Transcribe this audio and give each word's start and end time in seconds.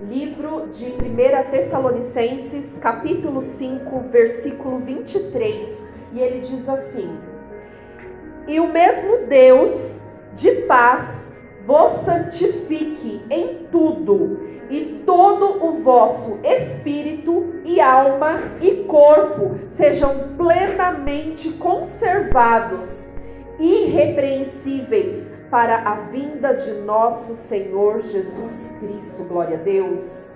Livro 0.00 0.68
de 0.68 0.92
1 0.92 1.50
Tessalonicenses, 1.50 2.78
capítulo 2.80 3.42
5, 3.42 4.04
versículo 4.12 4.78
23. 4.78 5.92
E 6.12 6.20
ele 6.20 6.38
diz 6.38 6.68
assim: 6.68 7.18
E 8.46 8.60
o 8.60 8.72
mesmo 8.72 9.26
Deus 9.26 10.00
de 10.36 10.52
paz 10.68 11.04
vos 11.66 12.04
santifique 12.04 13.22
em 13.28 13.66
tudo, 13.72 14.38
e 14.70 15.02
todo 15.04 15.66
o 15.66 15.82
vosso 15.82 16.38
espírito 16.44 17.54
e 17.64 17.80
alma 17.80 18.40
e 18.60 18.84
corpo 18.84 19.58
sejam 19.76 20.28
plenamente 20.36 21.54
conservados, 21.54 22.88
irrepreensíveis 23.58 25.27
para 25.50 25.76
a 25.76 25.94
vinda 25.94 26.54
de 26.54 26.72
nosso 26.82 27.36
Senhor 27.36 28.02
Jesus 28.02 28.70
Cristo. 28.80 29.24
Glória 29.24 29.56
a 29.56 29.62
Deus. 29.62 30.28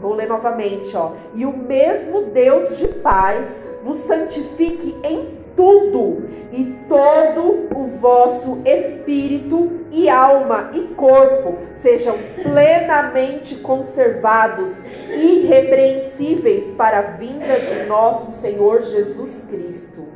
Vou 0.00 0.14
ler 0.14 0.28
novamente, 0.28 0.96
ó. 0.96 1.12
E 1.34 1.44
o 1.46 1.56
mesmo 1.56 2.22
Deus 2.22 2.76
de 2.76 2.88
paz 2.88 3.46
vos 3.84 3.98
santifique 4.00 4.96
em 5.02 5.42
tudo, 5.56 6.28
e 6.50 6.76
todo 6.88 7.68
o 7.74 7.98
vosso 7.98 8.62
espírito 8.64 9.80
e 9.90 10.08
alma 10.08 10.70
e 10.72 10.80
corpo 10.94 11.58
sejam 11.76 12.16
plenamente 12.42 13.56
conservados, 13.56 14.72
irrepreensíveis 15.10 16.74
para 16.74 16.98
a 16.98 17.02
vinda 17.02 17.58
de 17.60 17.84
nosso 17.84 18.32
Senhor 18.32 18.82
Jesus 18.82 19.46
Cristo. 19.50 20.06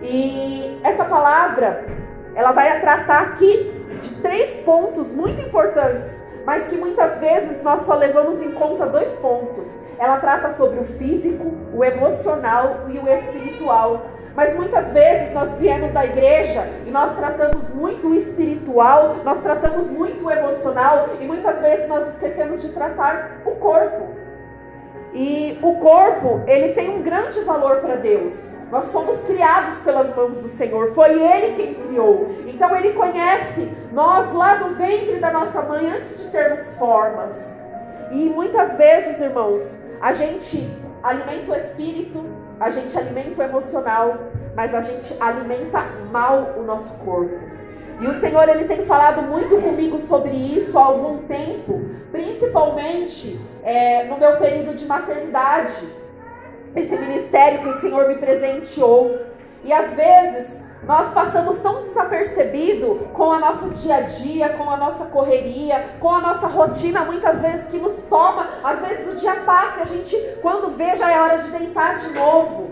E 0.00 0.78
essa 0.84 1.04
palavra 1.04 1.84
ela 2.38 2.52
vai 2.52 2.80
tratar 2.80 3.22
aqui 3.22 3.68
de 4.00 4.14
três 4.22 4.60
pontos 4.60 5.12
muito 5.12 5.40
importantes, 5.42 6.08
mas 6.46 6.68
que 6.68 6.76
muitas 6.76 7.18
vezes 7.18 7.64
nós 7.64 7.84
só 7.84 7.96
levamos 7.96 8.40
em 8.40 8.52
conta 8.52 8.86
dois 8.86 9.12
pontos. 9.14 9.68
Ela 9.98 10.20
trata 10.20 10.52
sobre 10.52 10.78
o 10.78 10.84
físico, 10.84 11.52
o 11.74 11.82
emocional 11.82 12.86
e 12.90 12.98
o 13.00 13.08
espiritual. 13.08 14.06
Mas 14.36 14.54
muitas 14.56 14.92
vezes 14.92 15.34
nós 15.34 15.52
viemos 15.54 15.92
da 15.92 16.06
igreja 16.06 16.62
e 16.86 16.92
nós 16.92 17.16
tratamos 17.16 17.74
muito 17.74 18.06
o 18.06 18.14
espiritual, 18.14 19.16
nós 19.24 19.42
tratamos 19.42 19.90
muito 19.90 20.24
o 20.24 20.30
emocional 20.30 21.08
e 21.20 21.24
muitas 21.24 21.60
vezes 21.60 21.88
nós 21.88 22.06
esquecemos 22.06 22.62
de 22.62 22.68
tratar 22.68 23.40
o 23.44 23.50
corpo. 23.56 24.14
E 25.12 25.58
o 25.60 25.74
corpo, 25.80 26.44
ele 26.46 26.72
tem 26.72 26.88
um 26.88 27.02
grande 27.02 27.40
valor 27.40 27.78
para 27.78 27.96
Deus. 27.96 28.57
Nós 28.70 28.92
fomos 28.92 29.20
criados 29.22 29.78
pelas 29.80 30.14
mãos 30.14 30.38
do 30.38 30.48
Senhor, 30.48 30.92
foi 30.92 31.12
Ele 31.12 31.56
quem 31.56 31.74
criou. 31.74 32.34
Então 32.46 32.76
Ele 32.76 32.92
conhece 32.92 33.72
nós 33.92 34.32
lá 34.32 34.56
do 34.56 34.74
ventre 34.74 35.18
da 35.18 35.32
nossa 35.32 35.62
mãe 35.62 35.86
antes 35.86 36.22
de 36.22 36.30
termos 36.30 36.74
formas. 36.74 37.42
E 38.10 38.28
muitas 38.28 38.76
vezes, 38.76 39.20
irmãos, 39.20 39.62
a 40.00 40.12
gente 40.12 40.68
alimenta 41.02 41.52
o 41.52 41.56
espírito, 41.56 42.24
a 42.60 42.70
gente 42.70 42.96
alimenta 42.98 43.40
o 43.40 43.44
emocional, 43.44 44.16
mas 44.54 44.74
a 44.74 44.80
gente 44.80 45.16
alimenta 45.20 45.80
mal 46.10 46.54
o 46.58 46.62
nosso 46.62 46.92
corpo. 47.04 47.38
E 48.00 48.06
o 48.06 48.14
Senhor 48.14 48.48
ele 48.48 48.64
tem 48.64 48.84
falado 48.84 49.22
muito 49.22 49.60
comigo 49.60 49.98
sobre 50.00 50.30
isso 50.30 50.78
há 50.78 50.84
algum 50.84 51.18
tempo, 51.26 51.80
principalmente 52.12 53.40
é, 53.64 54.04
no 54.04 54.16
meu 54.18 54.36
período 54.36 54.76
de 54.76 54.86
maternidade 54.86 55.84
esse 56.74 56.96
ministério 56.96 57.60
que 57.60 57.68
o 57.68 57.80
Senhor 57.80 58.08
me 58.08 58.16
presenteou. 58.16 59.18
E 59.64 59.72
às 59.72 59.94
vezes 59.94 60.58
nós 60.82 61.12
passamos 61.12 61.60
tão 61.60 61.80
desapercebido 61.80 63.08
com 63.12 63.32
a 63.32 63.38
nosso 63.38 63.70
dia 63.70 63.96
a 63.96 64.00
dia, 64.02 64.50
com 64.50 64.70
a 64.70 64.76
nossa 64.76 65.06
correria, 65.06 65.96
com 66.00 66.08
a 66.08 66.20
nossa 66.20 66.46
rotina, 66.46 67.04
muitas 67.04 67.42
vezes 67.42 67.66
que 67.66 67.78
nos 67.78 68.00
toma, 68.04 68.48
às 68.62 68.80
vezes 68.80 69.12
o 69.12 69.16
dia 69.16 69.34
passa 69.44 69.80
e 69.80 69.82
a 69.82 69.86
gente, 69.86 70.16
quando 70.40 70.76
vê, 70.76 70.96
já 70.96 71.10
é 71.10 71.20
hora 71.20 71.38
de 71.38 71.50
deitar 71.50 71.96
de 71.96 72.10
novo. 72.10 72.70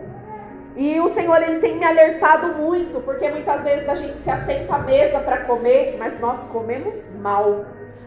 E 0.77 1.01
o 1.01 1.09
Senhor 1.09 1.43
ele 1.43 1.59
tem 1.59 1.79
me 1.79 1.85
alertado 1.85 2.49
muito, 2.49 3.01
porque 3.01 3.29
muitas 3.31 3.65
vezes 3.65 3.89
a 3.89 3.97
gente 3.97 4.21
se 4.21 4.31
assenta 4.31 4.75
à 4.75 4.79
mesa 4.79 5.19
para 5.21 5.39
comer, 5.39 5.97
mas 5.99 6.21
nós 6.21 6.47
comemos 6.49 7.15
mal. 7.15 7.65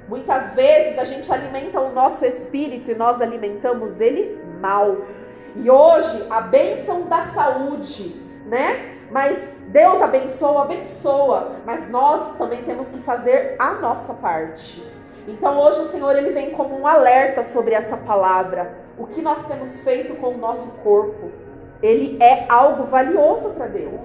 Muitas 0.07 0.55
vezes 0.55 0.97
a 0.97 1.03
gente 1.03 1.31
alimenta 1.31 1.79
o 1.79 1.91
nosso 1.91 2.25
espírito 2.25 2.91
e 2.91 2.95
nós 2.95 3.19
alimentamos 3.21 3.99
ele 3.99 4.39
mal. 4.61 4.97
E 5.55 5.69
hoje, 5.69 6.25
a 6.29 6.41
bênção 6.41 7.03
da 7.03 7.25
saúde, 7.27 8.15
né? 8.45 8.95
Mas 9.11 9.37
Deus 9.67 10.01
abençoa, 10.01 10.63
abençoa, 10.63 11.55
mas 11.65 11.89
nós 11.89 12.35
também 12.37 12.63
temos 12.63 12.89
que 12.89 12.99
fazer 12.99 13.55
a 13.57 13.73
nossa 13.75 14.13
parte. 14.13 14.83
Então 15.27 15.59
hoje 15.59 15.81
o 15.81 15.87
Senhor 15.89 16.15
ele 16.15 16.31
vem 16.31 16.51
como 16.51 16.79
um 16.79 16.87
alerta 16.87 17.43
sobre 17.43 17.73
essa 17.73 17.97
palavra. 17.97 18.73
O 18.97 19.07
que 19.07 19.21
nós 19.21 19.45
temos 19.47 19.81
feito 19.81 20.15
com 20.15 20.29
o 20.29 20.37
nosso 20.37 20.71
corpo? 20.83 21.31
Ele 21.81 22.21
é 22.21 22.45
algo 22.49 22.85
valioso 22.85 23.51
para 23.51 23.67
Deus. 23.67 24.01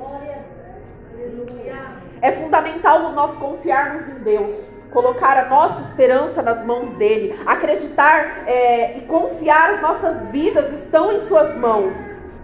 É 2.21 2.33
fundamental 2.33 3.11
nós 3.13 3.37
confiarmos 3.37 4.09
em 4.09 4.19
Deus 4.21 4.74
colocar 4.95 5.37
a 5.37 5.49
nossa 5.49 5.83
esperança 5.83 6.41
nas 6.41 6.65
mãos 6.65 6.95
dele, 6.95 7.39
acreditar 7.45 8.45
é, 8.47 8.97
e 8.97 9.01
confiar 9.03 9.75
as 9.75 9.83
nossas 9.83 10.29
vidas 10.29 10.73
estão 10.73 11.13
em 11.13 11.21
suas 11.23 11.57
mãos. 11.57 11.95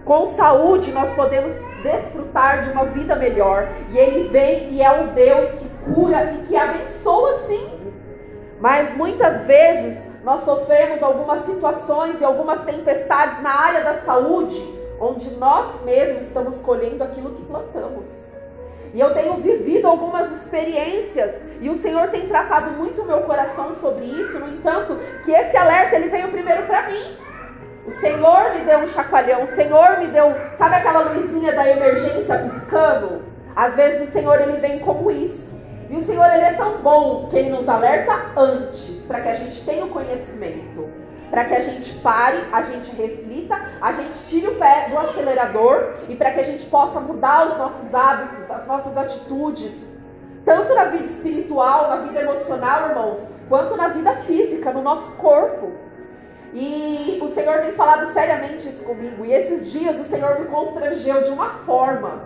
Com 0.03 0.25
saúde 0.25 0.91
nós 0.91 1.13
podemos 1.13 1.53
desfrutar 1.81 2.63
de 2.63 2.71
uma 2.71 2.85
vida 2.85 3.15
melhor. 3.15 3.69
E 3.89 3.97
ele 3.97 4.27
vem 4.27 4.73
e 4.73 4.81
é 4.81 5.01
o 5.01 5.07
Deus 5.07 5.49
que 5.51 5.69
cura 5.93 6.33
e 6.33 6.47
que 6.47 6.57
abençoa 6.57 7.39
sim. 7.47 7.69
Mas 8.59 8.97
muitas 8.97 9.45
vezes 9.45 10.03
nós 10.23 10.43
sofremos 10.43 11.01
algumas 11.01 11.45
situações 11.45 12.19
e 12.19 12.25
algumas 12.25 12.63
tempestades 12.65 13.41
na 13.41 13.51
área 13.51 13.83
da 13.83 13.95
saúde, 14.01 14.61
onde 14.99 15.31
nós 15.37 15.83
mesmos 15.83 16.23
estamos 16.23 16.61
colhendo 16.61 17.03
aquilo 17.03 17.31
que 17.31 17.43
plantamos. 17.43 18.30
E 18.93 18.99
eu 18.99 19.13
tenho 19.13 19.35
vivido 19.35 19.87
algumas 19.87 20.31
experiências 20.33 21.41
e 21.61 21.69
o 21.69 21.77
Senhor 21.77 22.09
tem 22.09 22.27
tratado 22.27 22.71
muito 22.71 23.01
o 23.01 23.05
meu 23.05 23.21
coração 23.21 23.73
sobre 23.73 24.05
isso. 24.05 24.37
No 24.39 24.49
entanto, 24.49 24.99
que 25.23 25.31
esse 25.31 25.55
alerta 25.55 25.95
ele 25.95 26.09
veio 26.09 26.27
primeiro 26.27 26.63
para 26.63 26.89
mim. 26.89 27.15
O 27.87 27.93
Senhor 27.93 28.53
me 28.53 28.65
deu 28.65 28.79
um 28.79 28.87
chacoalhão, 28.87 29.43
o 29.43 29.55
Senhor 29.55 29.97
me 29.99 30.07
deu, 30.07 30.35
sabe 30.57 30.75
aquela 30.75 31.11
luzinha 31.11 31.53
da 31.53 31.67
emergência 31.67 32.37
piscando? 32.39 33.23
Às 33.55 33.75
vezes 33.75 34.09
o 34.09 34.11
Senhor 34.11 34.39
ele 34.41 34.59
vem 34.59 34.79
como 34.79 35.09
isso. 35.09 35.51
E 35.89 35.95
o 35.95 36.01
Senhor 36.01 36.25
ele 36.33 36.43
é 36.43 36.53
tão 36.53 36.77
bom 36.77 37.27
que 37.29 37.37
ele 37.37 37.49
nos 37.49 37.67
alerta 37.67 38.13
antes, 38.37 39.03
para 39.07 39.21
que 39.21 39.29
a 39.29 39.33
gente 39.33 39.65
tenha 39.65 39.85
o 39.85 39.89
conhecimento 39.89 41.00
para 41.31 41.45
que 41.45 41.55
a 41.55 41.61
gente 41.61 41.93
pare, 41.99 42.43
a 42.51 42.61
gente 42.61 42.93
reflita, 42.93 43.57
a 43.81 43.93
gente 43.93 44.13
tire 44.27 44.47
o 44.47 44.55
pé 44.55 44.87
do 44.89 44.99
acelerador 44.99 45.93
e 46.09 46.15
para 46.15 46.31
que 46.31 46.41
a 46.41 46.43
gente 46.43 46.65
possa 46.65 46.99
mudar 46.99 47.47
os 47.47 47.57
nossos 47.57 47.95
hábitos, 47.95 48.51
as 48.51 48.67
nossas 48.67 48.97
atitudes, 48.97 49.71
tanto 50.43 50.75
na 50.75 50.85
vida 50.85 51.05
espiritual, 51.05 51.89
na 51.89 51.95
vida 52.01 52.19
emocional, 52.19 52.89
irmãos, 52.89 53.31
quanto 53.47 53.77
na 53.77 53.87
vida 53.87 54.13
física, 54.17 54.73
no 54.73 54.81
nosso 54.81 55.09
corpo. 55.13 55.71
E 56.53 57.17
o 57.23 57.29
Senhor 57.29 57.61
tem 57.61 57.71
falado 57.71 58.11
seriamente 58.11 58.67
isso 58.67 58.83
comigo. 58.83 59.25
E 59.25 59.31
esses 59.31 59.71
dias 59.71 59.97
o 60.01 60.03
Senhor 60.03 60.37
me 60.37 60.47
constrangeu 60.47 61.23
de 61.23 61.29
uma 61.29 61.49
forma 61.65 62.23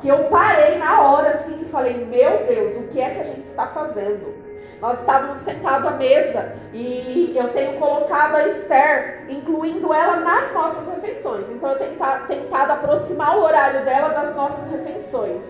que 0.00 0.08
eu 0.08 0.24
parei 0.24 0.78
na 0.78 1.02
hora 1.02 1.30
assim 1.30 1.60
e 1.60 1.66
falei: 1.66 2.06
Meu 2.06 2.46
Deus, 2.46 2.76
o 2.76 2.88
que 2.88 2.98
é 2.98 3.10
que 3.10 3.20
a 3.20 3.24
gente 3.24 3.46
está 3.48 3.66
fazendo? 3.66 4.39
Nós 4.80 4.98
estávamos 5.00 5.40
sentados 5.40 5.86
à 5.86 5.90
mesa 5.90 6.52
e 6.72 7.34
eu 7.36 7.52
tenho 7.52 7.78
colocado 7.78 8.36
a 8.36 8.48
Esther, 8.48 9.24
incluindo 9.28 9.92
ela 9.92 10.16
nas 10.16 10.52
nossas 10.54 10.88
refeições. 10.94 11.50
Então 11.50 11.70
eu 11.72 11.78
tenho 11.78 11.98
tentado 12.26 12.72
aproximar 12.72 13.36
o 13.36 13.42
horário 13.42 13.84
dela 13.84 14.08
das 14.08 14.34
nossas 14.34 14.70
refeições. 14.70 15.42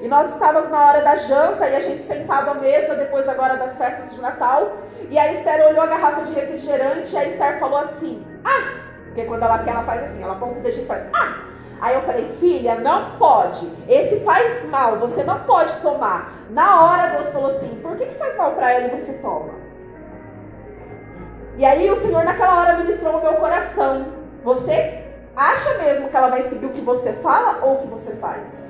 E 0.00 0.06
nós 0.06 0.32
estávamos 0.32 0.70
na 0.70 0.86
hora 0.86 1.02
da 1.02 1.16
janta 1.16 1.68
e 1.68 1.74
a 1.74 1.80
gente 1.80 2.04
sentado 2.04 2.50
à 2.50 2.54
mesa, 2.54 2.94
depois 2.94 3.28
agora 3.28 3.56
das 3.56 3.76
festas 3.76 4.14
de 4.14 4.20
Natal. 4.20 4.76
E 5.10 5.18
a 5.18 5.32
Esther 5.32 5.66
olhou 5.66 5.82
a 5.82 5.86
garrafa 5.86 6.22
de 6.22 6.34
refrigerante 6.34 7.12
e 7.12 7.18
a 7.18 7.24
Esther 7.24 7.58
falou 7.58 7.78
assim: 7.78 8.24
Ah! 8.44 8.82
Porque 9.06 9.24
quando 9.24 9.42
ela 9.42 9.58
quer, 9.60 9.70
ela 9.70 9.82
faz 9.82 10.04
assim, 10.04 10.22
ela 10.22 10.34
aponta 10.34 10.60
o 10.60 10.62
dedinho 10.62 10.84
e 10.84 10.86
faz 10.86 11.08
Ah! 11.12 11.55
Aí 11.80 11.94
eu 11.94 12.02
falei, 12.02 12.36
filha, 12.40 12.76
não 12.76 13.16
pode. 13.18 13.70
Esse 13.88 14.20
faz 14.20 14.64
mal, 14.68 14.96
você 14.98 15.22
não 15.22 15.40
pode 15.40 15.78
tomar. 15.80 16.32
Na 16.50 16.84
hora 16.84 17.10
Deus 17.10 17.32
falou 17.32 17.50
assim: 17.50 17.78
por 17.82 17.96
que, 17.96 18.06
que 18.06 18.14
faz 18.14 18.36
mal 18.36 18.52
para 18.52 18.72
ela 18.72 18.86
e 18.86 19.00
você 19.00 19.12
toma? 19.14 19.54
E 21.56 21.64
aí 21.64 21.90
o 21.90 22.00
Senhor 22.00 22.24
naquela 22.24 22.60
hora 22.60 22.78
ministrou 22.78 23.18
o 23.18 23.22
meu 23.22 23.34
coração. 23.34 24.06
Você 24.44 25.04
acha 25.34 25.74
mesmo 25.78 26.08
que 26.08 26.16
ela 26.16 26.28
vai 26.28 26.44
seguir 26.44 26.66
o 26.66 26.72
que 26.72 26.80
você 26.80 27.12
fala 27.14 27.64
ou 27.64 27.74
o 27.74 27.78
que 27.78 27.88
você 27.88 28.12
faz? 28.16 28.65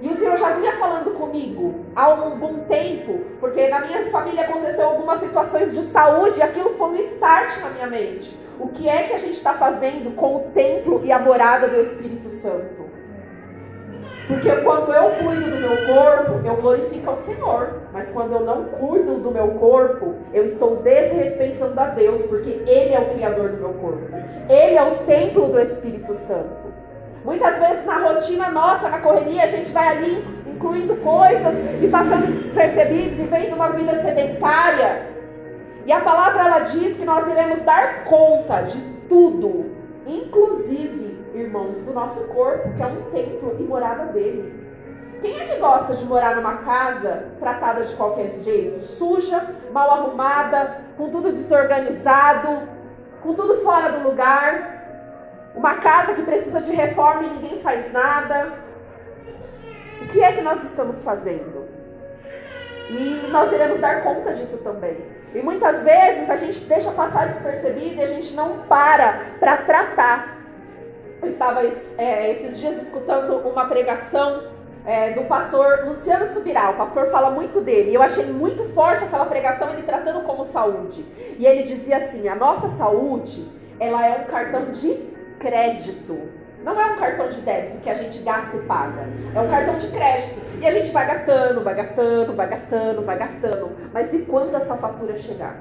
E 0.00 0.08
o 0.08 0.16
Senhor 0.16 0.38
já 0.38 0.50
vinha 0.52 0.76
falando 0.76 1.10
comigo 1.12 1.84
há 1.94 2.08
um 2.14 2.38
bom 2.38 2.60
tempo, 2.60 3.20
porque 3.38 3.68
na 3.68 3.80
minha 3.80 4.10
família 4.10 4.44
aconteceu 4.44 4.86
algumas 4.86 5.20
situações 5.20 5.74
de 5.74 5.82
saúde 5.82 6.38
e 6.38 6.42
aquilo 6.42 6.70
foi 6.70 6.88
um 6.88 6.96
start 6.96 7.60
na 7.60 7.70
minha 7.70 7.86
mente. 7.86 8.34
O 8.58 8.68
que 8.68 8.88
é 8.88 9.02
que 9.02 9.12
a 9.12 9.18
gente 9.18 9.34
está 9.34 9.54
fazendo 9.54 10.14
com 10.16 10.36
o 10.36 10.40
templo 10.54 11.02
e 11.04 11.12
a 11.12 11.18
morada 11.18 11.68
do 11.68 11.80
Espírito 11.80 12.28
Santo? 12.28 12.88
Porque 14.26 14.48
quando 14.62 14.92
eu 14.92 15.10
cuido 15.16 15.50
do 15.50 15.56
meu 15.56 15.76
corpo, 15.92 16.46
eu 16.46 16.56
glorifico 16.56 17.10
ao 17.10 17.18
Senhor. 17.18 17.80
Mas 17.92 18.12
quando 18.12 18.32
eu 18.32 18.40
não 18.40 18.64
cuido 18.66 19.16
do 19.16 19.32
meu 19.32 19.48
corpo, 19.54 20.14
eu 20.32 20.44
estou 20.44 20.76
desrespeitando 20.76 21.78
a 21.78 21.86
Deus, 21.86 22.24
porque 22.26 22.62
Ele 22.64 22.94
é 22.94 23.00
o 23.00 23.12
Criador 23.12 23.48
do 23.48 23.56
meu 23.56 23.72
corpo. 23.74 24.06
Ele 24.48 24.76
é 24.76 24.82
o 24.82 24.98
templo 25.04 25.48
do 25.48 25.58
Espírito 25.58 26.14
Santo. 26.14 26.59
Muitas 27.30 27.60
vezes 27.60 27.86
na 27.86 27.98
rotina 27.98 28.50
nossa, 28.50 28.88
na 28.88 28.98
correria, 28.98 29.44
a 29.44 29.46
gente 29.46 29.70
vai 29.70 29.86
ali 29.86 30.24
incluindo 30.48 30.96
coisas 30.96 31.54
e 31.80 31.86
passando 31.86 32.26
despercebido, 32.26 33.22
vivendo 33.22 33.54
uma 33.54 33.68
vida 33.68 34.02
sedentária. 34.02 35.06
E 35.86 35.92
a 35.92 36.00
palavra 36.00 36.42
ela 36.42 36.58
diz 36.58 36.96
que 36.96 37.04
nós 37.04 37.30
iremos 37.30 37.62
dar 37.62 38.02
conta 38.02 38.62
de 38.62 38.80
tudo, 39.08 39.70
inclusive, 40.08 41.24
irmãos, 41.32 41.80
do 41.84 41.92
nosso 41.92 42.26
corpo, 42.34 42.74
que 42.74 42.82
é 42.82 42.86
um 42.86 43.02
templo 43.12 43.56
e 43.60 43.62
morada 43.62 44.06
dele. 44.06 44.52
Quem 45.22 45.38
é 45.38 45.44
que 45.44 45.60
gosta 45.60 45.94
de 45.94 46.04
morar 46.06 46.34
numa 46.34 46.56
casa 46.56 47.26
tratada 47.38 47.84
de 47.84 47.94
qualquer 47.94 48.30
jeito? 48.42 48.84
Suja, 48.84 49.54
mal 49.70 49.88
arrumada, 49.88 50.80
com 50.96 51.08
tudo 51.10 51.30
desorganizado, 51.30 52.62
com 53.22 53.34
tudo 53.34 53.58
fora 53.62 53.92
do 53.92 54.08
lugar? 54.08 54.79
Uma 55.54 55.76
casa 55.76 56.14
que 56.14 56.22
precisa 56.22 56.60
de 56.60 56.72
reforma 56.72 57.24
e 57.24 57.30
ninguém 57.30 57.60
faz 57.60 57.92
nada. 57.92 58.52
O 60.02 60.08
que 60.08 60.22
é 60.22 60.32
que 60.32 60.40
nós 60.40 60.62
estamos 60.64 61.02
fazendo? 61.02 61.68
E 62.90 63.28
nós 63.30 63.52
iremos 63.52 63.80
dar 63.80 64.02
conta 64.02 64.34
disso 64.34 64.58
também. 64.58 64.96
E 65.34 65.40
muitas 65.42 65.82
vezes 65.82 66.28
a 66.28 66.36
gente 66.36 66.60
deixa 66.64 66.90
passar 66.90 67.28
despercebido 67.28 67.96
e 67.96 68.02
a 68.02 68.06
gente 68.06 68.34
não 68.34 68.58
para 68.68 69.20
para 69.38 69.58
tratar. 69.58 70.38
Eu 71.22 71.28
estava 71.28 71.62
é, 71.98 72.32
esses 72.32 72.58
dias 72.58 72.82
escutando 72.82 73.36
uma 73.46 73.66
pregação 73.66 74.42
é, 74.84 75.12
do 75.12 75.24
pastor 75.24 75.84
Luciano 75.86 76.28
Subirá. 76.28 76.70
O 76.70 76.76
pastor 76.76 77.10
fala 77.10 77.30
muito 77.30 77.60
dele. 77.60 77.94
Eu 77.94 78.02
achei 78.02 78.24
muito 78.26 78.64
forte 78.72 79.04
aquela 79.04 79.26
pregação, 79.26 79.70
ele 79.70 79.82
tratando 79.82 80.24
como 80.24 80.44
saúde. 80.46 81.04
E 81.38 81.46
ele 81.46 81.62
dizia 81.62 81.98
assim: 81.98 82.26
a 82.26 82.34
nossa 82.34 82.68
saúde, 82.70 83.46
ela 83.78 84.04
é 84.06 84.18
um 84.20 84.24
cartão 84.24 84.72
de 84.72 85.09
crédito. 85.40 86.28
Não 86.62 86.78
é 86.78 86.92
um 86.92 86.96
cartão 86.96 87.30
de 87.30 87.40
débito 87.40 87.78
que 87.78 87.90
a 87.90 87.94
gente 87.94 88.22
gasta 88.22 88.54
e 88.54 88.60
paga. 88.60 89.08
É 89.34 89.40
um 89.40 89.48
cartão 89.48 89.78
de 89.78 89.88
crédito. 89.88 90.38
E 90.60 90.66
a 90.66 90.70
gente 90.72 90.92
vai 90.92 91.06
gastando, 91.06 91.64
vai 91.64 91.74
gastando, 91.74 92.36
vai 92.36 92.48
gastando, 92.48 93.04
vai 93.04 93.18
gastando. 93.18 93.70
Mas 93.92 94.12
e 94.12 94.18
quando 94.18 94.54
essa 94.54 94.76
fatura 94.76 95.16
chegar? 95.16 95.56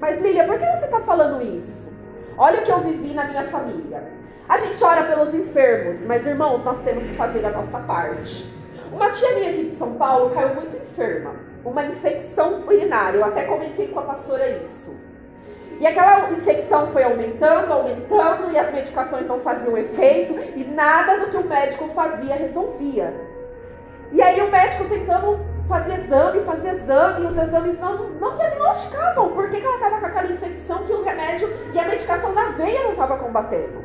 Mas 0.00 0.22
Miriam, 0.22 0.46
por 0.46 0.58
que 0.58 0.64
você 0.64 0.84
está 0.84 1.00
falando 1.00 1.42
isso? 1.42 1.92
Olha 2.38 2.60
o 2.60 2.64
que 2.64 2.70
eu 2.70 2.80
vivi 2.80 3.12
na 3.12 3.24
minha 3.24 3.44
família. 3.48 4.04
A 4.48 4.58
gente 4.58 4.82
ora 4.84 5.04
pelos 5.04 5.34
enfermos, 5.34 6.06
mas 6.06 6.26
irmãos, 6.26 6.64
nós 6.64 6.80
temos 6.82 7.04
que 7.04 7.14
fazer 7.14 7.44
a 7.44 7.50
nossa 7.50 7.78
parte. 7.80 8.46
Uma 8.92 9.10
tia 9.10 9.34
minha 9.34 9.50
aqui 9.50 9.70
de 9.70 9.76
São 9.76 9.94
Paulo 9.94 10.30
caiu 10.30 10.54
muito 10.54 10.76
enferma. 10.76 11.34
Uma 11.64 11.84
infecção 11.86 12.64
urinária. 12.66 13.18
Eu 13.18 13.24
até 13.24 13.44
comentei 13.44 13.88
com 13.88 13.98
a 13.98 14.02
pastora 14.02 14.48
isso. 14.58 14.94
E 15.80 15.86
aquela 15.86 16.30
infecção 16.30 16.88
foi 16.88 17.02
aumentando, 17.02 17.72
aumentando, 17.72 18.52
e 18.52 18.58
as 18.58 18.72
medicações 18.72 19.26
não 19.26 19.40
faziam 19.40 19.76
efeito, 19.76 20.34
e 20.56 20.64
nada 20.64 21.18
do 21.18 21.30
que 21.30 21.36
o 21.36 21.44
médico 21.44 21.88
fazia 21.88 22.36
resolvia. 22.36 23.12
E 24.12 24.22
aí 24.22 24.40
o 24.40 24.50
médico 24.50 24.84
tentando 24.88 25.40
fazer 25.68 25.94
exame, 26.04 26.44
fazer 26.44 26.74
exame, 26.74 27.24
e 27.24 27.26
os 27.26 27.36
exames 27.36 27.80
não, 27.80 27.96
não 28.20 28.36
diagnosticavam 28.36 29.30
por 29.30 29.50
que, 29.50 29.60
que 29.60 29.66
ela 29.66 29.76
estava 29.76 29.98
com 29.98 30.06
aquela 30.06 30.32
infecção 30.32 30.84
que 30.84 30.92
o 30.92 31.02
remédio 31.02 31.48
e 31.72 31.78
a 31.78 31.84
medicação 31.84 32.32
na 32.32 32.50
veia 32.50 32.84
não 32.84 32.92
estava 32.92 33.16
combatendo. 33.16 33.82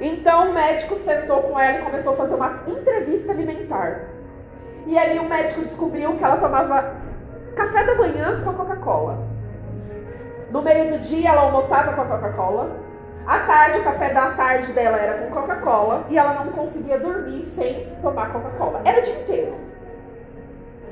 Então 0.00 0.50
o 0.50 0.54
médico 0.54 0.96
sentou 0.96 1.42
com 1.42 1.58
ela 1.58 1.78
e 1.78 1.82
começou 1.82 2.14
a 2.14 2.16
fazer 2.16 2.34
uma 2.34 2.60
entrevista 2.66 3.32
alimentar. 3.32 4.00
E 4.86 4.98
ali 4.98 5.18
o 5.18 5.28
médico 5.28 5.62
descobriu 5.62 6.16
que 6.16 6.24
ela 6.24 6.38
tomava 6.38 6.96
café 7.54 7.84
da 7.84 7.94
manhã 7.94 8.42
com 8.42 8.52
Coca-Cola. 8.54 9.31
No 10.52 10.60
meio 10.60 10.92
do 10.92 10.98
dia 10.98 11.30
ela 11.30 11.42
almoçava 11.42 11.94
com 11.94 12.02
a 12.02 12.04
Coca-Cola. 12.04 12.76
À 13.26 13.38
tarde, 13.38 13.78
o 13.78 13.84
café 13.84 14.12
da 14.12 14.32
tarde 14.32 14.70
dela 14.72 14.98
era 14.98 15.22
com 15.22 15.34
Coca-Cola. 15.34 16.04
E 16.10 16.18
ela 16.18 16.44
não 16.44 16.52
conseguia 16.52 16.98
dormir 16.98 17.42
sem 17.44 17.88
tomar 18.02 18.30
Coca-Cola. 18.30 18.82
Era 18.84 19.00
o 19.00 19.02
dia 19.02 19.14
inteiro. 19.14 19.54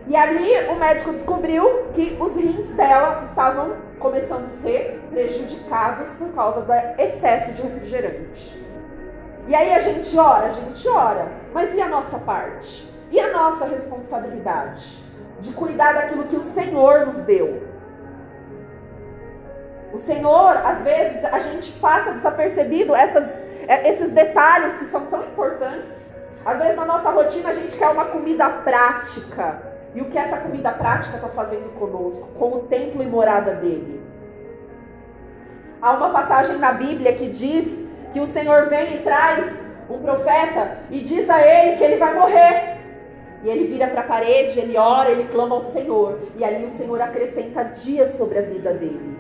E 0.07 0.17
ali 0.17 0.51
o 0.71 0.77
médico 0.77 1.13
descobriu 1.13 1.89
que 1.95 2.17
os 2.19 2.37
rins 2.37 2.73
dela 2.75 3.23
estavam 3.27 3.75
começando 3.99 4.45
a 4.45 4.63
ser 4.63 4.99
prejudicados 5.11 6.11
por 6.15 6.29
causa 6.31 6.63
do 6.63 6.73
excesso 6.99 7.53
de 7.53 7.61
refrigerante. 7.61 8.67
E 9.47 9.55
aí 9.55 9.75
a 9.75 9.81
gente 9.83 10.19
ora, 10.19 10.47
a 10.47 10.53
gente 10.53 10.89
ora. 10.89 11.29
Mas 11.53 11.75
e 11.75 11.83
a 11.83 11.89
nossa 11.89 12.19
parte? 12.19 12.91
E 13.11 13.21
a 13.21 13.31
nossa 13.31 13.67
responsabilidade? 13.67 15.03
De 15.41 15.53
cuidar 15.53 15.93
daquilo 15.93 16.25
que 16.25 16.37
o 16.37 16.45
Senhor 16.45 17.07
nos 17.07 17.25
deu. 17.25 17.70
O 19.93 19.99
Senhor, 19.99 20.57
às 20.57 20.83
vezes, 20.83 21.25
a 21.25 21.41
gente 21.41 21.73
passa 21.81 22.13
desapercebido 22.13 22.95
essas, 22.95 23.29
é, 23.67 23.89
esses 23.89 24.13
detalhes 24.13 24.77
que 24.79 24.85
são 24.87 25.07
tão 25.07 25.23
importantes. 25.25 25.99
Às 26.45 26.59
vezes, 26.59 26.77
na 26.77 26.85
nossa 26.85 27.11
rotina, 27.11 27.51
a 27.51 27.55
gente 27.55 27.77
quer 27.77 27.89
uma 27.89 28.05
comida 28.05 28.49
prática. 28.49 29.63
E 29.95 30.01
o 30.01 30.05
que 30.05 30.17
essa 30.17 30.37
comida 30.37 30.71
prática 30.71 31.17
está 31.17 31.29
fazendo 31.29 31.75
conosco, 31.77 32.29
com 32.39 32.53
o 32.53 32.61
templo 32.61 33.03
e 33.03 33.07
morada 33.07 33.55
dele? 33.55 34.01
Há 35.83 35.93
uma 35.93 36.11
passagem 36.11 36.59
na 36.59 36.73
Bíblia 36.73 37.15
que 37.15 37.29
diz 37.29 37.87
que 38.13 38.21
o 38.21 38.27
Senhor 38.27 38.69
vem 38.69 38.97
e 38.97 39.03
traz 39.03 39.53
um 39.89 39.99
profeta 39.99 40.79
e 40.91 41.01
diz 41.01 41.29
a 41.29 41.41
ele 41.41 41.77
que 41.77 41.85
ele 41.85 41.97
vai 41.97 42.15
morrer. 42.15 42.79
E 43.43 43.49
ele 43.49 43.67
vira 43.67 43.89
para 43.89 44.03
a 44.03 44.05
parede, 44.05 44.61
ele 44.61 44.77
ora, 44.77 45.11
ele 45.11 45.29
clama 45.29 45.57
ao 45.57 45.65
Senhor. 45.65 46.21
E 46.37 46.45
ali 46.45 46.67
o 46.67 46.71
Senhor 46.71 47.01
acrescenta 47.01 47.65
dias 47.65 48.15
sobre 48.15 48.39
a 48.39 48.43
vida 48.43 48.73
dele. 48.73 49.20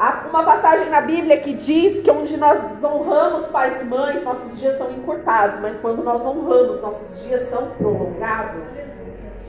Há 0.00 0.24
uma 0.30 0.42
passagem 0.42 0.88
na 0.88 1.02
Bíblia 1.02 1.40
que 1.40 1.52
diz 1.52 2.02
que 2.02 2.10
onde 2.10 2.34
nós 2.38 2.58
desonramos 2.72 3.48
pais 3.48 3.82
e 3.82 3.84
mães, 3.84 4.24
nossos 4.24 4.58
dias 4.58 4.78
são 4.78 4.90
encurtados, 4.92 5.60
mas 5.60 5.78
quando 5.78 6.02
nós 6.02 6.24
honramos, 6.24 6.80
nossos 6.80 7.22
dias 7.22 7.50
são 7.50 7.72
prolongados. 7.72 8.70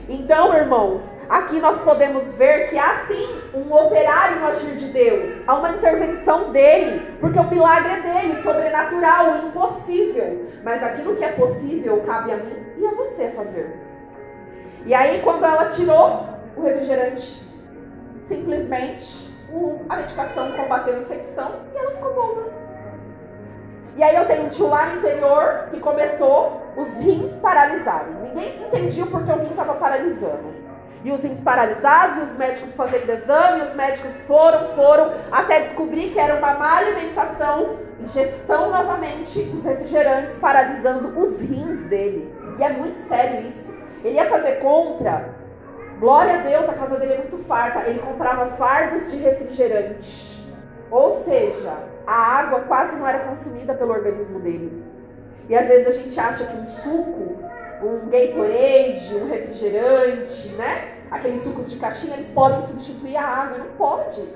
Então, 0.06 0.54
irmãos, 0.54 1.00
aqui 1.26 1.58
nós 1.58 1.80
podemos 1.80 2.34
ver 2.34 2.68
que 2.68 2.78
há 2.78 3.06
sim 3.06 3.28
um 3.54 3.72
operário 3.72 4.40
no 4.40 4.48
agir 4.48 4.76
de 4.76 4.88
Deus, 4.88 5.42
há 5.46 5.54
uma 5.54 5.70
intervenção 5.70 6.52
dele, 6.52 7.16
porque 7.18 7.38
o 7.38 7.48
milagre 7.48 7.90
é 7.90 8.00
dele, 8.02 8.42
sobrenatural, 8.42 9.46
impossível. 9.46 10.50
Mas 10.62 10.82
aquilo 10.82 11.16
que 11.16 11.24
é 11.24 11.32
possível 11.32 12.02
cabe 12.04 12.30
a 12.30 12.36
mim 12.36 12.62
e 12.76 12.86
a 12.86 12.90
você 12.90 13.28
fazer. 13.28 13.74
E 14.84 14.92
aí, 14.92 15.22
quando 15.22 15.46
ela 15.46 15.70
tirou 15.70 16.26
o 16.54 16.62
refrigerante, 16.62 17.42
simplesmente 18.28 19.31
a 19.88 19.96
medicação 19.96 20.52
combateu 20.52 20.94
a 20.94 20.98
infecção 20.98 21.52
e 21.74 21.78
ela 21.78 21.90
ficou 21.90 22.14
boa. 22.14 22.52
E 23.96 24.02
aí 24.02 24.16
eu 24.16 24.26
tenho 24.26 24.46
um 24.46 24.48
tio 24.48 24.70
interior 24.96 25.66
que 25.70 25.78
começou 25.78 26.62
os 26.76 26.94
rins 26.96 27.36
paralisarem. 27.36 28.14
Ninguém 28.22 28.66
entendia 28.66 29.04
porque 29.04 29.30
o 29.30 29.36
rim 29.36 29.50
estava 29.50 29.74
paralisando. 29.74 30.62
E 31.04 31.10
os 31.10 31.22
rins 31.22 31.40
paralisados, 31.40 32.18
e 32.18 32.20
os 32.20 32.38
médicos 32.38 32.74
fazendo 32.74 33.10
exame, 33.10 33.62
os 33.62 33.74
médicos 33.74 34.12
foram, 34.22 34.68
foram, 34.74 35.12
até 35.30 35.60
descobrir 35.60 36.12
que 36.12 36.18
era 36.18 36.36
uma 36.36 36.54
má 36.54 36.78
alimentação, 36.78 37.76
gestão 38.06 38.70
novamente 38.70 39.42
dos 39.42 39.64
refrigerantes, 39.64 40.38
paralisando 40.38 41.18
os 41.20 41.40
rins 41.40 41.84
dele. 41.86 42.32
E 42.58 42.62
é 42.62 42.70
muito 42.70 42.98
sério 43.00 43.48
isso. 43.48 43.76
Ele 44.04 44.14
ia 44.14 44.28
fazer 44.30 44.60
compra 44.60 45.41
Glória 46.02 46.34
a 46.34 46.38
Deus, 46.38 46.68
a 46.68 46.72
casa 46.72 46.96
dele 46.96 47.12
é 47.12 47.18
muito 47.18 47.46
farta. 47.46 47.88
Ele 47.88 48.00
comprava 48.00 48.56
fardos 48.56 49.08
de 49.08 49.18
refrigerante. 49.18 50.44
Ou 50.90 51.22
seja, 51.22 51.76
a 52.04 52.12
água 52.12 52.62
quase 52.62 52.96
não 52.96 53.06
era 53.06 53.20
consumida 53.20 53.72
pelo 53.72 53.92
organismo 53.92 54.40
dele. 54.40 54.82
E 55.48 55.54
às 55.54 55.68
vezes 55.68 55.86
a 55.86 55.92
gente 55.92 56.18
acha 56.18 56.44
que 56.44 56.56
um 56.56 56.66
suco, 56.82 57.36
um 57.84 58.10
Gatorade, 58.10 59.14
um 59.14 59.28
refrigerante, 59.28 60.48
né? 60.56 60.88
Aqueles 61.08 61.40
sucos 61.44 61.70
de 61.70 61.78
caixinha, 61.78 62.16
eles 62.16 62.32
podem 62.32 62.64
substituir 62.64 63.16
a 63.16 63.24
água. 63.24 63.58
Não 63.58 63.66
pode. 63.78 64.28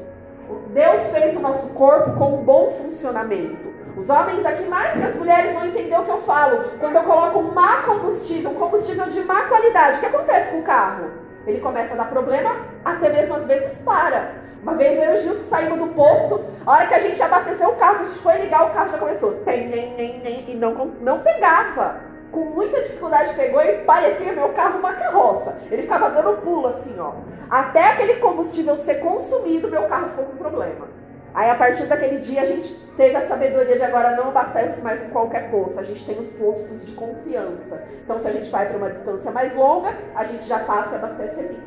Deus 0.68 1.08
fez 1.08 1.36
o 1.36 1.40
nosso 1.40 1.70
corpo 1.70 2.16
com 2.16 2.36
um 2.36 2.44
bom 2.44 2.70
funcionamento. 2.80 3.74
Os 3.96 4.08
homens 4.08 4.46
aqui 4.46 4.68
mais 4.68 4.92
que 4.92 5.02
as 5.02 5.16
mulheres 5.16 5.52
vão 5.52 5.66
entender 5.66 5.98
o 5.98 6.04
que 6.04 6.12
eu 6.12 6.22
falo. 6.22 6.78
Quando 6.78 6.94
eu 6.94 7.02
coloco 7.02 7.40
um 7.40 7.52
má 7.52 7.82
combustível, 7.82 8.52
um 8.52 8.54
combustível 8.54 9.06
de 9.06 9.20
má 9.22 9.48
qualidade, 9.48 9.96
o 9.96 10.00
que 10.00 10.06
acontece 10.06 10.52
com 10.52 10.60
o 10.60 10.62
carro? 10.62 11.25
Ele 11.46 11.60
começa 11.60 11.94
a 11.94 11.96
dar 11.96 12.10
problema, 12.10 12.56
até 12.84 13.08
mesmo 13.08 13.34
às 13.34 13.46
vezes 13.46 13.78
para. 13.78 14.46
Uma 14.62 14.74
vez 14.74 15.00
eu 15.00 15.12
e 15.12 15.14
o 15.14 15.18
Gilson 15.18 15.44
saímos 15.44 15.78
do 15.78 15.94
posto, 15.94 16.44
a 16.66 16.72
hora 16.72 16.86
que 16.88 16.94
a 16.94 16.98
gente 16.98 17.22
abasteceu 17.22 17.68
o 17.68 17.76
carro, 17.76 18.00
a 18.00 18.04
gente 18.04 18.18
foi 18.18 18.36
ligar, 18.38 18.66
o 18.66 18.74
carro 18.74 18.90
já 18.90 18.98
começou. 18.98 19.32
Tem, 19.44 19.68
nem, 19.68 19.94
nem, 19.94 20.18
nem, 20.20 20.50
e 20.50 20.54
não, 20.54 20.74
não 21.00 21.20
pegava. 21.20 22.00
Com 22.32 22.40
muita 22.46 22.82
dificuldade 22.82 23.32
pegou 23.34 23.62
e 23.62 23.84
parecia 23.84 24.32
meu 24.32 24.48
carro 24.48 24.80
uma 24.80 24.92
carroça. 24.92 25.56
Ele 25.70 25.82
ficava 25.82 26.10
dando 26.10 26.40
pulo 26.42 26.66
assim, 26.66 26.96
ó. 26.98 27.12
Até 27.48 27.92
aquele 27.92 28.16
combustível 28.16 28.76
ser 28.78 28.96
consumido, 28.96 29.70
meu 29.70 29.84
carro 29.84 30.08
ficou 30.10 30.24
com 30.24 30.36
problema. 30.36 30.95
Aí 31.36 31.50
a 31.50 31.54
partir 31.54 31.84
daquele 31.84 32.16
dia 32.16 32.40
a 32.40 32.46
gente 32.46 32.74
teve 32.96 33.14
a 33.14 33.28
sabedoria 33.28 33.76
de 33.76 33.82
agora 33.82 34.16
não 34.16 34.28
abastece 34.30 34.80
mais 34.80 35.04
em 35.04 35.10
qualquer 35.10 35.50
posto, 35.50 35.78
a 35.78 35.82
gente 35.82 36.02
tem 36.06 36.18
os 36.18 36.30
postos 36.30 36.86
de 36.86 36.92
confiança. 36.92 37.84
Então 38.02 38.18
se 38.18 38.26
a 38.26 38.32
gente 38.32 38.50
vai 38.50 38.66
para 38.66 38.78
uma 38.78 38.88
distância 38.88 39.30
mais 39.30 39.54
longa, 39.54 39.94
a 40.14 40.24
gente 40.24 40.44
já 40.44 40.60
passa 40.60 40.92
e 40.92 40.94
abastece 40.94 41.40
ali. 41.40 41.62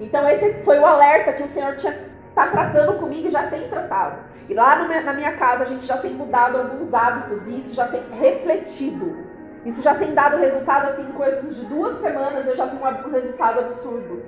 Então 0.00 0.28
esse 0.28 0.54
foi 0.62 0.78
o 0.78 0.86
alerta 0.86 1.32
que 1.32 1.42
o 1.42 1.48
Senhor 1.48 1.74
tinha 1.74 1.98
tá 2.32 2.46
tratando 2.46 3.00
comigo 3.00 3.26
e 3.26 3.32
já 3.32 3.48
tem 3.48 3.68
tratado. 3.68 4.20
E 4.48 4.54
lá 4.54 4.84
no, 4.84 4.88
na 4.88 5.12
minha 5.14 5.36
casa 5.36 5.64
a 5.64 5.66
gente 5.66 5.84
já 5.84 5.96
tem 5.96 6.14
mudado 6.14 6.58
alguns 6.58 6.94
hábitos 6.94 7.44
e 7.48 7.58
isso 7.58 7.74
já 7.74 7.88
tem 7.88 8.02
refletido. 8.20 9.26
Isso 9.66 9.82
já 9.82 9.96
tem 9.96 10.14
dado 10.14 10.36
resultado 10.36 10.86
assim 10.86 11.02
em 11.02 11.12
coisas 11.12 11.56
de 11.56 11.64
duas 11.64 11.98
semanas 11.98 12.46
eu 12.46 12.54
já 12.54 12.66
vi 12.66 12.76
um 12.76 13.10
resultado 13.10 13.58
absurdo. 13.58 14.22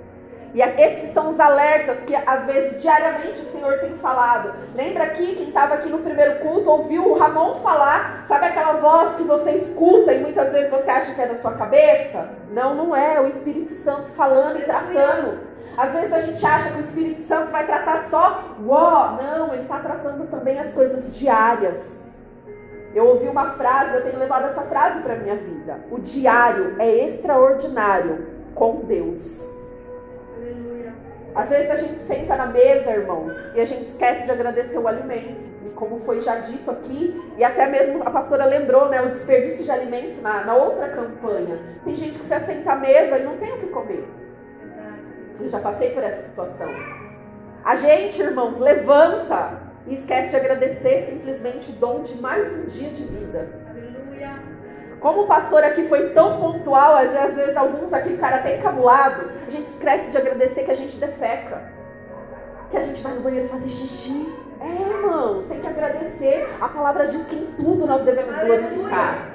E 0.53 0.61
esses 0.61 1.13
são 1.13 1.31
os 1.31 1.39
alertas 1.39 2.01
que 2.01 2.15
às 2.15 2.47
vezes 2.47 2.83
diariamente 2.83 3.41
o 3.41 3.47
Senhor 3.47 3.79
tem 3.79 3.97
falado. 3.99 4.53
Lembra 4.75 5.05
aqui, 5.05 5.37
quem 5.37 5.49
estava 5.49 5.75
aqui 5.75 5.89
no 5.89 5.99
primeiro 5.99 6.41
culto, 6.41 6.69
ouviu 6.69 7.09
o 7.09 7.19
Ramon 7.19 7.57
falar, 7.57 8.25
sabe 8.27 8.47
aquela 8.47 8.73
voz 8.75 9.15
que 9.15 9.23
você 9.23 9.53
escuta 9.53 10.13
e 10.13 10.21
muitas 10.21 10.53
vezes 10.53 10.71
você 10.71 10.91
acha 10.91 11.15
que 11.15 11.21
é 11.21 11.27
da 11.27 11.37
sua 11.37 11.53
cabeça? 11.53 12.29
Não, 12.53 12.75
não 12.75 12.97
é, 12.97 13.17
é 13.17 13.21
o 13.21 13.29
Espírito 13.29 13.75
Santo 13.85 14.09
falando 14.09 14.59
e 14.59 14.63
tratando. 14.63 15.39
Às 15.77 15.93
vezes 15.93 16.13
a 16.13 16.21
gente 16.21 16.45
acha 16.45 16.73
que 16.73 16.79
o 16.79 16.85
Espírito 16.85 17.23
Santo 17.23 17.53
vai 17.53 17.65
tratar 17.65 18.05
só, 18.11 18.57
uó, 18.61 19.17
não, 19.23 19.53
ele 19.53 19.63
está 19.63 19.79
tratando 19.79 20.29
também 20.29 20.59
as 20.59 20.75
coisas 20.75 21.15
diárias. 21.15 22.01
Eu 22.93 23.07
ouvi 23.07 23.29
uma 23.29 23.53
frase, 23.53 23.95
eu 23.95 24.03
tenho 24.03 24.19
levado 24.19 24.47
essa 24.47 24.63
frase 24.63 25.01
para 25.01 25.15
minha 25.15 25.37
vida. 25.37 25.79
O 25.93 26.01
diário 26.01 26.75
é 26.81 27.07
extraordinário 27.07 28.27
com 28.53 28.81
Deus. 28.81 29.60
Às 31.35 31.49
vezes 31.49 31.71
a 31.71 31.77
gente 31.77 32.01
senta 32.01 32.37
na 32.37 32.47
mesa, 32.47 32.91
irmãos, 32.91 33.37
e 33.55 33.61
a 33.61 33.65
gente 33.65 33.87
esquece 33.87 34.25
de 34.25 34.33
agradecer 34.33 34.79
o 34.79 34.89
alimento. 34.89 35.41
E 35.65 35.71
como 35.71 36.01
foi 36.01 36.21
já 36.21 36.37
dito 36.37 36.71
aqui, 36.71 37.33
e 37.37 37.45
até 37.45 37.67
mesmo 37.67 38.03
a 38.03 38.11
pastora 38.11 38.45
lembrou, 38.45 38.89
né, 38.89 39.01
o 39.01 39.11
desperdício 39.11 39.65
de 39.65 39.71
alimento 39.71 40.21
na, 40.21 40.45
na 40.45 40.57
outra 40.57 40.89
campanha. 40.89 41.59
Tem 41.85 41.97
gente 41.97 42.19
que 42.19 42.27
se 42.27 42.35
assenta 42.35 42.73
à 42.73 42.77
mesa 42.77 43.19
e 43.19 43.23
não 43.23 43.37
tem 43.37 43.53
o 43.53 43.59
que 43.59 43.69
comer. 43.69 44.05
Eu 45.41 45.49
já 45.49 45.61
passei 45.61 45.91
por 45.91 46.03
essa 46.03 46.29
situação. 46.29 46.69
A 47.65 47.77
gente, 47.77 48.21
irmãos, 48.21 48.59
levanta 48.59 49.61
e 49.87 49.95
esquece 49.95 50.31
de 50.31 50.37
agradecer 50.37 51.03
simplesmente 51.03 51.71
o 51.71 51.75
dom 51.75 52.03
de 52.03 52.21
mais 52.21 52.53
um 52.53 52.67
dia 52.67 52.91
de 52.91 53.05
vida. 53.05 53.49
Como 55.01 55.23
o 55.23 55.27
pastor 55.27 55.65
aqui 55.65 55.89
foi 55.89 56.11
tão 56.11 56.39
pontual, 56.39 56.95
às 56.95 57.11
vezes, 57.11 57.31
às 57.31 57.35
vezes 57.35 57.57
alguns 57.57 57.93
aqui 57.93 58.11
ficaram 58.11 58.37
até 58.37 58.59
encabulados, 58.59 59.29
a 59.47 59.51
gente 59.51 59.67
esquece 59.67 60.11
de 60.11 60.19
agradecer 60.19 60.65
que 60.65 60.71
a 60.71 60.77
gente 60.77 60.97
defeca. 60.99 61.63
Que 62.71 62.77
a 62.77 62.83
gente 62.83 63.03
vai 63.03 63.15
no 63.15 63.23
banheiro 63.23 63.49
fazer 63.49 63.69
xixi. 63.69 64.33
É, 64.61 64.91
irmãos, 64.91 65.47
tem 65.47 65.59
que 65.59 65.67
agradecer. 65.67 66.49
A 66.61 66.69
palavra 66.69 67.09
diz 67.09 67.27
que 67.27 67.35
em 67.35 67.47
tudo 67.57 67.87
nós 67.87 68.03
devemos 68.03 68.37
glorificar. 68.39 69.31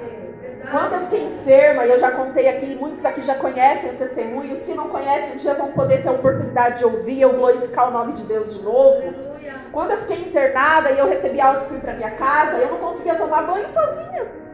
Quando 0.70 0.94
eu 0.94 1.00
fiquei 1.00 1.24
enferma, 1.24 1.84
e 1.84 1.90
eu 1.90 1.98
já 1.98 2.12
contei 2.12 2.48
aqui, 2.48 2.76
muitos 2.76 3.04
aqui 3.04 3.22
já 3.22 3.34
conhecem 3.34 3.90
o 3.90 3.94
testemunho, 3.94 4.54
os 4.54 4.62
que 4.62 4.72
não 4.72 4.88
conhecem 4.88 5.34
um 5.34 5.38
dia 5.38 5.54
vão 5.54 5.72
poder 5.72 6.02
ter 6.02 6.08
a 6.08 6.12
oportunidade 6.12 6.78
de 6.78 6.84
ouvir 6.84 7.20
eu 7.20 7.32
glorificar 7.32 7.88
o 7.88 7.90
nome 7.92 8.14
de 8.14 8.22
Deus 8.22 8.54
de 8.54 8.62
novo. 8.62 9.02
Quando 9.72 9.90
eu 9.90 9.98
fiquei 9.98 10.22
internada 10.22 10.90
e 10.90 10.98
eu 10.98 11.08
recebi 11.08 11.40
algo 11.40 11.66
e 11.66 11.68
fui 11.68 11.78
para 11.78 11.92
minha 11.92 12.10
casa, 12.12 12.56
eu 12.56 12.70
não 12.70 12.78
conseguia 12.78 13.16
tomar 13.16 13.42
banho 13.42 13.68
sozinha. 13.68 14.45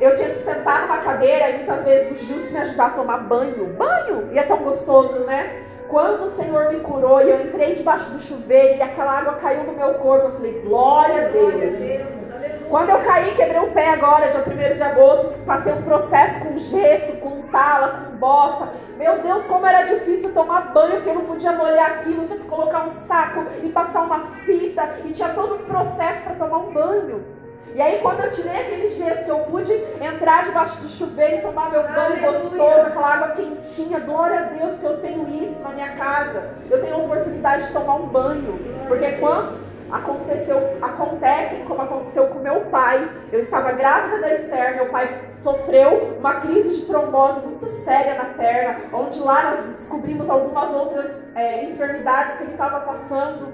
Eu 0.00 0.16
tinha 0.16 0.30
que 0.30 0.42
sentar 0.42 0.82
numa 0.82 0.98
cadeira 0.98 1.50
e 1.50 1.56
muitas 1.58 1.84
vezes 1.84 2.12
o 2.12 2.24
Gilson 2.24 2.52
me 2.52 2.58
ajudar 2.58 2.86
a 2.86 2.90
tomar 2.90 3.18
banho. 3.18 3.66
Banho! 3.74 4.28
E 4.32 4.38
é 4.38 4.42
tão 4.42 4.58
gostoso, 4.58 5.20
né? 5.20 5.62
Quando 5.88 6.24
o 6.24 6.30
Senhor 6.30 6.72
me 6.72 6.80
curou 6.80 7.20
e 7.20 7.30
eu 7.30 7.40
entrei 7.42 7.74
debaixo 7.74 8.10
do 8.10 8.20
chuveiro 8.20 8.78
e 8.78 8.82
aquela 8.82 9.12
água 9.12 9.34
caiu 9.34 9.64
no 9.64 9.72
meu 9.72 9.94
corpo, 9.94 10.26
eu 10.26 10.32
falei, 10.32 10.62
glória 10.64 11.26
a 11.26 11.28
Deus. 11.28 12.24
Quando 12.68 12.88
eu 12.88 12.98
caí, 13.00 13.34
quebrei 13.34 13.60
o 13.60 13.70
pé 13.70 13.90
agora, 13.90 14.30
dia 14.30 14.40
1 14.40 14.76
de 14.76 14.82
agosto, 14.82 15.32
passei 15.46 15.72
um 15.72 15.82
processo 15.82 16.40
com 16.40 16.58
gesso, 16.58 17.18
com 17.18 17.42
tala, 17.42 18.06
com 18.10 18.16
bota. 18.16 18.70
Meu 18.96 19.18
Deus, 19.18 19.44
como 19.46 19.66
era 19.66 19.82
difícil 19.82 20.32
tomar 20.32 20.72
banho, 20.72 20.96
porque 20.96 21.10
eu 21.10 21.14
não 21.14 21.26
podia 21.26 21.52
molhar 21.52 21.90
aquilo, 21.92 22.26
tinha 22.26 22.38
que 22.38 22.46
colocar 22.46 22.86
um 22.86 22.92
saco 23.06 23.44
e 23.62 23.68
passar 23.68 24.02
uma 24.02 24.20
fita, 24.44 24.88
e 25.04 25.12
tinha 25.12 25.28
todo 25.28 25.56
um 25.56 25.64
processo 25.66 26.22
para 26.22 26.34
tomar 26.34 26.58
um 26.58 26.72
banho. 26.72 27.33
E 27.74 27.82
aí, 27.82 27.98
quando 28.00 28.20
eu 28.20 28.30
tirei 28.30 28.60
aquele 28.60 28.88
gesso, 28.88 29.24
que 29.24 29.30
eu 29.30 29.40
pude 29.40 29.72
entrar 30.00 30.44
debaixo 30.44 30.80
do 30.80 30.88
chuveiro 30.88 31.38
e 31.38 31.40
tomar 31.40 31.72
meu 31.72 31.82
banho 31.82 32.20
gostoso, 32.20 32.86
aquela 32.86 33.14
água 33.14 33.28
quentinha, 33.30 33.98
glória 33.98 34.38
a 34.38 34.42
Deus 34.42 34.78
que 34.78 34.84
eu 34.84 35.00
tenho 35.00 35.28
isso 35.42 35.60
na 35.64 35.70
minha 35.70 35.90
casa. 35.96 36.50
Eu 36.70 36.80
tenho 36.80 36.94
a 36.94 36.98
oportunidade 36.98 37.66
de 37.66 37.72
tomar 37.72 37.96
um 37.96 38.06
banho. 38.06 38.60
Porque 38.86 39.10
quantos 39.14 39.72
aconteceu, 39.90 40.78
acontecem 40.80 41.64
como 41.64 41.82
aconteceu 41.82 42.28
com 42.28 42.38
meu 42.38 42.60
pai. 42.66 43.10
Eu 43.32 43.40
estava 43.40 43.72
grávida 43.72 44.20
da 44.20 44.34
Esther, 44.34 44.76
meu 44.76 44.86
pai 44.90 45.22
sofreu 45.42 46.16
uma 46.20 46.34
crise 46.34 46.76
de 46.76 46.86
trombose 46.86 47.40
muito 47.40 47.66
séria 47.68 48.14
na 48.14 48.26
perna, 48.26 48.82
onde 48.92 49.18
lá 49.18 49.50
nós 49.50 49.66
descobrimos 49.72 50.30
algumas 50.30 50.72
outras 50.72 51.12
é, 51.34 51.64
enfermidades 51.64 52.36
que 52.36 52.44
ele 52.44 52.52
estava 52.52 52.80
passando. 52.80 53.52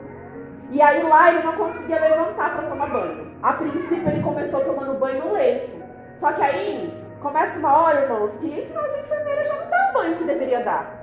E 0.71 0.83
aí 0.83 1.03
lá 1.03 1.33
ele 1.33 1.43
não 1.43 1.55
conseguia 1.55 1.99
levantar 1.99 2.55
para 2.55 2.69
tomar 2.69 2.91
banho. 2.91 3.30
A 3.43 3.55
princípio 3.55 4.09
ele 4.09 4.23
começou 4.23 4.65
tomando 4.65 4.99
banho 4.99 5.25
no 5.25 5.33
leito. 5.33 5.71
Só 6.19 6.33
que 6.33 6.43
aí 6.43 6.93
começa 7.21 7.59
uma 7.59 7.75
hora, 7.75 8.03
irmãos, 8.03 8.37
que 8.39 8.71
as 8.75 8.99
enfermeiras 8.99 9.49
já 9.49 9.55
não 9.57 9.71
dão 9.71 9.91
o 9.91 9.93
banho 9.95 10.17
que 10.17 10.25
deveria 10.25 10.63
dar. 10.63 11.01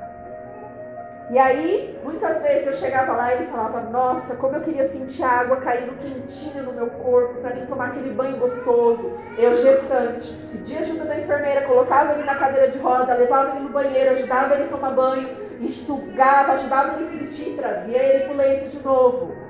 E 1.30 1.38
aí, 1.38 2.00
muitas 2.06 2.42
vezes 2.42 2.68
eu 2.68 2.76
chegava 2.76 3.12
lá 3.12 3.34
e 3.34 3.38
ele 3.38 3.52
falava: 3.52 3.82
Nossa, 3.82 4.36
como 4.36 4.56
eu 4.56 4.62
queria 4.62 4.88
sentir 4.88 5.24
a 5.24 5.40
água 5.40 5.58
caindo 5.58 5.98
quentinha 5.98 6.64
no 6.64 6.72
meu 6.72 6.88
corpo, 6.88 7.42
para 7.42 7.54
mim 7.54 7.66
tomar 7.66 7.88
aquele 7.88 8.12
banho 8.12 8.38
gostoso. 8.38 9.18
Eu, 9.38 9.56
gestante, 9.56 10.32
pedia 10.52 10.80
ajuda 10.80 11.04
da 11.04 11.20
enfermeira, 11.20 11.64
colocava 11.64 12.14
ele 12.14 12.24
na 12.24 12.36
cadeira 12.36 12.72
de 12.72 12.78
roda, 12.78 13.14
levava 13.14 13.56
ele 13.56 13.66
no 13.66 13.70
banheiro, 13.70 14.12
ajudava 14.12 14.54
ele 14.54 14.66
a 14.66 14.68
tomar 14.68 14.92
banho, 14.92 15.30
enxugava, 15.60 16.54
ajudava 16.54 16.94
ele 16.94 17.08
a 17.08 17.10
se 17.10 17.18
vestir, 17.18 17.58
trazia 17.58 17.98
ele 17.98 18.24
para 18.24 18.34
o 18.34 18.38
leito 18.38 18.70
de 18.70 18.84
novo. 18.86 19.47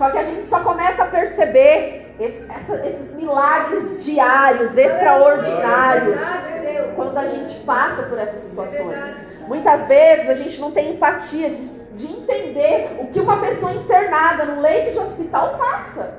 Só 0.00 0.08
que 0.08 0.16
a 0.16 0.22
gente 0.22 0.48
só 0.48 0.60
começa 0.60 1.02
a 1.02 1.06
perceber 1.08 2.14
esse, 2.18 2.50
essa, 2.50 2.86
esses 2.86 3.14
milagres 3.14 4.02
diários, 4.02 4.74
extraordinários, 4.74 6.18
quando 6.96 7.18
a 7.18 7.28
gente 7.28 7.58
passa 7.66 8.04
por 8.04 8.18
essas 8.18 8.40
situações. 8.44 8.96
Muitas 9.46 9.86
vezes 9.86 10.30
a 10.30 10.34
gente 10.36 10.58
não 10.58 10.70
tem 10.70 10.94
empatia 10.94 11.50
de, 11.50 11.66
de 11.98 12.06
entender 12.06 12.96
o 12.98 13.08
que 13.08 13.20
uma 13.20 13.42
pessoa 13.42 13.74
internada 13.74 14.46
no 14.46 14.62
leito 14.62 14.92
de 14.92 14.98
hospital 15.00 15.58
passa. 15.58 16.14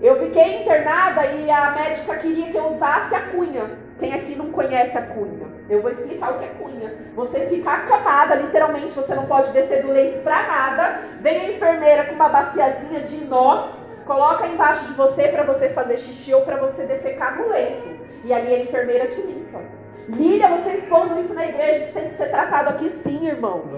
Eu 0.00 0.18
fiquei 0.24 0.62
internada 0.62 1.26
e 1.26 1.50
a 1.50 1.72
médica 1.72 2.16
queria 2.16 2.50
que 2.50 2.56
eu 2.56 2.68
usasse 2.68 3.14
a 3.14 3.20
cunha. 3.20 3.70
Quem 3.98 4.14
aqui 4.14 4.34
não 4.34 4.50
conhece 4.50 4.96
a 4.96 5.02
cunha? 5.02 5.43
Eu 5.68 5.80
vou 5.80 5.90
explicar 5.90 6.32
o 6.32 6.38
que 6.38 6.44
é 6.44 6.48
cunha. 6.48 6.94
Você 7.14 7.46
fica 7.46 7.70
acamada, 7.70 8.34
literalmente, 8.34 8.94
você 8.94 9.14
não 9.14 9.26
pode 9.26 9.50
descer 9.52 9.82
do 9.82 9.92
leito 9.92 10.22
para 10.22 10.42
nada. 10.42 11.00
Vem 11.20 11.40
a 11.40 11.52
enfermeira 11.52 12.04
com 12.04 12.14
uma 12.14 12.28
baciazinha 12.28 13.00
de 13.00 13.16
inox, 13.16 13.78
coloca 14.04 14.46
embaixo 14.46 14.84
de 14.86 14.92
você 14.92 15.28
para 15.28 15.42
você 15.42 15.70
fazer 15.70 15.98
xixi 15.98 16.34
ou 16.34 16.42
para 16.42 16.56
você 16.56 16.82
defecar 16.84 17.38
no 17.38 17.48
leito. 17.48 17.96
E 18.24 18.32
ali 18.32 18.54
a 18.54 18.58
enfermeira 18.58 19.06
te 19.06 19.20
limpa. 19.22 19.60
Lília, 20.06 20.48
você 20.48 20.72
expondo 20.72 21.18
isso 21.18 21.32
na 21.32 21.46
igreja, 21.46 21.84
isso 21.84 21.94
tem 21.94 22.10
que 22.10 22.16
ser 22.16 22.28
tratado 22.28 22.68
aqui 22.68 22.90
sim, 23.02 23.26
irmãos. 23.26 23.70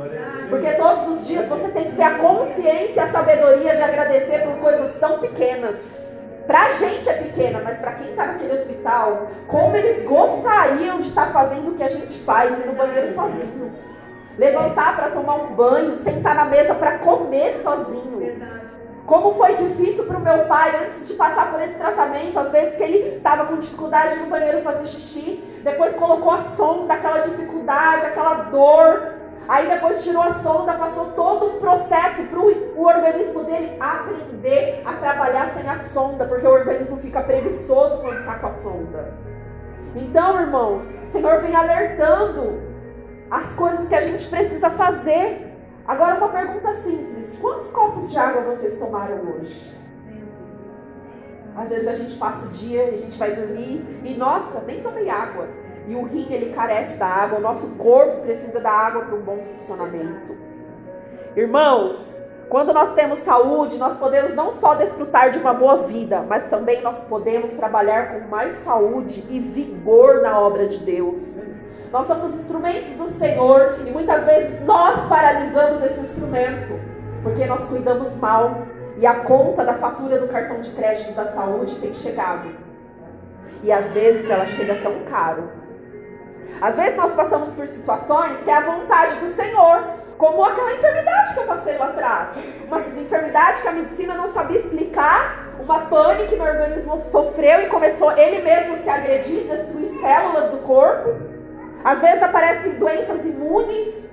Porque 0.50 0.72
todos 0.72 1.08
os 1.08 1.26
dias 1.26 1.46
você 1.46 1.68
tem 1.68 1.84
que 1.84 1.96
ter 1.96 2.02
a 2.02 2.18
consciência 2.18 2.96
e 2.96 2.98
a 2.98 3.12
sabedoria 3.12 3.76
de 3.76 3.82
agradecer 3.82 4.40
por 4.40 4.56
coisas 4.56 4.98
tão 4.98 5.20
pequenas. 5.20 5.76
Pra 6.46 6.72
gente 6.74 7.08
é 7.08 7.14
pequena, 7.14 7.60
mas 7.64 7.78
para 7.78 7.92
quem 7.92 8.14
tá 8.14 8.26
naquele 8.26 8.52
hospital, 8.52 9.28
como 9.48 9.76
eles 9.76 10.04
gostariam 10.04 11.00
de 11.00 11.08
estar 11.08 11.26
tá 11.26 11.32
fazendo 11.32 11.72
o 11.72 11.74
que 11.74 11.82
a 11.82 11.88
gente 11.88 12.18
faz, 12.20 12.58
ir 12.58 12.66
no 12.66 12.74
banheiro 12.74 13.12
sozinhos. 13.12 13.96
Levantar 14.38 14.94
para 14.94 15.10
tomar 15.10 15.36
um 15.36 15.54
banho, 15.54 15.96
sentar 15.96 16.34
na 16.34 16.44
mesa 16.44 16.74
para 16.74 16.98
comer 16.98 17.60
sozinho. 17.62 18.16
Como 19.06 19.34
foi 19.34 19.54
difícil 19.54 20.04
para 20.04 20.18
o 20.18 20.20
meu 20.20 20.46
pai 20.46 20.84
antes 20.84 21.06
de 21.06 21.14
passar 21.14 21.50
por 21.52 21.60
esse 21.60 21.74
tratamento, 21.74 22.38
às 22.38 22.50
vezes 22.50 22.74
que 22.74 22.82
ele 22.82 23.16
estava 23.16 23.46
com 23.46 23.56
dificuldade 23.56 24.18
no 24.18 24.26
banheiro 24.26 24.62
fazer 24.62 24.86
xixi, 24.86 25.42
depois 25.62 25.94
colocou 25.94 26.32
a 26.32 26.42
sonda, 26.42 26.94
aquela 26.94 27.20
dificuldade, 27.20 28.06
aquela 28.06 28.34
dor, 28.34 29.15
Aí 29.48 29.68
depois 29.68 30.02
tirou 30.02 30.22
a 30.22 30.34
sonda, 30.34 30.72
passou 30.72 31.12
todo 31.12 31.46
o 31.46 31.60
processo 31.60 32.24
para 32.24 32.40
o 32.40 32.84
organismo 32.84 33.44
dele 33.44 33.76
aprender 33.78 34.82
a 34.84 34.92
trabalhar 34.94 35.50
sem 35.50 35.68
a 35.68 35.78
sonda, 35.78 36.24
porque 36.24 36.46
o 36.46 36.50
organismo 36.50 36.96
fica 36.96 37.22
preguiçoso 37.22 38.00
quando 38.00 38.18
está 38.18 38.38
com 38.38 38.46
a 38.48 38.52
sonda. 38.52 39.14
Então, 39.94 40.40
irmãos, 40.40 40.82
o 41.02 41.06
Senhor 41.06 41.40
vem 41.42 41.54
alertando 41.54 42.60
as 43.30 43.54
coisas 43.54 43.86
que 43.86 43.94
a 43.94 44.00
gente 44.00 44.28
precisa 44.28 44.68
fazer. 44.70 45.52
Agora, 45.86 46.16
uma 46.16 46.28
pergunta 46.28 46.74
simples: 46.74 47.38
quantos 47.40 47.70
copos 47.70 48.10
de 48.10 48.18
água 48.18 48.42
vocês 48.42 48.76
tomaram 48.78 49.20
hoje? 49.30 49.76
Às 51.56 51.68
vezes 51.68 51.88
a 51.88 51.94
gente 51.94 52.18
passa 52.18 52.46
o 52.46 52.48
dia 52.50 52.90
e 52.90 52.94
a 52.94 52.98
gente 52.98 53.16
vai 53.16 53.32
dormir 53.32 54.00
e, 54.04 54.14
nossa, 54.14 54.60
nem 54.66 54.82
tomei 54.82 55.08
água 55.08 55.46
e 55.86 55.94
o 55.94 56.02
rim 56.02 56.26
ele 56.30 56.52
carece 56.52 56.96
da 56.96 57.06
água, 57.06 57.38
o 57.38 57.42
nosso 57.42 57.68
corpo 57.76 58.22
precisa 58.22 58.60
da 58.60 58.70
água 58.70 59.04
para 59.04 59.14
um 59.14 59.22
bom 59.22 59.38
funcionamento. 59.54 60.36
Irmãos, 61.36 62.16
Quando 62.48 62.72
nós 62.72 62.94
temos 62.94 63.18
saúde, 63.20 63.76
nós 63.76 63.98
podemos 63.98 64.34
não 64.36 64.52
só 64.52 64.76
desfrutar 64.76 65.30
de 65.30 65.38
uma 65.38 65.52
boa 65.52 65.78
vida, 65.78 66.22
mas 66.28 66.46
também 66.46 66.80
nós 66.80 67.02
podemos 67.04 67.50
trabalhar 67.52 68.12
com 68.12 68.28
mais 68.28 68.52
saúde 68.62 69.24
e 69.28 69.40
vigor 69.40 70.22
na 70.22 70.38
obra 70.38 70.68
de 70.68 70.78
Deus. 70.78 71.42
Nós 71.90 72.06
somos 72.06 72.34
instrumentos 72.34 72.94
do 72.94 73.08
Senhor 73.10 73.78
e 73.84 73.90
muitas 73.90 74.24
vezes 74.24 74.64
nós 74.64 75.04
paralisamos 75.06 75.82
esse 75.82 76.00
instrumento 76.00 76.78
porque 77.20 77.44
nós 77.46 77.68
cuidamos 77.68 78.16
mal 78.18 78.58
e 78.98 79.04
a 79.04 79.14
conta 79.24 79.64
da 79.64 79.74
fatura 79.74 80.20
do 80.20 80.28
cartão 80.28 80.60
de 80.60 80.70
crédito 80.70 81.16
da 81.16 81.26
saúde 81.26 81.80
tem 81.80 81.92
chegado. 81.94 82.48
E 83.64 83.72
às 83.72 83.92
vezes 83.92 84.30
ela 84.30 84.46
chega 84.46 84.76
tão 84.76 85.00
caro. 85.10 85.50
Às 86.60 86.76
vezes 86.76 86.96
nós 86.96 87.14
passamos 87.14 87.52
por 87.52 87.66
situações 87.66 88.38
que 88.40 88.50
é 88.50 88.54
a 88.54 88.60
vontade 88.60 89.16
do 89.16 89.30
Senhor, 89.30 89.82
como 90.16 90.44
aquela 90.44 90.72
enfermidade 90.72 91.34
que 91.34 91.40
eu 91.40 91.46
passei 91.46 91.76
lá 91.76 91.86
atrás. 91.86 92.28
Uma 92.66 92.80
enfermidade 92.80 93.62
que 93.62 93.68
a 93.68 93.72
medicina 93.72 94.14
não 94.14 94.30
sabia 94.30 94.58
explicar, 94.58 95.48
uma 95.60 95.80
pane 95.80 96.26
que 96.26 96.36
meu 96.36 96.46
organismo 96.46 96.98
sofreu 96.98 97.62
e 97.62 97.68
começou 97.68 98.12
ele 98.12 98.42
mesmo 98.42 98.74
a 98.74 98.78
se 98.78 98.88
agredir, 98.88 99.44
destruir 99.44 99.90
células 100.00 100.50
do 100.50 100.58
corpo. 100.58 101.14
Às 101.84 102.00
vezes 102.00 102.22
aparecem 102.22 102.72
doenças 102.74 103.24
imunes, 103.24 104.10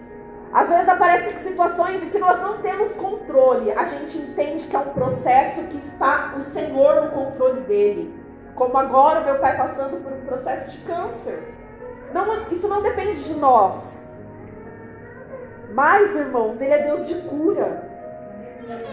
às 0.54 0.70
vezes 0.70 0.88
aparecem 0.88 1.38
situações 1.40 2.04
em 2.04 2.10
que 2.10 2.20
nós 2.20 2.40
não 2.42 2.60
temos 2.60 2.92
controle. 2.94 3.72
A 3.72 3.86
gente 3.86 4.18
entende 4.18 4.68
que 4.68 4.76
é 4.76 4.80
um 4.80 4.90
processo 4.90 5.64
que 5.64 5.78
está 5.78 6.36
o 6.38 6.44
Senhor 6.44 7.02
no 7.02 7.12
controle 7.12 7.62
dele. 7.62 8.14
Como 8.54 8.78
agora 8.78 9.22
o 9.22 9.26
meu 9.26 9.40
pai 9.40 9.58
passando 9.58 10.04
por 10.04 10.14
um 10.14 10.22
processo 10.26 10.70
de 10.70 10.78
câncer. 10.86 11.53
Não, 12.14 12.52
isso 12.52 12.68
não 12.68 12.82
depende 12.82 13.24
de 13.24 13.34
nós. 13.40 13.82
Mas, 15.74 16.16
irmãos, 16.16 16.62
Ele 16.62 16.74
é 16.74 16.84
Deus 16.84 17.08
de 17.08 17.16
cura. 17.16 17.92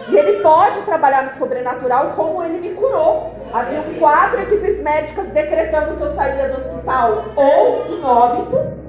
E 0.09 0.17
Ele 0.17 0.41
pode 0.41 0.81
trabalhar 0.81 1.23
no 1.23 1.31
sobrenatural 1.31 2.13
como 2.15 2.43
Ele 2.43 2.59
me 2.59 2.73
curou. 2.73 3.35
Havia 3.53 3.83
quatro 3.99 4.41
equipes 4.41 4.81
médicas 4.81 5.27
decretando 5.27 5.97
que 5.97 6.03
eu 6.03 6.09
sairia 6.11 6.49
do 6.49 6.57
hospital 6.57 7.25
ou 7.35 7.85
em 7.87 8.03
óbito 8.03 8.81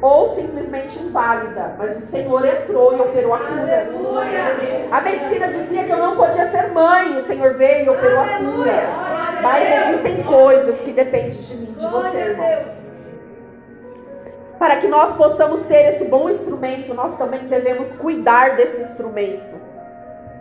ou 0.00 0.28
simplesmente 0.34 0.96
inválida, 1.00 1.74
mas 1.76 1.96
o 1.96 2.02
Senhor 2.02 2.44
entrou 2.44 2.96
e 2.96 3.00
operou 3.00 3.34
a 3.34 3.38
cura. 3.38 3.88
A 4.90 5.00
medicina 5.00 5.48
dizia 5.48 5.84
que 5.84 5.90
eu 5.90 5.98
não 5.98 6.16
podia 6.16 6.48
ser 6.50 6.68
mãe, 6.68 7.16
o 7.16 7.22
Senhor 7.22 7.54
veio 7.54 7.86
e 7.86 7.88
operou 7.88 8.20
a 8.20 8.38
cura. 8.38 9.08
Mas 9.42 9.88
existem 9.88 10.22
coisas 10.22 10.80
que 10.80 10.92
dependem 10.92 11.30
de 11.30 11.56
mim, 11.56 11.74
de 11.76 11.86
você, 11.86 12.16
irmãos. 12.16 12.87
Para 14.58 14.76
que 14.80 14.88
nós 14.88 15.16
possamos 15.16 15.60
ser 15.62 15.94
esse 15.94 16.04
bom 16.06 16.28
instrumento, 16.28 16.92
nós 16.92 17.16
também 17.16 17.46
devemos 17.46 17.94
cuidar 17.94 18.56
desse 18.56 18.82
instrumento. 18.82 19.56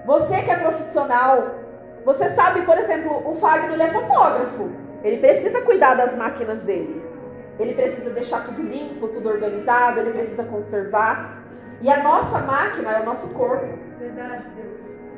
Você 0.05 0.41
que 0.41 0.50
é 0.50 0.57
profissional, 0.57 1.55
você 2.03 2.29
sabe, 2.29 2.62
por 2.62 2.77
exemplo, 2.77 3.29
o 3.29 3.36
Fagner 3.36 3.74
ele 3.74 3.83
é 3.83 3.91
fotógrafo. 3.91 4.71
Ele 5.03 5.17
precisa 5.17 5.62
cuidar 5.62 5.93
das 5.93 6.15
máquinas 6.15 6.62
dele. 6.63 7.05
Ele 7.59 7.74
precisa 7.74 8.09
deixar 8.09 8.45
tudo 8.45 8.62
limpo, 8.62 9.07
tudo 9.07 9.29
organizado, 9.29 10.00
ele 10.00 10.12
precisa 10.12 10.43
conservar. 10.43 11.43
E 11.81 11.89
a 11.89 12.01
nossa 12.01 12.39
máquina 12.39 12.91
é 12.93 13.01
o 13.01 13.05
nosso 13.05 13.29
corpo. 13.33 13.67
Verdade, 14.00 14.45
Deus. 14.55 14.77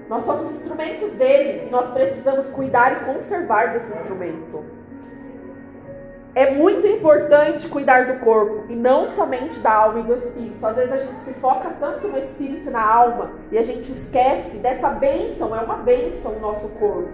Nós 0.09 0.25
somos 0.25 0.51
instrumentos 0.51 1.13
dele 1.13 1.67
e 1.67 1.69
nós 1.69 1.89
precisamos 1.91 2.49
cuidar 2.49 2.93
e 2.93 3.05
conservar 3.05 3.73
desse 3.73 3.91
instrumento. 3.93 4.78
É 6.35 6.51
muito 6.51 6.85
importante 6.85 7.67
cuidar 7.69 8.05
do 8.05 8.19
corpo 8.19 8.65
e 8.69 8.75
não 8.75 9.07
somente 9.07 9.59
da 9.59 9.73
alma 9.73 9.99
e 9.99 10.03
do 10.03 10.13
espírito. 10.13 10.65
Às 10.65 10.75
vezes 10.75 10.91
a 10.91 10.97
gente 10.97 11.21
se 11.21 11.33
foca 11.33 11.71
tanto 11.79 12.07
no 12.07 12.17
espírito 12.19 12.67
e 12.67 12.71
na 12.71 12.85
alma 12.85 13.31
e 13.51 13.57
a 13.57 13.63
gente 13.63 13.91
esquece 13.91 14.57
dessa 14.57 14.89
bênção, 14.89 15.55
é 15.55 15.59
uma 15.59 15.77
bênção 15.77 16.33
o 16.33 16.39
nosso 16.39 16.69
corpo. 16.69 17.09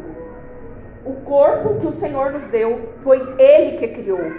O 1.05 1.13
corpo 1.21 1.79
que 1.79 1.87
o 1.87 1.93
Senhor 1.93 2.31
nos 2.31 2.47
deu 2.47 2.89
foi 3.03 3.19
Ele 3.37 3.77
que 3.77 3.87
criou. 3.87 4.33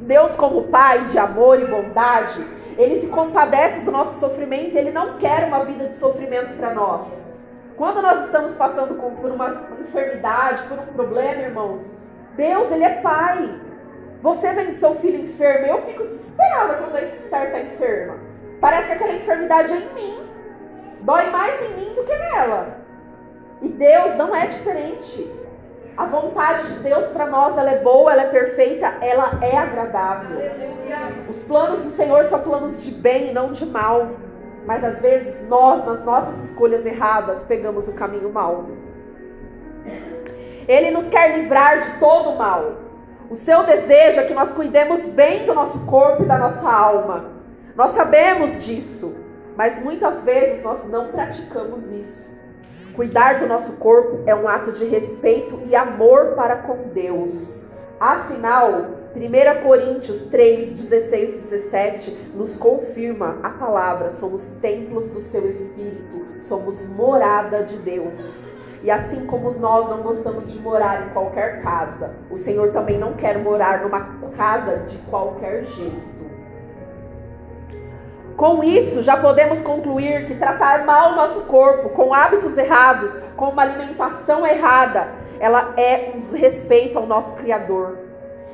Deus, 0.00 0.32
como 0.36 0.64
Pai 0.64 1.04
de 1.06 1.18
amor 1.18 1.60
e 1.60 1.66
bondade, 1.66 2.44
Ele 2.76 3.00
se 3.00 3.06
compadece 3.06 3.84
do 3.84 3.90
nosso 3.90 4.18
sofrimento 4.18 4.74
e 4.74 4.78
Ele 4.78 4.90
não 4.90 5.18
quer 5.18 5.44
uma 5.46 5.64
vida 5.64 5.88
de 5.88 5.96
sofrimento 5.96 6.56
para 6.56 6.74
nós. 6.74 7.06
Quando 7.76 8.02
nós 8.02 8.26
estamos 8.26 8.52
passando 8.54 8.94
por 8.94 9.30
uma 9.30 9.68
enfermidade, 9.80 10.64
por 10.64 10.78
um 10.78 10.86
problema, 10.86 11.42
irmãos, 11.42 11.82
Deus, 12.36 12.70
Ele 12.70 12.84
é 12.84 13.00
Pai. 13.00 13.60
Você 14.22 14.52
vem 14.52 14.72
seu 14.74 14.96
filho 14.96 15.24
enfermo, 15.24 15.66
eu 15.66 15.82
fico 15.82 16.04
desesperada 16.04 16.74
quando 16.74 16.96
a 16.96 17.02
Esther 17.02 17.44
está 17.44 17.60
enferma. 17.60 18.16
Parece 18.60 18.88
que 18.88 18.92
aquela 18.92 19.14
enfermidade 19.14 19.72
é 19.72 19.76
em 19.76 19.94
mim. 19.94 20.20
Dói 21.00 21.30
mais 21.30 21.62
em 21.62 21.74
mim 21.74 21.94
do 21.94 22.04
que 22.04 22.14
nela. 22.14 22.80
E 23.62 23.68
Deus 23.68 24.16
não 24.16 24.34
é 24.34 24.46
diferente. 24.46 25.30
A 25.96 26.04
vontade 26.06 26.74
de 26.74 26.80
Deus 26.80 27.06
para 27.08 27.26
nós, 27.26 27.56
ela 27.56 27.70
é 27.70 27.78
boa, 27.78 28.12
ela 28.12 28.22
é 28.22 28.28
perfeita, 28.28 28.86
ela 29.00 29.38
é 29.42 29.56
agradável. 29.56 30.38
Os 31.28 31.42
planos 31.42 31.84
do 31.84 31.90
Senhor 31.90 32.24
são 32.24 32.40
planos 32.40 32.82
de 32.82 32.90
bem, 32.92 33.32
não 33.32 33.52
de 33.52 33.64
mal. 33.66 34.08
Mas 34.66 34.84
às 34.84 35.00
vezes 35.00 35.46
nós, 35.48 35.84
nas 35.86 36.04
nossas 36.04 36.44
escolhas 36.44 36.84
erradas, 36.84 37.44
pegamos 37.44 37.88
o 37.88 37.94
caminho 37.94 38.30
mal. 38.30 38.66
Ele 40.70 40.92
nos 40.92 41.08
quer 41.08 41.36
livrar 41.36 41.80
de 41.80 41.98
todo 41.98 42.30
o 42.30 42.38
mal. 42.38 42.74
O 43.28 43.36
seu 43.36 43.64
desejo 43.64 44.20
é 44.20 44.24
que 44.24 44.32
nós 44.32 44.52
cuidemos 44.52 45.04
bem 45.06 45.44
do 45.44 45.52
nosso 45.52 45.84
corpo 45.84 46.22
e 46.22 46.26
da 46.26 46.38
nossa 46.38 46.70
alma. 46.70 47.24
Nós 47.74 47.92
sabemos 47.92 48.64
disso, 48.64 49.12
mas 49.56 49.82
muitas 49.82 50.22
vezes 50.22 50.62
nós 50.62 50.88
não 50.88 51.08
praticamos 51.08 51.90
isso. 51.90 52.30
Cuidar 52.94 53.40
do 53.40 53.48
nosso 53.48 53.72
corpo 53.78 54.22
é 54.26 54.32
um 54.32 54.46
ato 54.46 54.70
de 54.70 54.84
respeito 54.84 55.60
e 55.66 55.74
amor 55.74 56.34
para 56.36 56.58
com 56.58 56.76
Deus. 56.94 57.66
Afinal, 57.98 58.90
1 59.16 59.64
Coríntios 59.64 60.26
3, 60.26 60.76
16 60.76 61.30
e 61.30 61.32
17 61.32 62.10
nos 62.36 62.56
confirma 62.56 63.40
a 63.42 63.50
palavra: 63.50 64.12
somos 64.12 64.48
templos 64.62 65.10
do 65.10 65.20
seu 65.20 65.50
Espírito, 65.50 66.26
somos 66.42 66.86
morada 66.90 67.64
de 67.64 67.76
Deus. 67.78 68.49
E 68.82 68.90
assim 68.90 69.26
como 69.26 69.50
nós 69.58 69.88
não 69.88 69.98
gostamos 69.98 70.50
de 70.50 70.58
morar 70.58 71.06
em 71.06 71.10
qualquer 71.10 71.62
casa, 71.62 72.12
o 72.30 72.38
Senhor 72.38 72.72
também 72.72 72.98
não 72.98 73.12
quer 73.12 73.38
morar 73.38 73.82
numa 73.82 74.00
casa 74.36 74.78
de 74.78 74.96
qualquer 74.98 75.64
jeito. 75.64 76.20
Com 78.36 78.64
isso, 78.64 79.02
já 79.02 79.18
podemos 79.18 79.60
concluir 79.60 80.26
que 80.26 80.34
tratar 80.34 80.86
mal 80.86 81.12
o 81.12 81.16
nosso 81.16 81.40
corpo, 81.42 81.90
com 81.90 82.14
hábitos 82.14 82.56
errados, 82.56 83.12
com 83.36 83.50
uma 83.50 83.62
alimentação 83.62 84.46
errada, 84.46 85.08
ela 85.38 85.74
é 85.76 86.12
um 86.14 86.18
desrespeito 86.18 86.98
ao 86.98 87.06
nosso 87.06 87.36
Criador. 87.36 87.98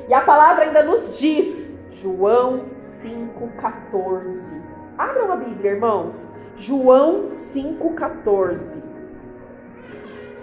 E 0.09 0.13
a 0.13 0.21
palavra 0.21 0.65
ainda 0.65 0.83
nos 0.83 1.17
diz, 1.17 1.69
João 1.91 2.65
5,14. 3.01 4.61
Abra 4.97 5.23
uma 5.25 5.35
Bíblia, 5.35 5.71
irmãos. 5.71 6.15
João 6.57 7.27
5,14. 7.53 8.86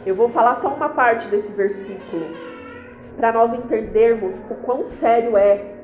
Eu 0.07 0.15
vou 0.15 0.29
falar 0.29 0.57
só 0.57 0.69
uma 0.69 0.91
parte 0.91 1.27
desse 1.29 1.51
versículo 1.53 2.27
para 3.17 3.33
nós 3.33 3.55
entendermos 3.55 4.45
o 4.51 4.55
quão 4.57 4.85
sério 4.85 5.37
é. 5.37 5.75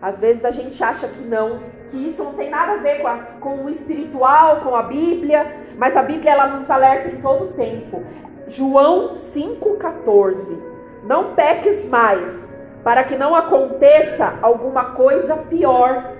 Às 0.00 0.18
vezes 0.20 0.44
a 0.44 0.50
gente 0.50 0.82
acha 0.82 1.06
que 1.06 1.22
não, 1.22 1.60
que 1.90 1.96
isso 1.96 2.22
não 2.22 2.34
tem 2.34 2.50
nada 2.50 2.72
a 2.72 2.76
ver 2.76 3.00
com, 3.00 3.08
a, 3.08 3.18
com 3.40 3.64
o 3.64 3.70
espiritual, 3.70 4.60
com 4.62 4.74
a 4.74 4.82
Bíblia, 4.82 5.46
mas 5.76 5.96
a 5.96 6.02
Bíblia 6.02 6.32
ela 6.32 6.46
nos 6.48 6.70
alerta 6.70 7.08
em 7.08 7.20
todo 7.20 7.54
tempo. 7.54 8.02
João 8.48 9.10
5,14. 9.10 10.58
Não 11.04 11.34
peques 11.34 11.88
mais, 11.88 12.52
para 12.82 13.04
que 13.04 13.16
não 13.16 13.34
aconteça 13.34 14.34
alguma 14.42 14.86
coisa 14.92 15.36
pior. 15.36 16.12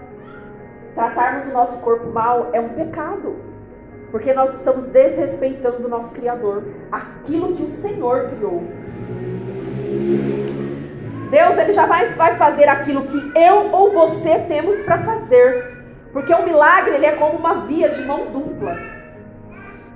Tratarmos 0.95 1.47
o 1.47 1.53
nosso 1.53 1.79
corpo 1.81 2.09
mal 2.09 2.51
é 2.53 2.61
um 2.61 2.71
pecado. 2.71 3.48
Porque 4.11 4.33
nós 4.33 4.55
estamos 4.55 4.87
desrespeitando 4.87 5.87
o 5.87 5.89
nosso 5.89 6.15
Criador, 6.15 6.65
aquilo 6.91 7.55
que 7.55 7.63
o 7.63 7.71
Senhor 7.71 8.29
criou. 8.31 8.63
Deus 11.31 11.59
ele 11.59 11.75
jamais 11.75 12.15
vai 12.17 12.37
fazer 12.37 12.69
aquilo 12.69 13.03
que 13.03 13.39
eu 13.39 13.71
ou 13.71 13.93
você 13.93 14.39
temos 14.49 14.79
para 14.81 14.99
fazer. 14.99 15.77
Porque 16.13 16.33
o 16.33 16.45
milagre 16.45 16.95
ele 16.95 17.07
é 17.07 17.13
como 17.13 17.39
uma 17.39 17.67
via 17.67 17.91
de 17.91 18.03
mão 18.05 18.27
dupla. 18.33 18.79